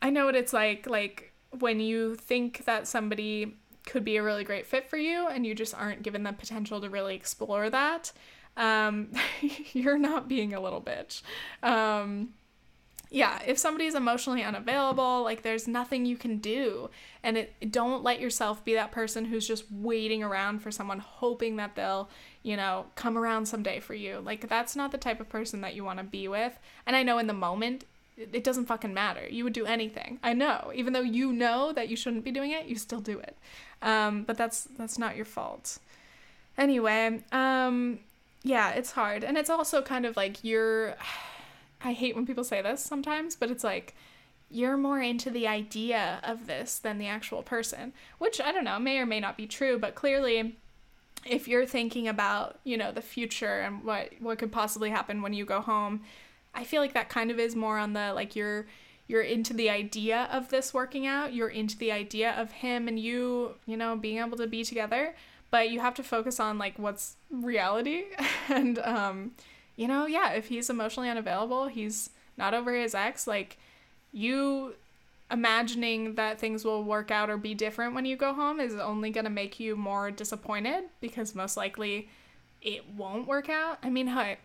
I 0.00 0.10
know 0.10 0.26
what 0.26 0.36
it's 0.36 0.52
like, 0.52 0.86
like 0.86 1.32
when 1.58 1.80
you 1.80 2.14
think 2.14 2.64
that 2.66 2.86
somebody 2.86 3.56
could 3.86 4.04
be 4.04 4.16
a 4.16 4.22
really 4.22 4.44
great 4.44 4.66
fit 4.66 4.88
for 4.88 4.98
you 4.98 5.28
and 5.28 5.46
you 5.46 5.54
just 5.54 5.74
aren't 5.74 6.02
given 6.02 6.22
the 6.22 6.32
potential 6.32 6.80
to 6.80 6.90
really 6.90 7.14
explore 7.14 7.70
that. 7.70 8.12
Um, 8.56 9.12
you're 9.72 9.98
not 9.98 10.28
being 10.28 10.52
a 10.52 10.60
little 10.60 10.82
bitch. 10.82 11.22
Um, 11.62 12.30
yeah, 13.10 13.40
if 13.46 13.58
somebody's 13.58 13.94
emotionally 13.94 14.42
unavailable, 14.42 15.22
like 15.22 15.42
there's 15.42 15.66
nothing 15.66 16.04
you 16.04 16.16
can 16.16 16.38
do. 16.38 16.90
And 17.22 17.36
it 17.36 17.70
don't 17.70 18.02
let 18.02 18.20
yourself 18.20 18.64
be 18.64 18.74
that 18.74 18.92
person 18.92 19.24
who's 19.26 19.46
just 19.46 19.64
waiting 19.70 20.22
around 20.22 20.60
for 20.60 20.70
someone 20.70 20.98
hoping 20.98 21.56
that 21.56 21.74
they'll 21.74 22.08
you 22.42 22.56
know, 22.56 22.86
come 22.94 23.18
around 23.18 23.46
someday 23.46 23.80
for 23.80 23.94
you. 23.94 24.20
Like, 24.24 24.48
that's 24.48 24.76
not 24.76 24.90
the 24.90 24.98
type 24.98 25.20
of 25.20 25.28
person 25.28 25.60
that 25.60 25.74
you 25.74 25.84
want 25.84 25.98
to 25.98 26.04
be 26.04 26.28
with. 26.28 26.58
And 26.86 26.96
I 26.96 27.02
know 27.02 27.18
in 27.18 27.26
the 27.26 27.34
moment, 27.34 27.84
it 28.16 28.42
doesn't 28.42 28.66
fucking 28.66 28.94
matter. 28.94 29.28
You 29.28 29.44
would 29.44 29.52
do 29.52 29.66
anything. 29.66 30.18
I 30.22 30.32
know. 30.32 30.72
Even 30.74 30.92
though 30.92 31.02
you 31.02 31.32
know 31.32 31.72
that 31.72 31.88
you 31.88 31.96
shouldn't 31.96 32.24
be 32.24 32.30
doing 32.30 32.52
it, 32.52 32.66
you 32.66 32.76
still 32.76 33.00
do 33.00 33.18
it. 33.18 33.36
Um, 33.82 34.24
but 34.24 34.36
that's 34.36 34.64
that's 34.76 34.98
not 34.98 35.14
your 35.14 35.24
fault. 35.24 35.78
Anyway, 36.56 37.22
um, 37.30 38.00
yeah, 38.42 38.70
it's 38.70 38.92
hard. 38.92 39.22
And 39.22 39.36
it's 39.36 39.50
also 39.50 39.82
kind 39.82 40.04
of 40.04 40.16
like 40.16 40.42
you're 40.42 40.96
I 41.82 41.92
hate 41.92 42.16
when 42.16 42.26
people 42.26 42.44
say 42.44 42.60
this 42.62 42.82
sometimes, 42.82 43.36
but 43.36 43.50
it's 43.50 43.64
like 43.64 43.94
you're 44.50 44.76
more 44.76 45.00
into 45.00 45.30
the 45.30 45.46
idea 45.46 46.20
of 46.22 46.46
this 46.46 46.78
than 46.78 46.98
the 46.98 47.06
actual 47.06 47.42
person, 47.42 47.92
which 48.18 48.40
I 48.40 48.52
don't 48.52 48.64
know, 48.64 48.78
may 48.78 48.98
or 48.98 49.06
may 49.06 49.20
not 49.20 49.36
be 49.36 49.46
true, 49.46 49.78
but 49.78 49.94
clearly 49.94 50.56
if 51.26 51.48
you're 51.48 51.66
thinking 51.66 52.08
about, 52.08 52.58
you 52.64 52.76
know, 52.76 52.92
the 52.92 53.02
future 53.02 53.60
and 53.60 53.84
what 53.84 54.12
what 54.20 54.38
could 54.38 54.52
possibly 54.52 54.90
happen 54.90 55.22
when 55.22 55.32
you 55.32 55.44
go 55.44 55.60
home, 55.60 56.02
I 56.54 56.64
feel 56.64 56.80
like 56.80 56.94
that 56.94 57.08
kind 57.08 57.30
of 57.30 57.38
is 57.38 57.54
more 57.54 57.78
on 57.78 57.92
the 57.92 58.12
like 58.14 58.34
you're 58.34 58.66
you're 59.06 59.22
into 59.22 59.54
the 59.54 59.70
idea 59.70 60.28
of 60.32 60.50
this 60.50 60.74
working 60.74 61.06
out, 61.06 61.32
you're 61.32 61.48
into 61.48 61.78
the 61.78 61.90
idea 61.90 62.32
of 62.32 62.52
him 62.52 62.88
and 62.88 62.98
you, 62.98 63.54
you 63.66 63.76
know, 63.76 63.96
being 63.96 64.18
able 64.18 64.36
to 64.36 64.46
be 64.46 64.62
together, 64.64 65.14
but 65.50 65.70
you 65.70 65.80
have 65.80 65.94
to 65.94 66.02
focus 66.02 66.38
on 66.38 66.58
like 66.58 66.78
what's 66.78 67.16
reality 67.30 68.04
and 68.48 68.78
um 68.80 69.32
you 69.78 69.86
know, 69.86 70.06
yeah, 70.06 70.32
if 70.32 70.48
he's 70.48 70.68
emotionally 70.68 71.08
unavailable, 71.08 71.68
he's 71.68 72.10
not 72.36 72.52
over 72.52 72.74
his 72.74 72.96
ex, 72.96 73.28
like 73.28 73.56
you 74.10 74.74
imagining 75.30 76.16
that 76.16 76.40
things 76.40 76.64
will 76.64 76.82
work 76.82 77.12
out 77.12 77.30
or 77.30 77.36
be 77.36 77.54
different 77.54 77.94
when 77.94 78.04
you 78.04 78.16
go 78.16 78.34
home 78.34 78.58
is 78.58 78.74
only 78.74 79.10
going 79.10 79.24
to 79.24 79.30
make 79.30 79.60
you 79.60 79.76
more 79.76 80.10
disappointed 80.10 80.84
because 81.00 81.32
most 81.32 81.56
likely 81.56 82.08
it 82.60 82.82
won't 82.96 83.28
work 83.28 83.48
out. 83.48 83.78
I 83.84 83.88
mean, 83.88 84.08
I, 84.08 84.38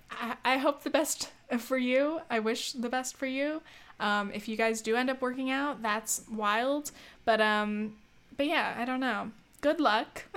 I 0.46 0.58
hope 0.58 0.84
the 0.84 0.92
best 0.92 1.32
for 1.58 1.80
you. 1.80 2.22
I 2.30 2.38
wish 2.38 2.74
the 2.74 2.90
best 2.90 3.18
for 3.18 3.26
you. 3.26 3.64
Um, 4.00 4.32
if 4.36 4.48
you 4.48 4.56
guys 4.56 4.82
do 4.82 4.96
end 4.96 5.10
up 5.10 5.20
working 5.20 5.50
out, 5.50 5.82
that's 5.82 6.22
wild. 6.32 6.92
But 7.26 7.42
um, 7.42 7.96
but 8.38 8.46
yeah, 8.46 8.76
I 8.78 8.86
don't 8.86 9.00
know. 9.00 9.32
Good 9.62 9.80
luck. 9.80 10.26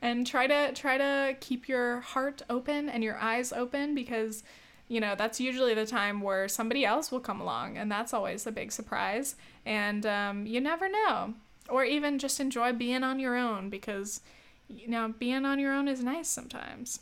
and 0.00 0.26
try 0.26 0.46
to 0.46 0.72
try 0.72 0.98
to 0.98 1.36
keep 1.40 1.68
your 1.68 2.00
heart 2.00 2.42
open 2.48 2.88
and 2.88 3.02
your 3.02 3.16
eyes 3.18 3.52
open 3.52 3.94
because 3.94 4.42
you 4.88 5.00
know, 5.00 5.14
that's 5.16 5.38
usually 5.38 5.74
the 5.74 5.86
time 5.86 6.22
where 6.22 6.48
somebody 6.48 6.84
else 6.84 7.12
will 7.12 7.20
come 7.20 7.40
along, 7.40 7.76
and 7.76 7.92
that's 7.92 8.14
always 8.14 8.46
a 8.46 8.52
big 8.52 8.72
surprise. 8.72 9.36
And 9.66 10.04
um, 10.06 10.46
you 10.46 10.60
never 10.60 10.88
know. 10.88 11.34
Or 11.68 11.84
even 11.84 12.18
just 12.18 12.40
enjoy 12.40 12.72
being 12.72 13.04
on 13.04 13.20
your 13.20 13.36
own 13.36 13.68
because, 13.68 14.22
you 14.68 14.88
know, 14.88 15.12
being 15.18 15.44
on 15.44 15.58
your 15.58 15.74
own 15.74 15.86
is 15.86 16.02
nice 16.02 16.28
sometimes. 16.28 17.00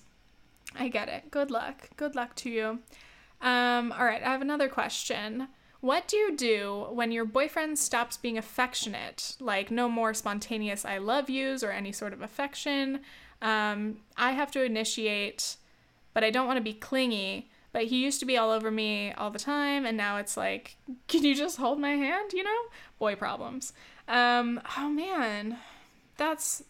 I 0.77 0.89
get 0.89 1.09
it. 1.09 1.31
Good 1.31 1.53
luck. 1.53 1.91
Good 1.97 2.17
luck 2.17 2.35
to 2.37 2.51
you. 2.51 2.81
Um, 3.41 3.93
all 3.93 4.05
right, 4.05 4.23
I 4.23 4.33
have 4.33 4.43
another 4.43 4.69
question. 4.69 5.47
What 5.81 6.09
do 6.09 6.17
you 6.17 6.37
do 6.37 6.87
when 6.91 7.13
your 7.13 7.25
boyfriend 7.25 7.79
stops 7.79 8.17
being 8.17 8.39
affectionate? 8.39 9.37
Like, 9.39 9.71
no 9.71 9.89
more 9.89 10.15
spontaneous 10.15 10.85
I 10.85 10.99
love 10.99 11.29
yous 11.31 11.63
or 11.63 11.71
any 11.71 11.93
sort 11.93 12.13
of 12.13 12.23
affection. 12.23 13.01
Um, 13.43 13.99
I 14.17 14.33
have 14.33 14.51
to 14.53 14.65
initiate, 14.65 15.57
but 16.15 16.25
I 16.25 16.31
don't 16.31 16.47
want 16.47 16.57
to 16.57 16.63
be 16.63 16.73
clingy. 16.73 17.51
But 17.73 17.85
he 17.85 18.03
used 18.03 18.21
to 18.21 18.27
be 18.27 18.39
all 18.39 18.51
over 18.53 18.71
me 18.71 19.13
all 19.13 19.31
the 19.31 19.39
time, 19.39 19.85
and 19.85 19.99
now 19.99 20.17
it's 20.17 20.35
like, 20.35 20.77
can 21.09 21.25
you 21.25 21.35
just 21.35 21.59
hold 21.59 21.79
my 21.79 21.91
hand? 21.91 22.33
You 22.33 22.43
know, 22.43 22.61
boy 22.99 23.17
problems. 23.17 23.75
Um, 24.09 24.63
oh 24.79 24.89
man, 24.89 25.59
that's, 26.17 26.65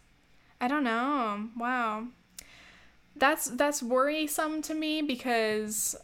I 0.61 0.66
don't 0.66 0.82
know. 0.82 1.48
Wow, 1.57 2.09
that's 3.14 3.46
that's 3.46 3.84
worrisome 3.84 4.62
to 4.62 4.74
me 4.74 5.00
because. 5.00 5.94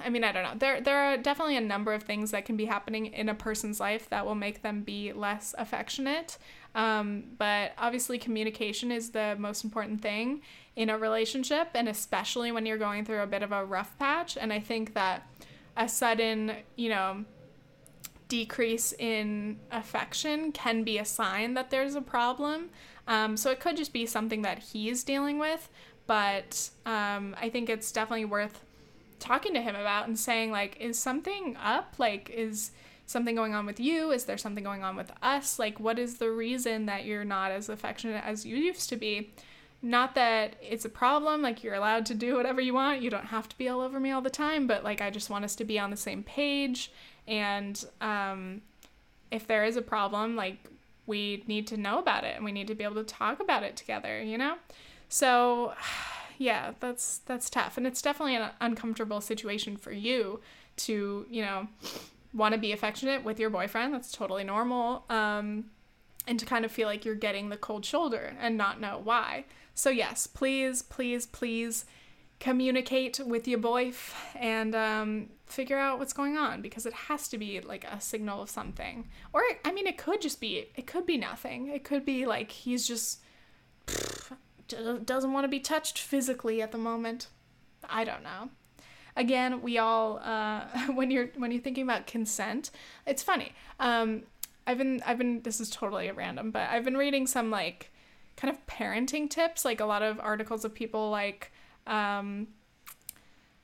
I 0.00 0.10
mean, 0.10 0.24
I 0.24 0.32
don't 0.32 0.42
know. 0.44 0.54
There 0.56 0.80
there 0.80 0.96
are 0.96 1.16
definitely 1.16 1.56
a 1.56 1.60
number 1.60 1.92
of 1.92 2.02
things 2.02 2.30
that 2.30 2.44
can 2.44 2.56
be 2.56 2.66
happening 2.66 3.06
in 3.06 3.28
a 3.28 3.34
person's 3.34 3.80
life 3.80 4.08
that 4.10 4.24
will 4.24 4.34
make 4.34 4.62
them 4.62 4.82
be 4.82 5.12
less 5.12 5.54
affectionate. 5.58 6.38
Um, 6.74 7.24
but 7.38 7.72
obviously, 7.78 8.18
communication 8.18 8.92
is 8.92 9.10
the 9.10 9.36
most 9.38 9.64
important 9.64 10.00
thing 10.00 10.42
in 10.76 10.90
a 10.90 10.98
relationship, 10.98 11.68
and 11.74 11.88
especially 11.88 12.52
when 12.52 12.66
you're 12.66 12.78
going 12.78 13.04
through 13.04 13.22
a 13.22 13.26
bit 13.26 13.42
of 13.42 13.52
a 13.52 13.64
rough 13.64 13.98
patch. 13.98 14.36
And 14.36 14.52
I 14.52 14.60
think 14.60 14.94
that 14.94 15.26
a 15.76 15.88
sudden, 15.88 16.52
you 16.76 16.90
know, 16.90 17.24
decrease 18.28 18.92
in 18.98 19.58
affection 19.72 20.52
can 20.52 20.84
be 20.84 20.98
a 20.98 21.04
sign 21.04 21.54
that 21.54 21.70
there's 21.70 21.94
a 21.94 22.00
problem. 22.00 22.70
Um, 23.06 23.36
so 23.36 23.50
it 23.50 23.58
could 23.58 23.76
just 23.76 23.92
be 23.92 24.04
something 24.04 24.42
that 24.42 24.58
he's 24.58 25.02
dealing 25.02 25.38
with, 25.38 25.70
but 26.06 26.70
um, 26.84 27.34
I 27.40 27.48
think 27.48 27.70
it's 27.70 27.90
definitely 27.90 28.26
worth 28.26 28.64
talking 29.18 29.54
to 29.54 29.60
him 29.60 29.74
about 29.74 30.06
and 30.06 30.18
saying, 30.18 30.50
like, 30.50 30.76
is 30.80 30.98
something 30.98 31.56
up? 31.62 31.94
Like, 31.98 32.30
is 32.30 32.72
something 33.06 33.34
going 33.34 33.54
on 33.54 33.66
with 33.66 33.80
you? 33.80 34.10
Is 34.10 34.24
there 34.24 34.38
something 34.38 34.64
going 34.64 34.84
on 34.84 34.96
with 34.96 35.10
us? 35.22 35.58
Like, 35.58 35.80
what 35.80 35.98
is 35.98 36.18
the 36.18 36.30
reason 36.30 36.86
that 36.86 37.04
you're 37.04 37.24
not 37.24 37.50
as 37.50 37.68
affectionate 37.68 38.22
as 38.24 38.44
you 38.44 38.56
used 38.56 38.88
to 38.90 38.96
be? 38.96 39.32
Not 39.80 40.14
that 40.16 40.56
it's 40.60 40.84
a 40.84 40.88
problem, 40.90 41.40
like, 41.40 41.62
you're 41.62 41.74
allowed 41.74 42.04
to 42.06 42.14
do 42.14 42.36
whatever 42.36 42.60
you 42.60 42.74
want. 42.74 43.00
You 43.00 43.10
don't 43.10 43.26
have 43.26 43.48
to 43.48 43.56
be 43.56 43.68
all 43.68 43.80
over 43.80 44.00
me 44.00 44.10
all 44.10 44.20
the 44.20 44.30
time, 44.30 44.66
but 44.66 44.82
like, 44.82 45.00
I 45.00 45.10
just 45.10 45.30
want 45.30 45.44
us 45.44 45.54
to 45.56 45.64
be 45.64 45.78
on 45.78 45.90
the 45.90 45.96
same 45.96 46.22
page. 46.22 46.92
And 47.26 47.82
um, 48.00 48.62
if 49.30 49.46
there 49.46 49.64
is 49.64 49.76
a 49.76 49.82
problem, 49.82 50.34
like, 50.34 50.58
we 51.06 51.44
need 51.46 51.66
to 51.68 51.76
know 51.76 51.98
about 51.98 52.24
it 52.24 52.36
and 52.36 52.44
we 52.44 52.52
need 52.52 52.66
to 52.66 52.74
be 52.74 52.84
able 52.84 52.96
to 52.96 53.04
talk 53.04 53.40
about 53.40 53.62
it 53.62 53.76
together, 53.76 54.20
you 54.22 54.36
know? 54.36 54.56
So, 55.08 55.72
yeah, 56.38 56.72
that's 56.80 57.18
that's 57.18 57.50
tough 57.50 57.76
and 57.76 57.86
it's 57.86 58.00
definitely 58.00 58.36
an 58.36 58.50
uncomfortable 58.60 59.20
situation 59.20 59.76
for 59.76 59.92
you 59.92 60.40
to, 60.76 61.26
you 61.28 61.42
know, 61.42 61.68
want 62.32 62.54
to 62.54 62.60
be 62.60 62.72
affectionate 62.72 63.24
with 63.24 63.38
your 63.38 63.50
boyfriend. 63.50 63.92
That's 63.92 64.12
totally 64.12 64.44
normal. 64.44 65.04
Um, 65.10 65.66
and 66.26 66.38
to 66.38 66.46
kind 66.46 66.64
of 66.64 66.70
feel 66.70 66.86
like 66.86 67.04
you're 67.04 67.14
getting 67.14 67.48
the 67.48 67.56
cold 67.56 67.84
shoulder 67.84 68.34
and 68.38 68.56
not 68.56 68.80
know 68.80 69.00
why. 69.02 69.44
So, 69.74 69.90
yes, 69.90 70.26
please, 70.26 70.82
please, 70.82 71.26
please 71.26 71.86
communicate 72.38 73.18
with 73.24 73.48
your 73.48 73.58
boyf 73.58 74.12
and 74.36 74.74
um, 74.74 75.30
figure 75.46 75.78
out 75.78 75.98
what's 75.98 76.12
going 76.12 76.36
on 76.36 76.60
because 76.60 76.86
it 76.86 76.92
has 76.92 77.28
to 77.28 77.38
be 77.38 77.60
like 77.60 77.84
a 77.84 78.00
signal 78.00 78.42
of 78.42 78.50
something. 78.50 79.08
Or, 79.32 79.42
I 79.64 79.72
mean, 79.72 79.86
it 79.86 79.96
could 79.96 80.20
just 80.20 80.40
be, 80.40 80.66
it 80.76 80.86
could 80.86 81.06
be 81.06 81.16
nothing. 81.16 81.68
It 81.68 81.82
could 81.82 82.04
be 82.04 82.26
like 82.26 82.50
he's 82.50 82.86
just 82.86 83.20
pff, 83.86 84.36
doesn't 85.04 85.32
want 85.32 85.44
to 85.44 85.48
be 85.48 85.60
touched 85.60 85.98
physically 85.98 86.62
at 86.62 86.72
the 86.72 86.78
moment. 86.78 87.28
I 87.88 88.04
don't 88.04 88.22
know. 88.22 88.50
Again, 89.16 89.62
we 89.62 89.78
all 89.78 90.20
uh, 90.22 90.66
when 90.94 91.10
you're 91.10 91.28
when 91.36 91.50
you're 91.50 91.62
thinking 91.62 91.84
about 91.84 92.06
consent, 92.06 92.70
it's 93.06 93.22
funny. 93.22 93.52
Um, 93.80 94.22
I've 94.66 94.78
been 94.78 95.02
I've 95.04 95.18
been 95.18 95.42
this 95.42 95.60
is 95.60 95.70
totally 95.70 96.10
random, 96.10 96.50
but 96.50 96.68
I've 96.70 96.84
been 96.84 96.96
reading 96.96 97.26
some 97.26 97.50
like 97.50 97.90
kind 98.36 98.54
of 98.54 98.64
parenting 98.66 99.28
tips, 99.28 99.64
like 99.64 99.80
a 99.80 99.84
lot 99.84 100.02
of 100.02 100.20
articles 100.20 100.64
of 100.64 100.74
people 100.74 101.10
like 101.10 101.50
um, 101.86 102.48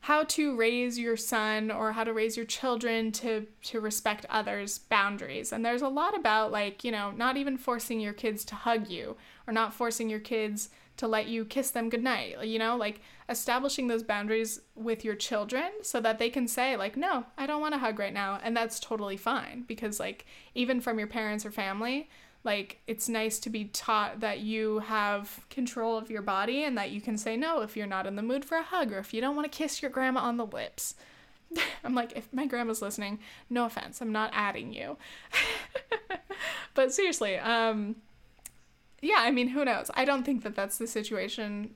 how 0.00 0.24
to 0.24 0.56
raise 0.56 0.98
your 0.98 1.16
son 1.16 1.70
or 1.70 1.92
how 1.92 2.04
to 2.04 2.12
raise 2.12 2.36
your 2.36 2.44
children 2.44 3.12
to 3.12 3.46
to 3.62 3.80
respect 3.80 4.26
others' 4.28 4.78
boundaries. 4.78 5.52
And 5.52 5.64
there's 5.64 5.82
a 5.82 5.88
lot 5.88 6.16
about 6.16 6.50
like, 6.50 6.84
you 6.84 6.90
know, 6.90 7.10
not 7.10 7.36
even 7.36 7.56
forcing 7.56 8.00
your 8.00 8.12
kids 8.12 8.44
to 8.46 8.54
hug 8.54 8.88
you 8.88 9.16
or 9.46 9.52
not 9.52 9.72
forcing 9.72 10.10
your 10.10 10.20
kids 10.20 10.68
to 10.96 11.08
let 11.08 11.26
you 11.26 11.44
kiss 11.44 11.70
them 11.70 11.88
goodnight. 11.88 12.44
You 12.44 12.58
know, 12.58 12.76
like 12.76 13.00
establishing 13.28 13.88
those 13.88 14.02
boundaries 14.02 14.60
with 14.74 15.04
your 15.04 15.14
children 15.14 15.70
so 15.82 16.00
that 16.00 16.18
they 16.18 16.30
can 16.30 16.46
say, 16.46 16.76
like, 16.76 16.96
no, 16.96 17.24
I 17.38 17.46
don't 17.46 17.60
want 17.60 17.74
to 17.74 17.78
hug 17.78 17.98
right 17.98 18.12
now. 18.12 18.38
And 18.42 18.56
that's 18.56 18.78
totally 18.78 19.16
fine 19.16 19.64
because, 19.66 19.98
like, 19.98 20.26
even 20.54 20.80
from 20.80 20.98
your 20.98 21.08
parents 21.08 21.44
or 21.44 21.50
family, 21.50 22.08
like, 22.44 22.80
it's 22.86 23.08
nice 23.08 23.38
to 23.40 23.50
be 23.50 23.64
taught 23.64 24.20
that 24.20 24.40
you 24.40 24.80
have 24.80 25.46
control 25.48 25.96
of 25.96 26.10
your 26.10 26.22
body 26.22 26.64
and 26.64 26.76
that 26.76 26.90
you 26.90 27.00
can 27.00 27.16
say 27.16 27.36
no 27.36 27.62
if 27.62 27.76
you're 27.76 27.86
not 27.86 28.06
in 28.06 28.16
the 28.16 28.22
mood 28.22 28.44
for 28.44 28.58
a 28.58 28.62
hug 28.62 28.92
or 28.92 28.98
if 28.98 29.14
you 29.14 29.20
don't 29.20 29.36
want 29.36 29.50
to 29.50 29.56
kiss 29.56 29.80
your 29.80 29.90
grandma 29.90 30.20
on 30.20 30.36
the 30.36 30.46
lips. 30.46 30.94
I'm 31.84 31.94
like, 31.94 32.12
if 32.16 32.30
my 32.32 32.46
grandma's 32.46 32.82
listening, 32.82 33.20
no 33.48 33.64
offense, 33.64 34.02
I'm 34.02 34.12
not 34.12 34.30
adding 34.34 34.72
you. 34.72 34.98
but 36.74 36.92
seriously, 36.92 37.38
um, 37.38 37.96
yeah, 39.04 39.18
I 39.18 39.30
mean, 39.30 39.48
who 39.48 39.64
knows? 39.64 39.90
I 39.94 40.04
don't 40.04 40.24
think 40.24 40.42
that 40.42 40.54
that's 40.54 40.78
the 40.78 40.86
situation 40.86 41.74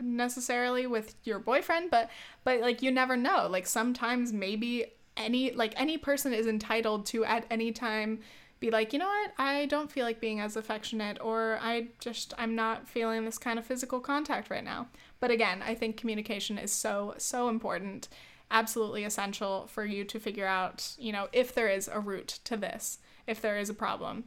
necessarily 0.00 0.86
with 0.86 1.14
your 1.24 1.38
boyfriend, 1.38 1.90
but 1.90 2.10
but 2.42 2.60
like 2.60 2.82
you 2.82 2.90
never 2.90 3.16
know. 3.16 3.46
Like 3.48 3.66
sometimes 3.66 4.32
maybe 4.32 4.86
any 5.16 5.52
like 5.52 5.74
any 5.76 5.98
person 5.98 6.32
is 6.32 6.46
entitled 6.46 7.06
to 7.06 7.24
at 7.24 7.46
any 7.50 7.72
time 7.72 8.20
be 8.60 8.70
like, 8.70 8.92
"You 8.92 8.98
know 8.98 9.06
what? 9.06 9.32
I 9.38 9.66
don't 9.66 9.90
feel 9.90 10.04
like 10.04 10.20
being 10.20 10.40
as 10.40 10.56
affectionate 10.56 11.18
or 11.20 11.58
I 11.60 11.88
just 12.00 12.34
I'm 12.38 12.54
not 12.54 12.88
feeling 12.88 13.24
this 13.24 13.38
kind 13.38 13.58
of 13.58 13.66
physical 13.66 14.00
contact 14.00 14.50
right 14.50 14.64
now." 14.64 14.88
But 15.20 15.30
again, 15.30 15.62
I 15.62 15.74
think 15.74 15.96
communication 15.96 16.58
is 16.58 16.72
so 16.72 17.14
so 17.18 17.48
important. 17.48 18.08
Absolutely 18.50 19.04
essential 19.04 19.66
for 19.66 19.84
you 19.84 20.04
to 20.04 20.20
figure 20.20 20.46
out, 20.46 20.94
you 20.98 21.12
know, 21.12 21.28
if 21.32 21.54
there 21.54 21.68
is 21.68 21.88
a 21.88 21.98
root 21.98 22.40
to 22.44 22.56
this, 22.56 22.98
if 23.26 23.40
there 23.40 23.58
is 23.58 23.70
a 23.70 23.74
problem. 23.74 24.24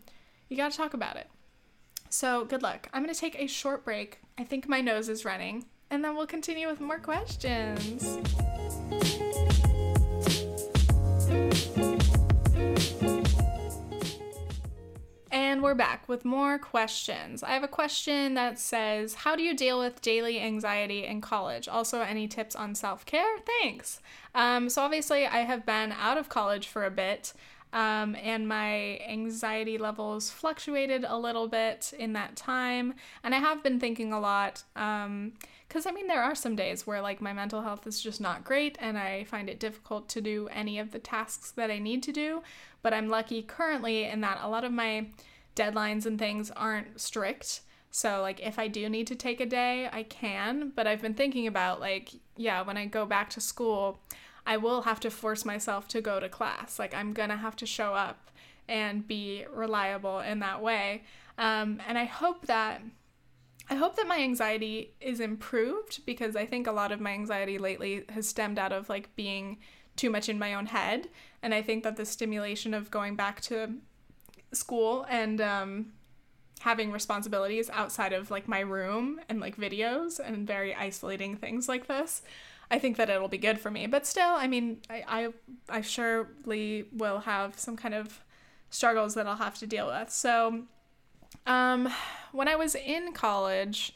You 0.49 0.57
got 0.57 0.71
to 0.71 0.77
talk 0.77 0.93
about 0.93 1.17
it. 1.17 1.27
So, 2.09 2.45
good 2.45 2.63
luck. 2.63 2.89
I'm 2.93 3.03
going 3.03 3.13
to 3.13 3.19
take 3.19 3.39
a 3.39 3.47
short 3.47 3.83
break. 3.83 4.19
I 4.37 4.43
think 4.43 4.67
my 4.67 4.81
nose 4.81 5.09
is 5.09 5.25
running, 5.25 5.65
and 5.89 6.03
then 6.03 6.15
we'll 6.15 6.27
continue 6.27 6.67
with 6.67 6.79
more 6.79 6.99
questions. 6.99 8.17
And 15.31 15.61
we're 15.61 15.75
back 15.75 16.07
with 16.07 16.23
more 16.23 16.57
questions. 16.57 17.43
I 17.43 17.51
have 17.51 17.63
a 17.63 17.67
question 17.67 18.35
that 18.35 18.57
says 18.57 19.13
How 19.13 19.35
do 19.35 19.43
you 19.43 19.55
deal 19.55 19.79
with 19.79 20.01
daily 20.01 20.39
anxiety 20.39 21.05
in 21.05 21.19
college? 21.19 21.67
Also, 21.67 22.01
any 22.01 22.27
tips 22.27 22.55
on 22.55 22.73
self 22.73 23.05
care? 23.05 23.37
Thanks. 23.61 23.99
Um, 24.33 24.69
so, 24.69 24.81
obviously, 24.81 25.27
I 25.27 25.39
have 25.39 25.65
been 25.65 25.91
out 25.91 26.17
of 26.17 26.29
college 26.29 26.67
for 26.67 26.85
a 26.85 26.91
bit. 26.91 27.33
Um, 27.73 28.15
and 28.15 28.47
my 28.47 28.97
anxiety 29.07 29.77
levels 29.77 30.29
fluctuated 30.29 31.03
a 31.07 31.17
little 31.17 31.47
bit 31.47 31.93
in 31.97 32.13
that 32.13 32.35
time. 32.35 32.93
And 33.23 33.35
I 33.35 33.39
have 33.39 33.61
been 33.61 33.79
thinking 33.79 34.13
a 34.13 34.19
lot, 34.19 34.63
because 34.73 35.05
um, 35.05 35.33
I 35.85 35.91
mean, 35.91 36.07
there 36.07 36.23
are 36.23 36.35
some 36.35 36.55
days 36.55 36.87
where 36.87 37.01
like 37.01 37.21
my 37.21 37.33
mental 37.33 37.61
health 37.61 37.85
is 37.85 38.01
just 38.01 38.21
not 38.21 38.45
great 38.45 38.77
and 38.79 38.97
I 38.97 39.25
find 39.25 39.49
it 39.49 39.59
difficult 39.59 40.07
to 40.09 40.21
do 40.21 40.47
any 40.51 40.79
of 40.79 40.91
the 40.91 40.99
tasks 40.99 41.51
that 41.51 41.69
I 41.69 41.77
need 41.79 42.03
to 42.03 42.11
do. 42.11 42.41
But 42.81 42.93
I'm 42.93 43.09
lucky 43.09 43.41
currently 43.41 44.05
in 44.05 44.21
that 44.21 44.39
a 44.41 44.49
lot 44.49 44.63
of 44.63 44.71
my 44.71 45.07
deadlines 45.55 46.05
and 46.05 46.17
things 46.17 46.51
aren't 46.51 47.01
strict. 47.01 47.61
So, 47.89 48.21
like, 48.21 48.39
if 48.41 48.59
I 48.59 48.67
do 48.67 48.87
need 48.89 49.07
to 49.07 49.15
take 49.15 49.39
a 49.41 49.45
day, 49.45 49.89
I 49.91 50.03
can. 50.03 50.71
But 50.75 50.87
I've 50.87 51.01
been 51.01 51.15
thinking 51.15 51.47
about, 51.47 51.79
like, 51.79 52.11
yeah, 52.35 52.61
when 52.61 52.77
I 52.77 52.85
go 52.85 53.05
back 53.05 53.29
to 53.31 53.41
school, 53.41 53.99
I 54.47 54.55
will 54.55 54.83
have 54.83 55.01
to 55.01 55.11
force 55.11 55.43
myself 55.43 55.89
to 55.89 56.01
go 56.01 56.21
to 56.21 56.29
class. 56.29 56.79
Like, 56.79 56.95
I'm 56.95 57.11
going 57.11 57.29
to 57.29 57.35
have 57.35 57.57
to 57.57 57.65
show 57.65 57.93
up 57.93 58.31
and 58.69 59.05
be 59.05 59.45
reliable 59.53 60.19
in 60.19 60.39
that 60.39 60.61
way. 60.61 61.03
Um, 61.37 61.81
and 61.87 61.97
I 61.97 62.05
hope 62.05 62.47
that. 62.47 62.81
I 63.69 63.75
hope 63.75 63.97
that 63.97 64.07
my 64.07 64.19
anxiety 64.19 64.93
is 65.01 65.19
improved 65.19 66.05
because 66.05 66.37
I 66.37 66.45
think 66.45 66.67
a 66.67 66.71
lot 66.71 66.93
of 66.93 67.01
my 67.01 67.11
anxiety 67.11 67.57
lately 67.57 68.05
has 68.07 68.25
stemmed 68.25 68.57
out 68.57 68.71
of 68.71 68.87
like 68.87 69.13
being 69.17 69.57
too 69.97 70.09
much 70.09 70.29
in 70.29 70.39
my 70.39 70.53
own 70.53 70.67
head. 70.67 71.09
And 71.43 71.53
I 71.53 71.61
think 71.61 71.83
that 71.83 71.97
the 71.97 72.05
stimulation 72.05 72.73
of 72.73 72.89
going 72.89 73.17
back 73.17 73.41
to 73.41 73.73
school 74.53 75.05
and 75.09 75.41
um, 75.41 75.87
having 76.61 76.93
responsibilities 76.93 77.69
outside 77.73 78.13
of 78.13 78.31
like 78.31 78.47
my 78.47 78.61
room 78.61 79.19
and 79.27 79.41
like 79.41 79.57
videos 79.57 80.17
and 80.23 80.47
very 80.47 80.73
isolating 80.73 81.35
things 81.35 81.67
like 81.67 81.87
this 81.87 82.21
I 82.69 82.79
think 82.79 82.97
that 82.97 83.09
it'll 83.09 83.29
be 83.29 83.37
good 83.37 83.59
for 83.59 83.71
me. 83.71 83.87
But 83.87 84.05
still, 84.05 84.29
I 84.29 84.47
mean, 84.47 84.81
I, 84.89 85.03
I, 85.07 85.77
I 85.77 85.81
surely 85.81 86.85
will 86.91 87.19
have 87.19 87.57
some 87.57 87.77
kind 87.77 87.93
of 87.93 88.21
struggles 88.69 89.13
that 89.15 89.25
I'll 89.25 89.37
have 89.37 89.57
to 89.59 89.67
deal 89.67 89.87
with. 89.87 90.09
So, 90.09 90.63
um, 91.45 91.89
when 92.33 92.47
I 92.47 92.55
was 92.55 92.75
in 92.75 93.13
college, 93.13 93.93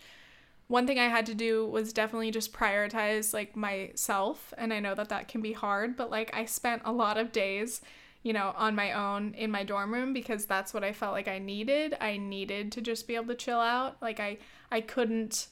one 0.67 0.87
thing 0.87 0.99
I 0.99 1.09
had 1.09 1.25
to 1.25 1.35
do 1.35 1.67
was 1.67 1.91
definitely 1.91 2.31
just 2.31 2.53
prioritize 2.53 3.33
like 3.33 3.57
myself. 3.57 4.53
And 4.57 4.73
I 4.73 4.79
know 4.79 4.95
that 4.95 5.09
that 5.09 5.27
can 5.27 5.41
be 5.41 5.51
hard, 5.51 5.97
but 5.97 6.09
like 6.09 6.33
I 6.33 6.45
spent 6.45 6.81
a 6.85 6.93
lot 6.93 7.17
of 7.17 7.33
days, 7.33 7.81
you 8.23 8.31
know, 8.31 8.53
on 8.55 8.73
my 8.73 8.93
own 8.93 9.33
in 9.33 9.51
my 9.51 9.65
dorm 9.65 9.93
room 9.93 10.13
because 10.13 10.45
that's 10.45 10.73
what 10.73 10.85
I 10.85 10.93
felt 10.93 11.11
like 11.11 11.27
I 11.27 11.39
needed. 11.39 11.97
I 11.99 12.15
needed 12.15 12.71
to 12.73 12.81
just 12.81 13.05
be 13.05 13.15
able 13.15 13.27
to 13.27 13.35
chill 13.35 13.59
out. 13.59 13.97
Like 14.01 14.21
I, 14.21 14.37
I 14.71 14.79
couldn't 14.79 15.47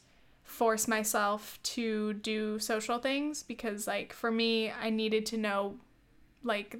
force 0.49 0.87
myself 0.87 1.59
to 1.61 2.13
do 2.13 2.57
social 2.57 2.97
things 2.97 3.43
because 3.43 3.85
like 3.85 4.11
for 4.11 4.31
me 4.31 4.71
I 4.71 4.89
needed 4.89 5.25
to 5.27 5.37
know 5.37 5.75
like 6.43 6.77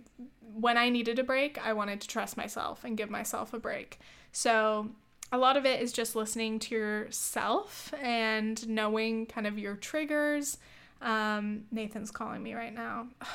when 0.54 0.78
I 0.78 0.90
needed 0.90 1.20
a 1.20 1.24
break, 1.24 1.64
I 1.64 1.74
wanted 1.74 2.02
to 2.02 2.08
trust 2.08 2.36
myself 2.36 2.84
and 2.84 2.98
give 2.98 3.10
myself 3.10 3.54
a 3.54 3.60
break. 3.60 4.00
So 4.32 4.90
a 5.32 5.38
lot 5.38 5.58
of 5.58 5.66
it 5.66 5.82
is 5.82 5.92
just 5.92 6.16
listening 6.16 6.60
to 6.60 6.76
yourself 6.76 7.94
and 8.02 8.68
knowing 8.68 9.28
kind 9.28 9.46
of 9.46 9.60
your 9.60 9.76
triggers. 9.76 10.58
Um, 11.02 11.66
Nathan's 11.72 12.12
calling 12.12 12.42
me 12.42 12.56
right 12.56 12.74
now. 12.74 13.08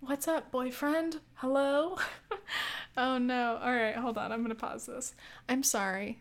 What's 0.00 0.28
up, 0.28 0.50
boyfriend? 0.50 1.20
Hello? 1.34 1.98
oh 2.96 3.18
no. 3.18 3.58
All 3.62 3.72
right, 3.72 3.96
hold 3.96 4.16
on. 4.16 4.32
I'm 4.32 4.40
going 4.40 4.48
to 4.50 4.54
pause 4.54 4.86
this. 4.86 5.14
I'm 5.48 5.62
sorry. 5.62 6.20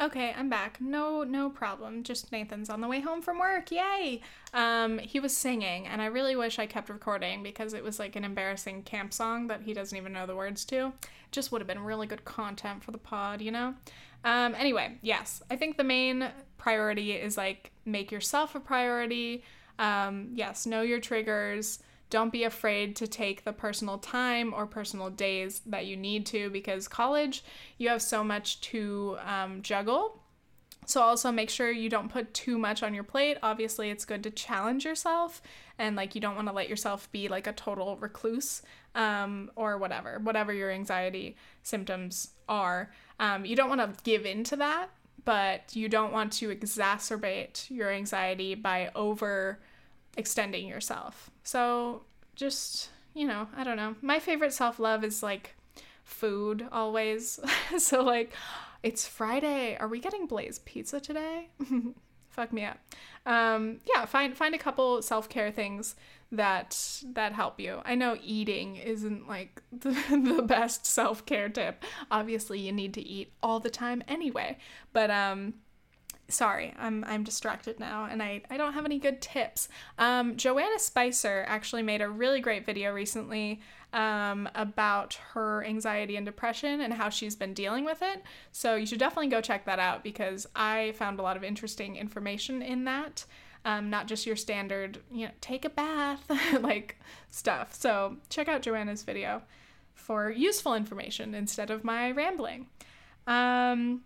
Okay, 0.00 0.34
I'm 0.34 0.48
back. 0.48 0.80
No, 0.80 1.24
no 1.24 1.50
problem. 1.50 2.02
Just 2.04 2.32
Nathan's 2.32 2.70
on 2.70 2.80
the 2.80 2.88
way 2.88 3.00
home 3.00 3.20
from 3.20 3.38
work. 3.38 3.70
Yay! 3.70 4.22
Um, 4.54 4.98
he 4.98 5.20
was 5.20 5.36
singing, 5.36 5.86
and 5.86 6.00
I 6.00 6.06
really 6.06 6.34
wish 6.34 6.58
I 6.58 6.64
kept 6.64 6.88
recording 6.88 7.42
because 7.42 7.74
it 7.74 7.84
was 7.84 7.98
like 7.98 8.16
an 8.16 8.24
embarrassing 8.24 8.84
camp 8.84 9.12
song 9.12 9.48
that 9.48 9.60
he 9.60 9.74
doesn't 9.74 9.96
even 9.96 10.14
know 10.14 10.24
the 10.24 10.34
words 10.34 10.64
to. 10.66 10.94
Just 11.32 11.52
would 11.52 11.60
have 11.60 11.68
been 11.68 11.84
really 11.84 12.06
good 12.06 12.24
content 12.24 12.82
for 12.82 12.92
the 12.92 12.98
pod, 12.98 13.42
you 13.42 13.50
know? 13.50 13.74
Um, 14.24 14.54
anyway, 14.54 14.96
yes, 15.02 15.42
I 15.50 15.56
think 15.56 15.76
the 15.76 15.84
main 15.84 16.30
priority 16.56 17.12
is 17.12 17.36
like 17.36 17.70
make 17.84 18.10
yourself 18.10 18.54
a 18.54 18.60
priority. 18.60 19.44
Um, 19.78 20.30
yes, 20.32 20.64
know 20.64 20.80
your 20.80 21.00
triggers. 21.00 21.78
Don't 22.10 22.32
be 22.32 22.44
afraid 22.44 22.96
to 22.96 23.06
take 23.06 23.44
the 23.44 23.52
personal 23.52 23.98
time 23.98 24.52
or 24.52 24.66
personal 24.66 25.10
days 25.10 25.60
that 25.66 25.86
you 25.86 25.96
need 25.96 26.26
to 26.26 26.50
because 26.50 26.88
college, 26.88 27.44
you 27.78 27.88
have 27.88 28.02
so 28.02 28.22
much 28.22 28.60
to 28.62 29.16
um, 29.24 29.62
juggle. 29.62 30.20
So 30.86 31.00
also 31.02 31.30
make 31.30 31.50
sure 31.50 31.70
you 31.70 31.88
don't 31.88 32.10
put 32.10 32.34
too 32.34 32.58
much 32.58 32.82
on 32.82 32.94
your 32.94 33.04
plate. 33.04 33.38
Obviously, 33.42 33.90
it's 33.90 34.04
good 34.04 34.24
to 34.24 34.30
challenge 34.30 34.84
yourself 34.84 35.40
and 35.78 35.94
like 35.94 36.14
you 36.14 36.20
don't 36.20 36.34
want 36.34 36.48
to 36.48 36.52
let 36.52 36.68
yourself 36.68 37.10
be 37.12 37.28
like 37.28 37.46
a 37.46 37.52
total 37.52 37.96
recluse 37.96 38.62
um, 38.94 39.50
or 39.54 39.78
whatever, 39.78 40.18
whatever 40.22 40.52
your 40.52 40.70
anxiety 40.70 41.36
symptoms 41.62 42.30
are. 42.48 42.90
Um, 43.20 43.44
you 43.44 43.54
don't 43.54 43.68
want 43.68 43.80
to 43.80 44.02
give 44.02 44.26
in 44.26 44.42
to 44.44 44.56
that, 44.56 44.90
but 45.24 45.74
you 45.76 45.88
don't 45.88 46.12
want 46.12 46.32
to 46.34 46.54
exacerbate 46.54 47.70
your 47.70 47.90
anxiety 47.90 48.54
by 48.54 48.90
over 48.94 49.60
extending 50.16 50.66
yourself. 50.66 51.30
So 51.50 52.02
just, 52.36 52.90
you 53.12 53.26
know, 53.26 53.48
I 53.56 53.64
don't 53.64 53.76
know. 53.76 53.96
My 54.02 54.20
favorite 54.20 54.52
self 54.52 54.78
love 54.78 55.02
is 55.02 55.20
like 55.20 55.56
food 56.04 56.64
always. 56.70 57.40
so, 57.78 58.04
like, 58.04 58.32
it's 58.84 59.04
Friday. 59.04 59.76
Are 59.76 59.88
we 59.88 59.98
getting 59.98 60.26
Blaze 60.26 60.60
Pizza 60.60 61.00
today? 61.00 61.48
Fuck 62.28 62.52
me 62.52 62.66
up. 62.66 62.78
Um, 63.26 63.80
yeah, 63.92 64.04
find 64.04 64.36
find 64.36 64.54
a 64.54 64.58
couple 64.58 65.02
self 65.02 65.28
care 65.28 65.50
things 65.50 65.96
that 66.30 67.02
that 67.14 67.32
help 67.32 67.58
you. 67.58 67.80
I 67.84 67.96
know 67.96 68.16
eating 68.22 68.76
isn't 68.76 69.26
like 69.26 69.60
the, 69.72 69.90
the 70.36 70.42
best 70.42 70.86
self 70.86 71.26
care 71.26 71.48
tip. 71.48 71.82
Obviously, 72.12 72.60
you 72.60 72.70
need 72.70 72.94
to 72.94 73.02
eat 73.02 73.32
all 73.42 73.58
the 73.58 73.70
time 73.70 74.04
anyway. 74.06 74.56
But 74.92 75.10
um, 75.10 75.54
sorry, 76.30 76.74
I'm 76.78 77.04
I'm 77.04 77.24
distracted 77.24 77.78
now 77.78 78.08
and 78.10 78.22
I, 78.22 78.42
I 78.50 78.56
don't 78.56 78.72
have 78.72 78.84
any 78.84 78.98
good 78.98 79.20
tips. 79.20 79.68
Um, 79.98 80.36
Joanna 80.36 80.78
Spicer 80.78 81.44
actually 81.46 81.82
made 81.82 82.00
a 82.00 82.08
really 82.08 82.40
great 82.40 82.64
video 82.64 82.92
recently 82.92 83.60
um, 83.92 84.48
about 84.54 85.14
her 85.32 85.64
anxiety 85.64 86.16
and 86.16 86.24
depression 86.24 86.80
and 86.80 86.94
how 86.94 87.08
she's 87.08 87.36
been 87.36 87.54
dealing 87.54 87.84
with 87.84 88.02
it. 88.02 88.22
So 88.52 88.76
you 88.76 88.86
should 88.86 88.98
definitely 88.98 89.28
go 89.28 89.40
check 89.40 89.64
that 89.66 89.78
out 89.78 90.02
because 90.02 90.46
I 90.54 90.92
found 90.96 91.18
a 91.18 91.22
lot 91.22 91.36
of 91.36 91.44
interesting 91.44 91.96
information 91.96 92.62
in 92.62 92.84
that. 92.84 93.24
Um, 93.64 93.90
not 93.90 94.06
just 94.06 94.26
your 94.26 94.36
standard, 94.36 95.00
you 95.12 95.26
know, 95.26 95.32
take 95.40 95.64
a 95.66 95.70
bath, 95.70 96.24
like 96.60 96.98
stuff. 97.30 97.74
So 97.74 98.16
check 98.30 98.48
out 98.48 98.62
Joanna's 98.62 99.02
video 99.02 99.42
for 99.92 100.30
useful 100.30 100.74
information 100.74 101.34
instead 101.34 101.70
of 101.70 101.84
my 101.84 102.10
rambling. 102.10 102.68
Um, 103.26 104.02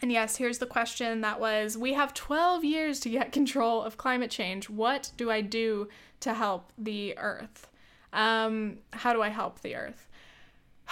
and 0.00 0.12
yes, 0.12 0.36
here's 0.36 0.58
the 0.58 0.66
question 0.66 1.22
that 1.22 1.40
was 1.40 1.76
We 1.76 1.94
have 1.94 2.14
12 2.14 2.64
years 2.64 3.00
to 3.00 3.10
get 3.10 3.32
control 3.40 3.82
of 3.82 3.96
climate 3.96 4.30
change. 4.30 4.70
What 4.70 5.10
do 5.16 5.30
I 5.30 5.40
do 5.40 5.88
to 6.20 6.34
help 6.34 6.72
the 6.78 7.16
earth? 7.18 7.68
Um, 8.12 8.78
how 8.92 9.12
do 9.12 9.22
I 9.22 9.28
help 9.28 9.60
the 9.60 9.74
earth? 9.74 10.08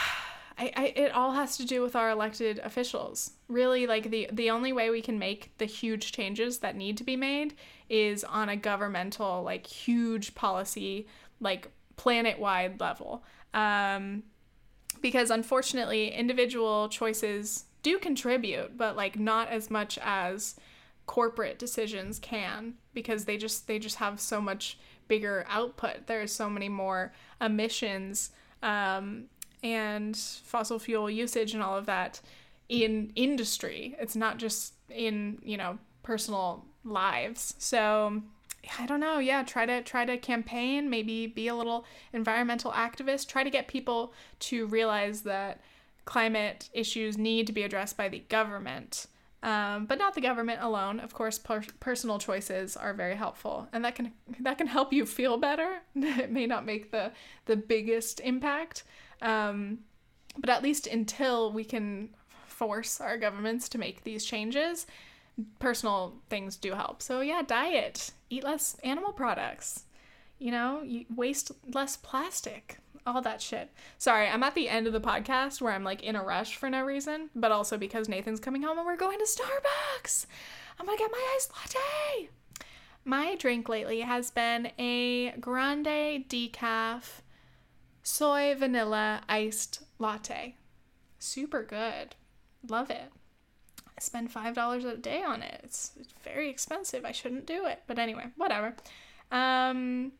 I, 0.58 0.72
I, 0.74 0.84
it 0.96 1.12
all 1.12 1.32
has 1.32 1.58
to 1.58 1.66
do 1.66 1.82
with 1.82 1.94
our 1.94 2.08
elected 2.08 2.60
officials. 2.60 3.32
Really, 3.46 3.86
like 3.86 4.10
the 4.10 4.30
the 4.32 4.48
only 4.48 4.72
way 4.72 4.88
we 4.88 5.02
can 5.02 5.18
make 5.18 5.52
the 5.58 5.66
huge 5.66 6.12
changes 6.12 6.58
that 6.58 6.76
need 6.76 6.96
to 6.96 7.04
be 7.04 7.14
made 7.14 7.54
is 7.90 8.24
on 8.24 8.48
a 8.48 8.56
governmental, 8.56 9.42
like 9.42 9.66
huge 9.66 10.34
policy, 10.34 11.08
like 11.40 11.70
planet 11.96 12.38
wide 12.38 12.80
level. 12.80 13.22
Um, 13.52 14.22
because 15.02 15.30
unfortunately, 15.30 16.10
individual 16.10 16.88
choices 16.88 17.65
do 17.86 17.98
contribute, 17.98 18.76
but 18.76 18.96
like 18.96 19.16
not 19.16 19.48
as 19.48 19.70
much 19.70 19.96
as 20.02 20.56
corporate 21.06 21.56
decisions 21.56 22.18
can 22.18 22.74
because 22.94 23.26
they 23.26 23.36
just 23.36 23.68
they 23.68 23.78
just 23.78 23.94
have 23.96 24.18
so 24.20 24.40
much 24.40 24.76
bigger 25.06 25.46
output. 25.48 26.08
There's 26.08 26.32
so 26.32 26.50
many 26.50 26.68
more 26.68 27.12
emissions 27.40 28.30
um, 28.60 29.26
and 29.62 30.16
fossil 30.16 30.80
fuel 30.80 31.08
usage 31.08 31.54
and 31.54 31.62
all 31.62 31.78
of 31.78 31.86
that 31.86 32.20
in 32.68 33.12
industry. 33.14 33.94
It's 34.00 34.16
not 34.16 34.38
just 34.38 34.74
in 34.90 35.38
you 35.44 35.56
know 35.56 35.78
personal 36.02 36.64
lives. 36.82 37.54
So 37.58 38.20
I 38.80 38.86
don't 38.86 38.98
know. 38.98 39.20
Yeah, 39.20 39.44
try 39.44 39.64
to 39.64 39.80
try 39.82 40.04
to 40.04 40.18
campaign. 40.18 40.90
Maybe 40.90 41.28
be 41.28 41.46
a 41.46 41.54
little 41.54 41.84
environmental 42.12 42.72
activist. 42.72 43.28
Try 43.28 43.44
to 43.44 43.50
get 43.50 43.68
people 43.68 44.12
to 44.40 44.66
realize 44.66 45.20
that 45.20 45.60
climate 46.06 46.70
issues 46.72 47.18
need 47.18 47.46
to 47.48 47.52
be 47.52 47.64
addressed 47.64 47.96
by 47.98 48.08
the 48.08 48.20
government, 48.20 49.06
um, 49.42 49.84
but 49.84 49.98
not 49.98 50.14
the 50.14 50.20
government 50.20 50.62
alone. 50.62 50.98
Of 51.00 51.12
course, 51.12 51.38
per- 51.38 51.64
personal 51.80 52.18
choices 52.18 52.76
are 52.76 52.94
very 52.94 53.16
helpful, 53.16 53.68
and 53.72 53.84
that 53.84 53.94
can 53.94 54.12
that 54.40 54.56
can 54.56 54.68
help 54.68 54.94
you 54.94 55.04
feel 55.04 55.36
better. 55.36 55.80
it 55.94 56.30
may 56.30 56.46
not 56.46 56.64
make 56.64 56.90
the 56.90 57.12
the 57.44 57.56
biggest 57.56 58.20
impact, 58.20 58.84
um, 59.20 59.80
but 60.38 60.48
at 60.48 60.62
least 60.62 60.86
until 60.86 61.52
we 61.52 61.64
can 61.64 62.10
force 62.46 63.00
our 63.00 63.18
governments 63.18 63.68
to 63.68 63.76
make 63.76 64.02
these 64.04 64.24
changes, 64.24 64.86
personal 65.58 66.14
things 66.30 66.56
do 66.56 66.72
help. 66.72 67.02
So 67.02 67.20
yeah, 67.20 67.42
diet, 67.42 68.12
eat 68.30 68.44
less 68.44 68.76
animal 68.82 69.12
products. 69.12 69.84
You 70.38 70.52
know, 70.52 70.82
you 70.82 71.04
waste 71.14 71.50
less 71.72 71.96
plastic 71.96 72.78
all 73.06 73.22
that 73.22 73.40
shit. 73.40 73.70
Sorry, 73.98 74.28
I'm 74.28 74.42
at 74.42 74.54
the 74.54 74.68
end 74.68 74.86
of 74.86 74.92
the 74.92 75.00
podcast 75.00 75.60
where 75.60 75.72
I'm 75.72 75.84
like 75.84 76.02
in 76.02 76.16
a 76.16 76.22
rush 76.22 76.56
for 76.56 76.68
no 76.68 76.84
reason, 76.84 77.30
but 77.34 77.52
also 77.52 77.78
because 77.78 78.08
Nathan's 78.08 78.40
coming 78.40 78.62
home 78.62 78.78
and 78.78 78.86
we're 78.86 78.96
going 78.96 79.18
to 79.18 79.24
Starbucks. 79.24 80.26
I'm 80.78 80.86
gonna 80.86 80.98
get 80.98 81.10
my 81.10 81.34
iced 81.36 81.52
latte. 81.56 82.28
My 83.04 83.36
drink 83.36 83.68
lately 83.68 84.00
has 84.00 84.30
been 84.30 84.72
a 84.78 85.30
grande 85.38 86.28
decaf 86.28 87.20
soy 88.02 88.54
vanilla 88.58 89.22
iced 89.28 89.84
latte. 89.98 90.56
Super 91.18 91.62
good. 91.62 92.16
Love 92.68 92.90
it. 92.90 93.10
I 93.96 94.00
spend 94.00 94.32
$5 94.32 94.84
a 94.84 94.96
day 94.96 95.22
on 95.22 95.42
it. 95.42 95.60
It's, 95.64 95.92
it's 95.98 96.12
very 96.22 96.50
expensive. 96.50 97.04
I 97.04 97.12
shouldn't 97.12 97.46
do 97.46 97.66
it. 97.66 97.82
But 97.86 97.98
anyway, 97.98 98.26
whatever. 98.36 98.74
Um, 99.32 100.12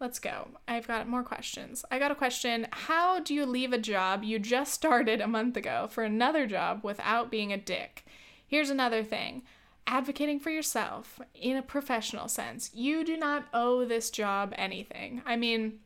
Let's 0.00 0.18
go. 0.18 0.48
I've 0.66 0.88
got 0.88 1.08
more 1.08 1.22
questions. 1.22 1.84
I 1.90 1.98
got 1.98 2.10
a 2.10 2.14
question 2.14 2.66
How 2.72 3.20
do 3.20 3.34
you 3.34 3.44
leave 3.44 3.74
a 3.74 3.78
job 3.78 4.24
you 4.24 4.38
just 4.38 4.72
started 4.72 5.20
a 5.20 5.28
month 5.28 5.58
ago 5.58 5.88
for 5.90 6.04
another 6.04 6.46
job 6.46 6.80
without 6.82 7.30
being 7.30 7.52
a 7.52 7.58
dick? 7.58 8.06
Here's 8.46 8.70
another 8.70 9.04
thing 9.04 9.42
advocating 9.86 10.38
for 10.40 10.50
yourself 10.50 11.20
in 11.34 11.56
a 11.56 11.62
professional 11.62 12.28
sense. 12.28 12.70
You 12.72 13.04
do 13.04 13.16
not 13.16 13.48
owe 13.52 13.84
this 13.84 14.08
job 14.08 14.54
anything. 14.56 15.20
I 15.26 15.36
mean, 15.36 15.80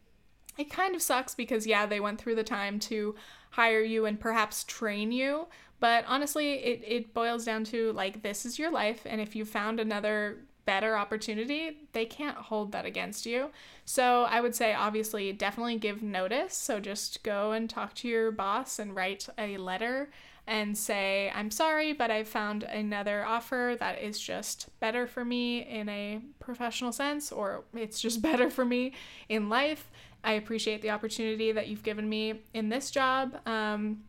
it 0.58 0.70
kind 0.70 0.94
of 0.94 1.02
sucks 1.02 1.34
because, 1.34 1.66
yeah, 1.66 1.86
they 1.86 2.00
went 2.00 2.20
through 2.20 2.34
the 2.36 2.44
time 2.44 2.78
to 2.80 3.14
hire 3.50 3.82
you 3.82 4.04
and 4.04 4.20
perhaps 4.20 4.62
train 4.64 5.10
you. 5.10 5.46
But 5.80 6.04
honestly, 6.06 6.52
it, 6.52 6.82
it 6.86 7.14
boils 7.14 7.44
down 7.44 7.64
to 7.64 7.92
like, 7.92 8.22
this 8.22 8.46
is 8.46 8.58
your 8.58 8.70
life. 8.70 9.02
And 9.06 9.20
if 9.20 9.34
you 9.34 9.44
found 9.44 9.80
another 9.80 10.38
better 10.64 10.96
opportunity, 10.96 11.78
they 11.92 12.06
can't 12.06 12.36
hold 12.36 12.72
that 12.72 12.84
against 12.84 13.26
you. 13.26 13.50
So 13.84 14.24
I 14.24 14.40
would 14.40 14.54
say, 14.54 14.74
obviously, 14.74 15.32
definitely 15.32 15.78
give 15.78 16.02
notice. 16.02 16.54
So 16.54 16.80
just 16.80 17.22
go 17.22 17.52
and 17.52 17.68
talk 17.68 17.94
to 17.96 18.08
your 18.08 18.30
boss 18.30 18.78
and 18.78 18.94
write 18.94 19.28
a 19.38 19.56
letter 19.56 20.10
and 20.46 20.76
say, 20.76 21.32
I'm 21.34 21.50
sorry, 21.50 21.92
but 21.92 22.10
I 22.10 22.24
found 22.24 22.64
another 22.64 23.24
offer 23.24 23.76
that 23.80 24.00
is 24.02 24.20
just 24.20 24.68
better 24.78 25.06
for 25.06 25.24
me 25.24 25.62
in 25.62 25.88
a 25.88 26.20
professional 26.38 26.92
sense, 26.92 27.32
or 27.32 27.64
it's 27.74 28.00
just 28.00 28.20
better 28.30 28.50
for 28.50 28.64
me 28.64 28.92
in 29.28 29.48
life. 29.48 29.90
I 30.22 30.32
appreciate 30.32 30.82
the 30.82 30.90
opportunity 30.90 31.52
that 31.52 31.68
you've 31.68 31.82
given 31.82 32.08
me 32.08 32.42
in 32.52 32.68
this 32.68 32.90
job, 32.90 33.36
um, 33.46 34.04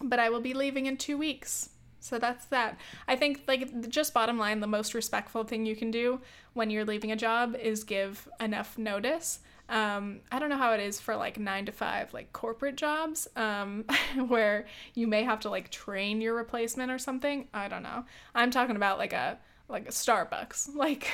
but 0.00 0.18
I 0.18 0.30
will 0.30 0.40
be 0.40 0.54
leaving 0.54 0.86
in 0.86 0.96
two 0.96 1.16
weeks. 1.16 1.70
So 2.04 2.18
that's 2.18 2.44
that. 2.46 2.76
I 3.08 3.16
think 3.16 3.44
like 3.48 3.88
just 3.88 4.12
bottom 4.12 4.36
line, 4.36 4.60
the 4.60 4.66
most 4.66 4.92
respectful 4.92 5.42
thing 5.42 5.64
you 5.64 5.74
can 5.74 5.90
do 5.90 6.20
when 6.52 6.68
you're 6.68 6.84
leaving 6.84 7.12
a 7.12 7.16
job 7.16 7.56
is 7.56 7.82
give 7.82 8.28
enough 8.38 8.76
notice. 8.76 9.38
Um, 9.70 10.20
I 10.30 10.38
don't 10.38 10.50
know 10.50 10.58
how 10.58 10.74
it 10.74 10.80
is 10.80 11.00
for 11.00 11.16
like 11.16 11.38
nine 11.38 11.64
to 11.64 11.72
five, 11.72 12.12
like 12.12 12.30
corporate 12.34 12.76
jobs, 12.76 13.26
um, 13.36 13.86
where 14.28 14.66
you 14.94 15.06
may 15.06 15.22
have 15.22 15.40
to 15.40 15.48
like 15.48 15.70
train 15.70 16.20
your 16.20 16.34
replacement 16.34 16.90
or 16.90 16.98
something. 16.98 17.48
I 17.54 17.68
don't 17.68 17.82
know. 17.82 18.04
I'm 18.34 18.50
talking 18.50 18.76
about 18.76 18.98
like 18.98 19.14
a 19.14 19.38
like 19.70 19.86
a 19.86 19.92
Starbucks, 19.92 20.74
like. 20.74 21.08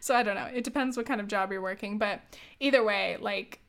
so 0.00 0.14
I 0.14 0.22
don't 0.22 0.36
know. 0.36 0.48
It 0.54 0.64
depends 0.64 0.96
what 0.96 1.04
kind 1.04 1.20
of 1.20 1.28
job 1.28 1.52
you're 1.52 1.60
working, 1.60 1.98
but 1.98 2.22
either 2.60 2.82
way, 2.82 3.18
like 3.20 3.60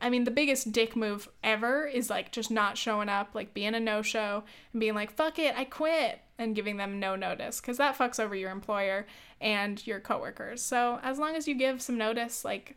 I 0.00 0.10
mean, 0.10 0.24
the 0.24 0.30
biggest 0.30 0.72
dick 0.72 0.96
move 0.96 1.28
ever 1.42 1.86
is 1.86 2.10
like 2.10 2.32
just 2.32 2.50
not 2.50 2.78
showing 2.78 3.08
up, 3.08 3.30
like 3.34 3.54
being 3.54 3.74
a 3.74 3.80
no 3.80 4.02
show 4.02 4.44
and 4.72 4.80
being 4.80 4.94
like, 4.94 5.12
fuck 5.12 5.38
it, 5.38 5.54
I 5.56 5.64
quit, 5.64 6.20
and 6.38 6.54
giving 6.54 6.76
them 6.76 7.00
no 7.00 7.16
notice 7.16 7.60
because 7.60 7.78
that 7.78 7.98
fucks 7.98 8.20
over 8.20 8.34
your 8.34 8.50
employer 8.50 9.06
and 9.40 9.84
your 9.86 10.00
coworkers. 10.00 10.62
So, 10.62 11.00
as 11.02 11.18
long 11.18 11.36
as 11.36 11.48
you 11.48 11.54
give 11.54 11.82
some 11.82 11.98
notice, 11.98 12.44
like, 12.44 12.76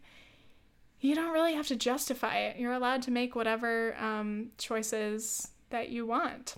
you 0.99 1.15
don't 1.15 1.33
really 1.33 1.53
have 1.53 1.67
to 1.67 1.75
justify 1.75 2.37
it. 2.37 2.57
You're 2.57 2.73
allowed 2.73 3.01
to 3.03 3.11
make 3.11 3.35
whatever 3.35 3.95
um, 3.99 4.51
choices 4.57 5.49
that 5.71 5.89
you 5.89 6.05
want. 6.05 6.55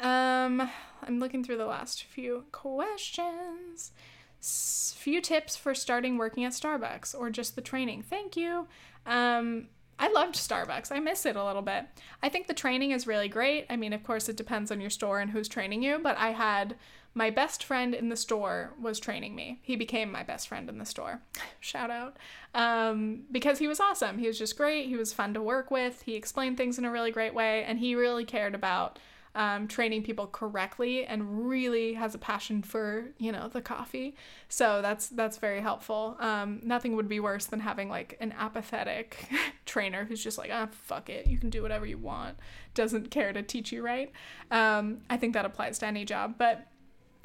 Um, 0.00 0.70
I'm 1.02 1.18
looking 1.18 1.42
through 1.42 1.56
the 1.56 1.66
last 1.66 2.04
few 2.04 2.44
questions. 2.52 3.92
Few 4.40 5.20
tips 5.20 5.56
for 5.56 5.74
starting 5.74 6.18
working 6.18 6.44
at 6.44 6.52
Starbucks 6.52 7.18
or 7.18 7.30
just 7.30 7.56
the 7.56 7.62
training. 7.62 8.02
Thank 8.02 8.36
you. 8.36 8.66
Um, 9.06 9.68
I 9.98 10.08
loved 10.08 10.36
Starbucks. 10.36 10.92
I 10.92 11.00
miss 11.00 11.26
it 11.26 11.34
a 11.34 11.44
little 11.44 11.62
bit. 11.62 11.86
I 12.22 12.28
think 12.28 12.46
the 12.46 12.54
training 12.54 12.92
is 12.92 13.06
really 13.06 13.28
great. 13.28 13.66
I 13.68 13.76
mean, 13.76 13.92
of 13.92 14.04
course, 14.04 14.28
it 14.28 14.36
depends 14.36 14.70
on 14.70 14.80
your 14.80 14.90
store 14.90 15.18
and 15.18 15.30
who's 15.30 15.48
training 15.48 15.82
you, 15.82 15.98
but 16.00 16.16
I 16.16 16.30
had 16.30 16.76
my 17.14 17.30
best 17.30 17.64
friend 17.64 17.94
in 17.94 18.10
the 18.10 18.16
store 18.16 18.74
was 18.80 19.00
training 19.00 19.34
me. 19.34 19.58
He 19.62 19.74
became 19.74 20.12
my 20.12 20.22
best 20.22 20.46
friend 20.46 20.68
in 20.68 20.78
the 20.78 20.84
store. 20.84 21.20
Shout 21.60 21.90
out. 21.90 22.16
Um, 22.54 23.22
because 23.32 23.58
he 23.58 23.66
was 23.66 23.80
awesome. 23.80 24.18
He 24.18 24.28
was 24.28 24.38
just 24.38 24.56
great. 24.56 24.86
He 24.86 24.94
was 24.94 25.12
fun 25.12 25.34
to 25.34 25.42
work 25.42 25.70
with. 25.70 26.02
He 26.02 26.14
explained 26.14 26.56
things 26.56 26.78
in 26.78 26.84
a 26.84 26.92
really 26.92 27.10
great 27.10 27.34
way, 27.34 27.64
and 27.64 27.80
he 27.80 27.96
really 27.96 28.24
cared 28.24 28.54
about 28.54 29.00
um, 29.38 29.68
training 29.68 30.02
people 30.02 30.26
correctly 30.26 31.06
and 31.06 31.48
really 31.48 31.94
has 31.94 32.12
a 32.12 32.18
passion 32.18 32.60
for 32.60 33.04
you 33.18 33.30
know 33.30 33.46
the 33.46 33.62
coffee. 33.62 34.16
So 34.48 34.82
that's 34.82 35.08
that's 35.08 35.38
very 35.38 35.60
helpful. 35.60 36.16
Um, 36.18 36.60
nothing 36.64 36.96
would 36.96 37.08
be 37.08 37.20
worse 37.20 37.46
than 37.46 37.60
having 37.60 37.88
like 37.88 38.16
an 38.20 38.34
apathetic 38.36 39.28
trainer 39.64 40.04
who's 40.04 40.22
just 40.22 40.38
like 40.38 40.50
ah 40.52 40.66
fuck 40.72 41.08
it. 41.08 41.28
You 41.28 41.38
can 41.38 41.50
do 41.50 41.62
whatever 41.62 41.86
you 41.86 41.98
want. 41.98 42.36
Doesn't 42.74 43.12
care 43.12 43.32
to 43.32 43.40
teach 43.42 43.70
you 43.70 43.82
right. 43.82 44.10
Um, 44.50 45.02
i 45.08 45.16
think 45.16 45.34
that 45.34 45.44
applies 45.44 45.78
to 45.78 45.86
any 45.86 46.04
job. 46.04 46.34
But 46.36 46.66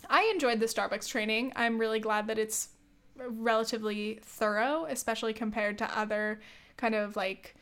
i 0.08 0.30
enjoyed 0.32 0.60
the 0.60 0.68
starbucks 0.68 1.10
training. 1.10 1.52
I'm 1.56 1.80
really 1.80 2.00
glad 2.00 2.28
that 2.28 2.38
it's 2.38 2.70
relatively 3.16 4.20
thorough 4.24 4.86
especially 4.90 5.34
compared 5.34 5.78
to 5.78 6.00
other 6.00 6.42
kind 6.78 6.96
of 6.96 7.16
like 7.16 7.56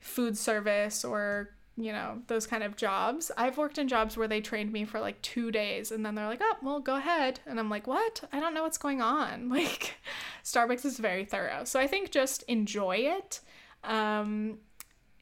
food 0.00 0.36
service 0.36 1.02
or 1.02 1.50
you 1.76 1.92
know, 1.92 2.20
those 2.26 2.46
kind 2.46 2.62
of 2.62 2.76
jobs. 2.76 3.30
I've 3.36 3.56
worked 3.56 3.78
in 3.78 3.88
jobs 3.88 4.16
where 4.16 4.28
they 4.28 4.40
trained 4.40 4.72
me 4.72 4.84
for 4.84 5.00
like 5.00 5.20
two 5.22 5.50
days 5.50 5.90
and 5.90 6.04
then 6.04 6.14
they're 6.14 6.26
like, 6.26 6.42
oh, 6.42 6.56
well, 6.62 6.80
go 6.80 6.96
ahead. 6.96 7.40
And 7.46 7.58
I'm 7.58 7.70
like, 7.70 7.86
what? 7.86 8.22
I 8.32 8.40
don't 8.40 8.54
know 8.54 8.62
what's 8.62 8.78
going 8.78 9.00
on. 9.00 9.48
Like, 9.62 9.94
Starbucks 10.44 10.84
is 10.84 10.98
very 10.98 11.24
thorough. 11.24 11.64
So 11.64 11.78
I 11.78 11.86
think 11.86 12.10
just 12.10 12.42
enjoy 12.44 12.96
it. 12.96 13.40
Um, 13.84 14.58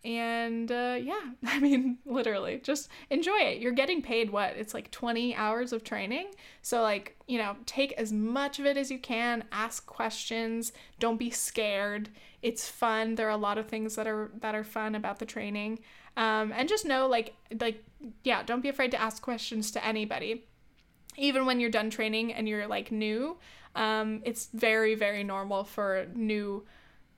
and 0.05 0.71
uh, 0.73 0.97
yeah, 1.01 1.21
I 1.47 1.59
mean, 1.59 1.99
literally, 2.07 2.61
just 2.63 2.89
enjoy 3.11 3.39
it. 3.39 3.61
You're 3.61 3.73
getting 3.73 4.03
paid 4.03 4.31
what? 4.31 4.57
It's 4.57 4.73
like 4.73 4.91
20 4.91 5.35
hours 5.35 5.73
of 5.73 5.85
training. 5.85 6.29
So, 6.63 6.81
like, 6.83 7.17
you 7.27 7.39
know, 7.39 7.57
take 7.67 7.93
as 7.93 8.13
much 8.13 8.59
of 8.59 8.67
it 8.67 8.77
as 8.77 8.91
you 8.91 8.99
can, 8.99 9.45
ask 9.53 9.85
questions, 9.87 10.73
don't 10.99 11.19
be 11.19 11.31
scared. 11.31 12.09
It's 12.43 12.69
fun. 12.69 13.17
There 13.17 13.27
are 13.27 13.31
a 13.31 13.37
lot 13.37 13.59
of 13.59 13.67
things 13.67 13.95
that 13.97 14.07
are 14.07 14.31
that 14.41 14.55
are 14.55 14.65
fun 14.65 14.95
about 14.95 15.19
the 15.19 15.27
training. 15.27 15.81
Um, 16.17 16.53
and 16.53 16.69
just 16.69 16.85
know 16.85 17.07
like 17.07 17.35
like 17.61 17.85
yeah, 18.25 18.43
don't 18.43 18.61
be 18.61 18.69
afraid 18.69 18.91
to 18.93 19.01
ask 19.01 19.23
questions 19.23 19.71
to 19.73 19.85
anybody. 19.85 20.47
Even 21.17 21.47
when 21.47 21.61
you're 21.61 21.71
done 21.71 21.91
training 21.91 22.33
and 22.33 22.49
you're 22.49 22.67
like 22.67 22.93
new, 22.93 23.37
um, 23.75 24.23
it's 24.25 24.49
very 24.53 24.95
very 24.95 25.25
normal 25.25 25.65
for 25.65 26.07
new 26.15 26.65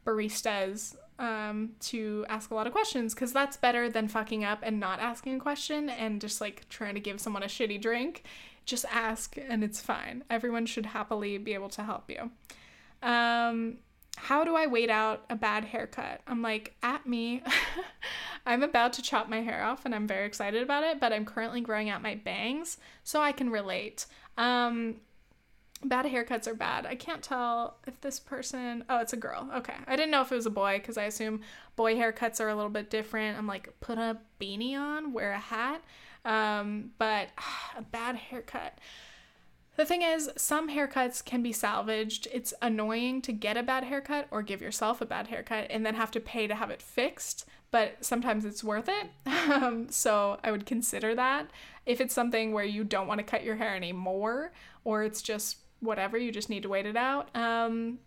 baristas 0.04 0.96
um, 1.18 1.70
to 1.78 2.26
ask 2.28 2.50
a 2.50 2.54
lot 2.54 2.66
of 2.66 2.72
questions 2.72 3.14
because 3.14 3.32
that's 3.32 3.56
better 3.56 3.88
than 3.88 4.08
fucking 4.08 4.44
up 4.44 4.60
and 4.62 4.80
not 4.80 5.00
asking 5.00 5.36
a 5.36 5.38
question 5.38 5.88
and 5.88 6.20
just 6.20 6.40
like 6.40 6.68
trying 6.68 6.94
to 6.94 7.00
give 7.00 7.20
someone 7.20 7.42
a 7.42 7.46
shitty 7.46 7.80
drink. 7.80 8.24
Just 8.64 8.84
ask 8.90 9.36
and 9.36 9.62
it's 9.62 9.80
fine. 9.80 10.24
Everyone 10.30 10.66
should 10.66 10.86
happily 10.86 11.38
be 11.38 11.54
able 11.54 11.68
to 11.70 11.82
help 11.82 12.10
you. 12.10 12.30
Um, 13.08 13.78
how 14.16 14.44
do 14.44 14.54
I 14.56 14.66
wait 14.66 14.90
out 14.90 15.24
a 15.30 15.36
bad 15.36 15.64
haircut? 15.64 16.20
I'm 16.26 16.42
like, 16.42 16.74
at 16.82 17.06
me. 17.06 17.42
I'm 18.44 18.62
about 18.62 18.92
to 18.94 19.02
chop 19.02 19.28
my 19.28 19.40
hair 19.40 19.62
off 19.62 19.84
and 19.84 19.94
I'm 19.94 20.06
very 20.06 20.26
excited 20.26 20.62
about 20.62 20.84
it, 20.84 20.98
but 21.00 21.12
I'm 21.12 21.24
currently 21.24 21.60
growing 21.60 21.88
out 21.88 22.02
my 22.02 22.14
bangs, 22.16 22.78
so 23.04 23.20
I 23.20 23.32
can 23.32 23.50
relate. 23.50 24.06
Um, 24.36 24.96
bad 25.84 26.06
haircuts 26.06 26.46
are 26.46 26.54
bad. 26.54 26.86
I 26.86 26.94
can't 26.94 27.22
tell 27.22 27.76
if 27.86 28.00
this 28.00 28.18
person. 28.18 28.84
Oh, 28.88 28.98
it's 28.98 29.12
a 29.12 29.16
girl. 29.16 29.48
Okay. 29.56 29.74
I 29.86 29.96
didn't 29.96 30.10
know 30.10 30.22
if 30.22 30.32
it 30.32 30.36
was 30.36 30.46
a 30.46 30.50
boy 30.50 30.78
because 30.78 30.98
I 30.98 31.04
assume 31.04 31.40
boy 31.76 31.94
haircuts 31.94 32.40
are 32.40 32.48
a 32.48 32.54
little 32.54 32.70
bit 32.70 32.90
different. 32.90 33.38
I'm 33.38 33.46
like, 33.46 33.72
put 33.80 33.98
a 33.98 34.18
beanie 34.40 34.76
on, 34.76 35.12
wear 35.12 35.32
a 35.32 35.38
hat. 35.38 35.82
Um, 36.24 36.92
but 36.98 37.28
a 37.76 37.82
bad 37.82 38.16
haircut. 38.16 38.78
The 39.76 39.86
thing 39.86 40.02
is, 40.02 40.30
some 40.36 40.68
haircuts 40.68 41.24
can 41.24 41.42
be 41.42 41.52
salvaged. 41.52 42.28
It's 42.32 42.52
annoying 42.60 43.22
to 43.22 43.32
get 43.32 43.56
a 43.56 43.62
bad 43.62 43.84
haircut 43.84 44.28
or 44.30 44.42
give 44.42 44.60
yourself 44.60 45.00
a 45.00 45.06
bad 45.06 45.28
haircut 45.28 45.66
and 45.70 45.84
then 45.84 45.94
have 45.94 46.10
to 46.12 46.20
pay 46.20 46.46
to 46.46 46.54
have 46.54 46.70
it 46.70 46.82
fixed, 46.82 47.46
but 47.72 47.96
sometimes 48.04 48.44
it's 48.44 48.62
worth 48.62 48.88
it. 48.88 49.10
Um, 49.42 49.88
so 49.90 50.38
I 50.44 50.52
would 50.52 50.66
consider 50.66 51.16
that. 51.16 51.50
If 51.84 52.00
it's 52.00 52.14
something 52.14 52.52
where 52.52 52.64
you 52.64 52.84
don't 52.84 53.08
want 53.08 53.18
to 53.18 53.24
cut 53.24 53.42
your 53.42 53.56
hair 53.56 53.74
anymore 53.74 54.52
or 54.84 55.02
it's 55.02 55.20
just 55.20 55.56
whatever, 55.80 56.16
you 56.16 56.30
just 56.30 56.48
need 56.48 56.62
to 56.62 56.68
wait 56.68 56.86
it 56.86 56.96
out. 56.96 57.34
Um, 57.34 57.98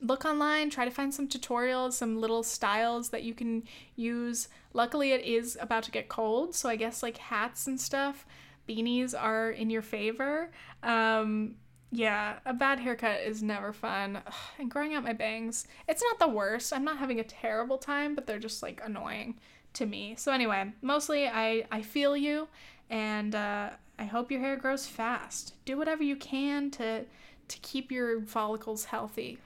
look 0.00 0.24
online, 0.24 0.70
try 0.70 0.84
to 0.84 0.90
find 0.92 1.12
some 1.12 1.26
tutorials, 1.26 1.94
some 1.94 2.20
little 2.20 2.44
styles 2.44 3.08
that 3.08 3.24
you 3.24 3.34
can 3.34 3.64
use. 3.96 4.46
Luckily, 4.72 5.10
it 5.10 5.24
is 5.24 5.58
about 5.60 5.82
to 5.82 5.90
get 5.90 6.08
cold, 6.08 6.54
so 6.54 6.68
I 6.68 6.76
guess 6.76 7.02
like 7.02 7.18
hats 7.18 7.66
and 7.66 7.80
stuff 7.80 8.24
beanies 8.68 9.20
are 9.20 9.50
in 9.50 9.68
your 9.68 9.82
favor. 9.82 10.50
Um, 10.84 11.56
yeah, 11.90 12.38
a 12.46 12.52
bad 12.52 12.78
haircut 12.78 13.20
is 13.20 13.42
never 13.42 13.72
fun. 13.72 14.20
Ugh, 14.26 14.32
and 14.58 14.70
growing 14.70 14.94
out 14.94 15.02
my 15.02 15.12
bangs, 15.12 15.66
it's 15.88 16.02
not 16.02 16.18
the 16.18 16.32
worst. 16.32 16.72
I'm 16.72 16.84
not 16.84 16.98
having 16.98 17.18
a 17.18 17.24
terrible 17.24 17.78
time, 17.78 18.14
but 18.14 18.26
they're 18.26 18.38
just 18.38 18.62
like 18.62 18.80
annoying 18.84 19.38
to 19.74 19.86
me. 19.86 20.14
So 20.16 20.32
anyway, 20.32 20.72
mostly 20.82 21.26
I 21.26 21.66
I 21.70 21.82
feel 21.82 22.16
you, 22.16 22.48
and 22.88 23.34
uh, 23.34 23.70
I 23.98 24.04
hope 24.04 24.30
your 24.30 24.40
hair 24.40 24.56
grows 24.56 24.86
fast. 24.86 25.54
Do 25.64 25.76
whatever 25.76 26.02
you 26.04 26.16
can 26.16 26.70
to 26.72 27.04
to 27.48 27.58
keep 27.58 27.90
your 27.90 28.22
follicles 28.22 28.84
healthy. 28.86 29.38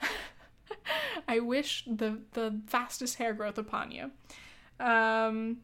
I 1.29 1.41
wish 1.41 1.85
the 1.87 2.21
the 2.33 2.61
fastest 2.67 3.17
hair 3.17 3.33
growth 3.33 3.59
upon 3.59 3.91
you. 3.91 4.11
Um, 4.85 5.59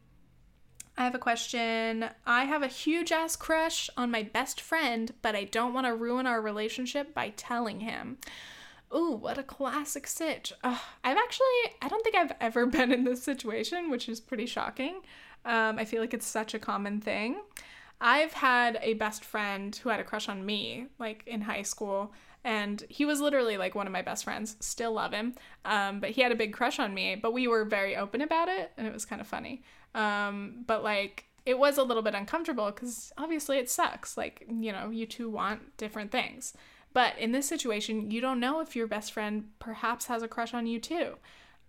I 0.97 1.03
have 1.05 1.15
a 1.15 1.19
question. 1.19 2.09
I 2.25 2.43
have 2.45 2.63
a 2.63 2.67
huge 2.67 3.11
ass 3.11 3.35
crush 3.35 3.89
on 3.97 4.11
my 4.11 4.23
best 4.23 4.59
friend, 4.59 5.13
but 5.21 5.35
I 5.35 5.45
don't 5.45 5.73
want 5.73 5.87
to 5.87 5.95
ruin 5.95 6.27
our 6.27 6.41
relationship 6.41 7.13
by 7.13 7.33
telling 7.35 7.79
him. 7.79 8.17
Ooh, 8.93 9.13
what 9.13 9.37
a 9.37 9.43
classic 9.43 10.05
sitch. 10.05 10.51
Ugh, 10.63 10.79
I've 11.03 11.17
actually, 11.17 11.75
I 11.81 11.87
don't 11.87 12.03
think 12.03 12.15
I've 12.15 12.33
ever 12.41 12.65
been 12.67 12.91
in 12.91 13.05
this 13.05 13.23
situation, 13.23 13.89
which 13.89 14.09
is 14.09 14.19
pretty 14.19 14.45
shocking. 14.45 15.01
Um, 15.45 15.79
I 15.79 15.85
feel 15.85 16.01
like 16.01 16.13
it's 16.13 16.27
such 16.27 16.53
a 16.53 16.59
common 16.59 16.99
thing. 16.99 17.39
I've 17.99 18.33
had 18.33 18.79
a 18.81 18.95
best 18.95 19.23
friend 19.23 19.75
who 19.75 19.89
had 19.89 19.99
a 19.99 20.03
crush 20.03 20.27
on 20.27 20.45
me, 20.45 20.87
like 20.99 21.23
in 21.25 21.41
high 21.41 21.61
school, 21.61 22.11
and 22.43 22.83
he 22.89 23.05
was 23.05 23.21
literally 23.21 23.57
like 23.57 23.75
one 23.75 23.87
of 23.87 23.93
my 23.93 24.01
best 24.01 24.23
friends. 24.23 24.55
Still 24.59 24.93
love 24.93 25.13
him, 25.13 25.35
um, 25.65 25.99
but 25.99 26.11
he 26.11 26.21
had 26.21 26.31
a 26.31 26.35
big 26.35 26.53
crush 26.53 26.79
on 26.79 26.93
me. 26.93 27.15
But 27.15 27.33
we 27.33 27.47
were 27.47 27.65
very 27.65 27.95
open 27.95 28.21
about 28.21 28.49
it, 28.49 28.71
and 28.77 28.87
it 28.87 28.93
was 28.93 29.05
kind 29.05 29.21
of 29.21 29.27
funny. 29.27 29.63
Um, 29.93 30.63
but 30.65 30.83
like 30.83 31.25
it 31.45 31.57
was 31.57 31.77
a 31.77 31.83
little 31.83 32.03
bit 32.03 32.15
uncomfortable 32.15 32.71
because 32.71 33.11
obviously 33.17 33.57
it 33.57 33.69
sucks. 33.69 34.15
Like, 34.15 34.45
you 34.47 34.71
know, 34.71 34.89
you 34.89 35.05
two 35.05 35.29
want 35.29 35.75
different 35.77 36.11
things. 36.11 36.53
But 36.93 37.17
in 37.17 37.31
this 37.31 37.47
situation, 37.47 38.11
you 38.11 38.21
don't 38.21 38.39
know 38.39 38.59
if 38.59 38.75
your 38.75 38.87
best 38.87 39.13
friend 39.13 39.49
perhaps 39.59 40.07
has 40.07 40.23
a 40.23 40.27
crush 40.27 40.53
on 40.53 40.67
you 40.67 40.79
too. 40.79 41.15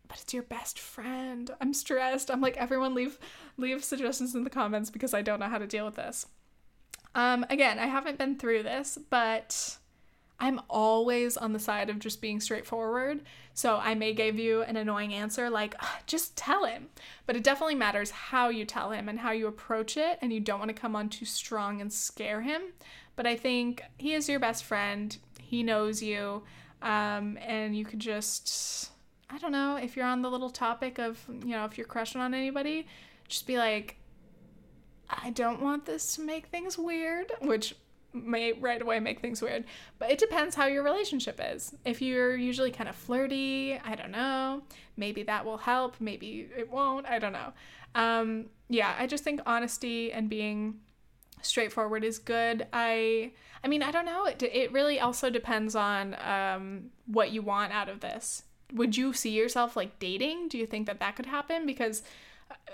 But 0.09 0.21
it's 0.21 0.35
your 0.35 0.43
best 0.43 0.79
friend. 0.79 1.51
I'm 1.61 1.73
stressed. 1.73 2.31
I'm 2.31 2.41
like 2.41 2.57
everyone 2.57 2.95
leave 2.95 3.19
leave 3.57 3.85
suggestions 3.85 4.35
in 4.35 4.45
the 4.45 4.51
comments 4.51 4.91
because 4.91 5.15
I 5.15 5.23
don't 5.23 5.41
know 5.41 5.49
how 5.49 5.59
to 5.59 5.67
deal 5.67 5.87
with 5.87 5.95
this. 5.95 6.27
Um 7.15 7.47
again, 7.49 7.79
I 7.79 7.87
haven't 7.87 8.19
been 8.19 8.37
through 8.37 8.65
this, 8.65 8.99
but 9.11 9.79
I'm 10.43 10.61
always 10.69 11.37
on 11.37 11.53
the 11.53 11.61
side 11.61 11.89
of 11.89 12.01
just 12.01 12.21
being 12.21 12.41
straightforward. 12.41 13.21
So 13.55 13.77
I 13.77 13.95
may 13.95 14.13
give 14.13 14.41
you 14.41 14.63
an 14.63 14.77
annoying 14.77 15.15
answer 15.15 15.49
like, 15.49 15.77
just 16.09 16.37
tell 16.37 16.65
him. 16.65 16.89
But 17.27 17.37
it 17.37 17.45
definitely 17.45 17.77
matters 17.77 18.11
how 18.11 18.49
you 18.49 18.65
tell 18.65 18.91
him 18.91 19.09
and 19.09 19.21
how 19.21 19.31
you 19.31 19.47
approach 19.47 19.97
it. 19.97 20.19
And 20.21 20.33
you 20.33 20.41
don't 20.41 20.59
want 20.59 20.71
to 20.71 20.75
come 20.75 20.97
on 20.97 21.09
too 21.09 21.27
strong 21.27 21.81
and 21.81 21.93
scare 21.93 22.41
him. 22.41 22.61
But 23.15 23.25
I 23.25 23.37
think 23.37 23.85
he 23.99 24.15
is 24.15 24.29
your 24.29 24.41
best 24.41 24.65
friend, 24.65 25.17
he 25.41 25.63
knows 25.63 26.03
you. 26.03 26.43
Um, 26.83 27.39
and 27.41 27.77
you 27.77 27.85
could 27.85 28.01
just, 28.01 28.91
I 29.31 29.39
don't 29.39 29.53
know, 29.53 29.77
if 29.77 29.95
you're 29.97 30.07
on 30.07 30.23
the 30.23 30.31
little 30.31 30.51
topic 30.51 30.99
of, 30.99 31.25
you 31.29 31.51
know, 31.51 31.67
if 31.67 31.79
you're 31.79 31.87
crushing 31.87 32.21
on 32.21 32.35
anybody, 32.35 32.89
just 33.29 33.47
be 33.47 33.59
like, 33.59 33.97
I 35.09 35.31
don't 35.31 35.63
want 35.63 35.87
this 35.87 36.17
to 36.17 36.23
make 36.23 36.47
things 36.47 36.77
weird, 36.77 37.31
which 37.43 37.77
may 38.13 38.53
right 38.53 38.81
away 38.81 39.01
make 39.01 39.21
things 39.21 39.41
weird. 39.43 39.65
But 39.99 40.11
it 40.11 40.19
depends 40.19 40.55
how 40.55 40.67
your 40.67 40.83
relationship 40.83 41.41
is. 41.43 41.75
If 41.85 42.03
you're 42.03 42.37
usually 42.37 42.71
kind 42.71 42.89
of 42.89 42.97
flirty, 42.97 43.79
I 43.85 43.95
don't 43.95 44.11
know, 44.11 44.63
maybe 44.97 45.23
that 45.25 45.45
will 45.45 45.59
help, 45.59 45.97
maybe 46.01 46.49
it 46.57 46.71
won't, 46.71 47.07
I 47.07 47.19
don't 47.19 47.33
know. 47.33 47.53
Um, 47.95 48.47
yeah, 48.69 48.95
I 48.99 49.07
just 49.07 49.25
think 49.25 49.41
honesty 49.47 50.13
and 50.13 50.29
being 50.29 50.81
straightforward 51.43 52.05
is 52.05 52.19
good. 52.19 52.67
I 52.73 53.33
I 53.65 53.69
mean, 53.69 53.83
I 53.83 53.91
don't 53.91 54.07
know. 54.07 54.27
It, 54.27 54.43
it 54.43 54.73
really 54.73 54.99
also 54.99 55.31
depends 55.31 55.77
on 55.77 56.17
um, 56.21 56.91
what 57.07 57.31
you 57.31 57.43
want 57.43 57.73
out 57.73 57.89
of 57.89 58.01
this. 58.01 58.43
Would 58.73 58.97
you 58.97 59.13
see 59.13 59.31
yourself 59.31 59.77
like 59.77 59.99
dating? 59.99 60.49
Do 60.49 60.59
you 60.59 60.67
think 60.67 60.87
that 60.87 60.99
that 61.01 61.15
could 61.15 61.27
happen? 61.27 61.67
Because 61.67 62.03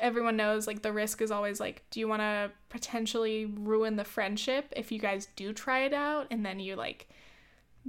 everyone 0.01 0.37
knows 0.37 0.67
like 0.67 0.83
the 0.83 0.93
risk 0.93 1.21
is 1.21 1.31
always 1.31 1.61
like 1.61 1.83
do 1.91 2.01
you 2.01 2.09
want 2.09 2.21
to 2.21 2.51
potentially 2.69 3.47
ruin 3.47 3.97
the 3.97 4.05
friendship 4.05 4.73
if 4.77 4.93
you 4.93 4.99
guys 4.99 5.29
do 5.37 5.53
try 5.53 5.81
it 5.81 5.93
out 5.93 6.27
and 6.31 6.45
then 6.45 6.61
you 6.61 6.77
like 6.77 7.09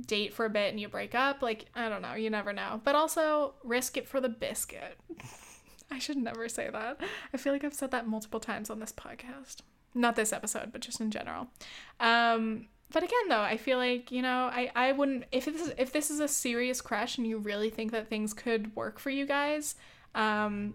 date 0.06 0.34
for 0.34 0.46
a 0.46 0.50
bit 0.50 0.72
and 0.72 0.80
you 0.80 0.88
break 0.88 1.16
up? 1.16 1.42
Like 1.42 1.66
i 1.76 1.90
don't 1.90 2.02
know 2.02 2.14
you 2.14 2.30
never 2.30 2.54
know. 2.54 2.82
But 2.84 2.96
also 2.96 3.54
risk 3.64 3.98
it 3.98 4.08
for 4.08 4.20
the 4.22 4.30
biscuit. 4.30 4.98
I 5.92 5.98
should 5.98 6.18
never 6.18 6.48
say 6.48 6.70
that. 6.72 7.00
I 7.34 7.38
feel 7.38 7.54
like 7.54 7.64
i've 7.64 7.74
said 7.74 7.92
that 7.92 8.08
multiple 8.08 8.40
times 8.40 8.70
on 8.70 8.80
this 8.80 8.92
podcast. 8.92 9.58
Not 9.94 10.16
this 10.16 10.34
episode 10.34 10.72
but 10.72 10.82
just 10.82 11.02
in 11.02 11.12
general. 11.12 11.48
Um 12.00 12.68
but 12.92 13.04
again 13.04 13.28
though 13.28 13.42
i 13.42 13.56
feel 13.56 13.78
like 13.78 14.12
you 14.12 14.22
know 14.22 14.50
i 14.52 14.72
i 14.76 14.92
wouldn't 14.92 15.24
if 15.32 15.46
this 15.46 15.62
is 15.62 15.74
if 15.78 15.92
this 15.92 16.10
is 16.10 16.20
a 16.20 16.28
serious 16.28 16.82
crush 16.82 17.18
and 17.18 17.28
you 17.28 17.38
really 17.38 17.70
think 17.70 17.92
that 17.92 18.10
things 18.10 18.34
could 18.34 18.76
work 18.76 19.00
for 19.00 19.10
you 19.10 19.26
guys 19.26 19.76
um 20.16 20.74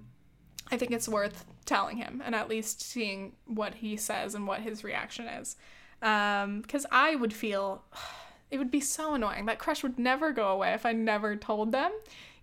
I 0.71 0.77
think 0.77 0.93
it's 0.93 1.09
worth 1.09 1.45
telling 1.65 1.97
him 1.97 2.23
and 2.25 2.35
at 2.35 2.49
least 2.49 2.83
seeing 2.83 3.33
what 3.47 3.77
he 3.77 3.97
says 3.97 4.35
and 4.35 4.47
what 4.47 4.61
his 4.61 4.85
reaction 4.85 5.27
is. 5.27 5.57
Because 6.01 6.85
um, 6.85 6.91
I 6.91 7.17
would 7.17 7.33
feel 7.33 7.83
it 8.51 8.59
would 8.59 8.71
be 8.71 8.81
so 8.81 9.15
annoying. 9.15 9.47
That 9.47 9.59
crush 9.59 9.83
would 9.83 9.99
never 9.99 10.33
go 10.33 10.49
away 10.49 10.73
if 10.75 10.87
I 10.87 10.93
never 10.93 11.37
told 11.37 11.73
them, 11.73 11.93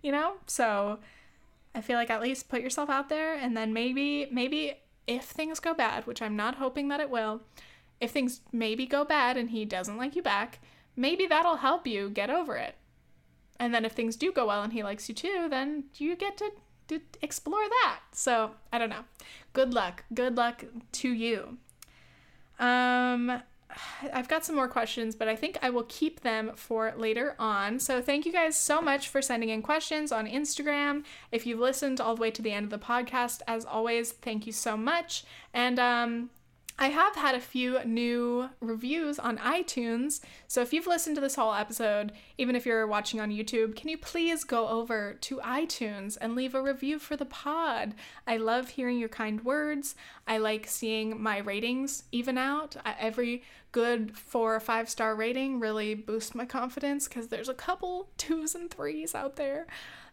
you 0.02 0.12
know? 0.12 0.34
So 0.46 0.98
I 1.74 1.80
feel 1.80 1.96
like 1.96 2.10
at 2.10 2.20
least 2.20 2.48
put 2.48 2.60
yourself 2.60 2.90
out 2.90 3.08
there 3.08 3.34
and 3.34 3.56
then 3.56 3.72
maybe, 3.72 4.28
maybe 4.30 4.78
if 5.06 5.24
things 5.24 5.60
go 5.60 5.74
bad, 5.74 6.06
which 6.06 6.22
I'm 6.22 6.36
not 6.36 6.56
hoping 6.56 6.88
that 6.88 7.00
it 7.00 7.10
will, 7.10 7.42
if 8.00 8.10
things 8.10 8.40
maybe 8.52 8.86
go 8.86 9.04
bad 9.04 9.36
and 9.36 9.50
he 9.50 9.64
doesn't 9.64 9.96
like 9.96 10.16
you 10.16 10.22
back, 10.22 10.58
maybe 10.96 11.26
that'll 11.26 11.56
help 11.56 11.86
you 11.86 12.10
get 12.10 12.30
over 12.30 12.56
it. 12.56 12.74
And 13.58 13.72
then 13.72 13.84
if 13.84 13.92
things 13.92 14.16
do 14.16 14.32
go 14.32 14.46
well 14.46 14.62
and 14.62 14.72
he 14.72 14.82
likes 14.82 15.08
you 15.08 15.14
too, 15.14 15.46
then 15.48 15.84
you 15.94 16.16
get 16.16 16.36
to, 16.38 16.50
explore 17.20 17.68
that. 17.82 18.00
So 18.12 18.52
I 18.72 18.78
don't 18.78 18.90
know. 18.90 19.04
Good 19.52 19.74
luck. 19.74 20.04
Good 20.12 20.36
luck 20.36 20.64
to 20.92 21.08
you. 21.08 21.58
Um, 22.58 23.42
I've 24.12 24.28
got 24.28 24.44
some 24.44 24.54
more 24.54 24.68
questions, 24.68 25.14
but 25.14 25.28
I 25.28 25.36
think 25.36 25.58
I 25.62 25.70
will 25.70 25.84
keep 25.88 26.20
them 26.20 26.52
for 26.54 26.92
later 26.96 27.34
on. 27.38 27.78
So, 27.78 28.02
thank 28.02 28.26
you 28.26 28.32
guys 28.32 28.56
so 28.56 28.80
much 28.80 29.08
for 29.08 29.22
sending 29.22 29.48
in 29.48 29.62
questions 29.62 30.12
on 30.12 30.26
Instagram. 30.26 31.04
If 31.30 31.46
you've 31.46 31.58
listened 31.58 32.00
all 32.00 32.14
the 32.14 32.20
way 32.20 32.30
to 32.30 32.42
the 32.42 32.52
end 32.52 32.64
of 32.64 32.70
the 32.70 32.84
podcast, 32.84 33.40
as 33.48 33.64
always, 33.64 34.12
thank 34.12 34.46
you 34.46 34.52
so 34.52 34.76
much. 34.76 35.24
And 35.54 35.78
um, 35.78 36.30
I 36.82 36.88
have 36.88 37.14
had 37.14 37.36
a 37.36 37.40
few 37.40 37.78
new 37.84 38.50
reviews 38.58 39.20
on 39.20 39.38
iTunes. 39.38 40.18
So 40.48 40.62
if 40.62 40.72
you've 40.72 40.88
listened 40.88 41.14
to 41.14 41.20
this 41.20 41.36
whole 41.36 41.54
episode, 41.54 42.10
even 42.38 42.56
if 42.56 42.66
you're 42.66 42.88
watching 42.88 43.20
on 43.20 43.30
YouTube, 43.30 43.76
can 43.76 43.88
you 43.88 43.96
please 43.96 44.42
go 44.42 44.66
over 44.66 45.16
to 45.20 45.36
iTunes 45.44 46.18
and 46.20 46.34
leave 46.34 46.56
a 46.56 46.60
review 46.60 46.98
for 46.98 47.16
the 47.16 47.24
pod? 47.24 47.94
I 48.26 48.36
love 48.36 48.70
hearing 48.70 48.98
your 48.98 49.08
kind 49.08 49.44
words. 49.44 49.94
I 50.26 50.38
like 50.38 50.66
seeing 50.66 51.22
my 51.22 51.38
ratings 51.38 52.02
even 52.10 52.36
out. 52.36 52.74
Every 52.98 53.44
good 53.70 54.18
four 54.18 54.56
or 54.56 54.60
five 54.60 54.90
star 54.90 55.14
rating 55.14 55.60
really 55.60 55.94
boosts 55.94 56.34
my 56.34 56.46
confidence 56.46 57.06
because 57.06 57.28
there's 57.28 57.48
a 57.48 57.54
couple 57.54 58.08
twos 58.18 58.56
and 58.56 58.68
threes 58.68 59.14
out 59.14 59.36
there 59.36 59.68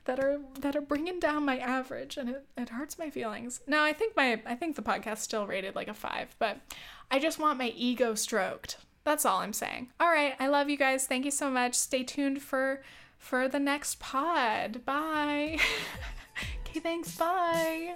that 0.05 0.19
are 0.19 0.39
that 0.59 0.75
are 0.75 0.81
bringing 0.81 1.19
down 1.19 1.45
my 1.45 1.57
average 1.57 2.17
and 2.17 2.29
it, 2.29 2.45
it 2.57 2.69
hurts 2.69 2.97
my 2.97 3.09
feelings. 3.09 3.61
No 3.67 3.83
i 3.83 3.93
think 3.93 4.15
my 4.15 4.41
i 4.45 4.55
think 4.55 4.75
the 4.75 4.81
podcast 4.81 5.17
still 5.19 5.45
rated 5.47 5.75
like 5.75 5.87
a 5.87 5.93
five 5.93 6.35
but 6.39 6.57
i 7.11 7.19
just 7.19 7.39
want 7.39 7.59
my 7.59 7.69
ego 7.75 8.15
stroked. 8.15 8.77
That's 9.03 9.25
all 9.25 9.39
i'm 9.39 9.53
saying. 9.53 9.89
All 9.99 10.09
right. 10.09 10.35
I 10.39 10.47
love 10.47 10.69
you 10.69 10.77
guys. 10.77 11.07
Thank 11.07 11.25
you 11.25 11.31
so 11.31 11.49
much. 11.49 11.73
Stay 11.75 12.03
tuned 12.03 12.41
for 12.41 12.81
for 13.17 13.47
the 13.47 13.59
next 13.59 13.99
pod. 13.99 14.85
Bye. 14.85 15.59
Okay 16.69 16.79
thanks. 16.81 17.17
Bye 17.17 17.95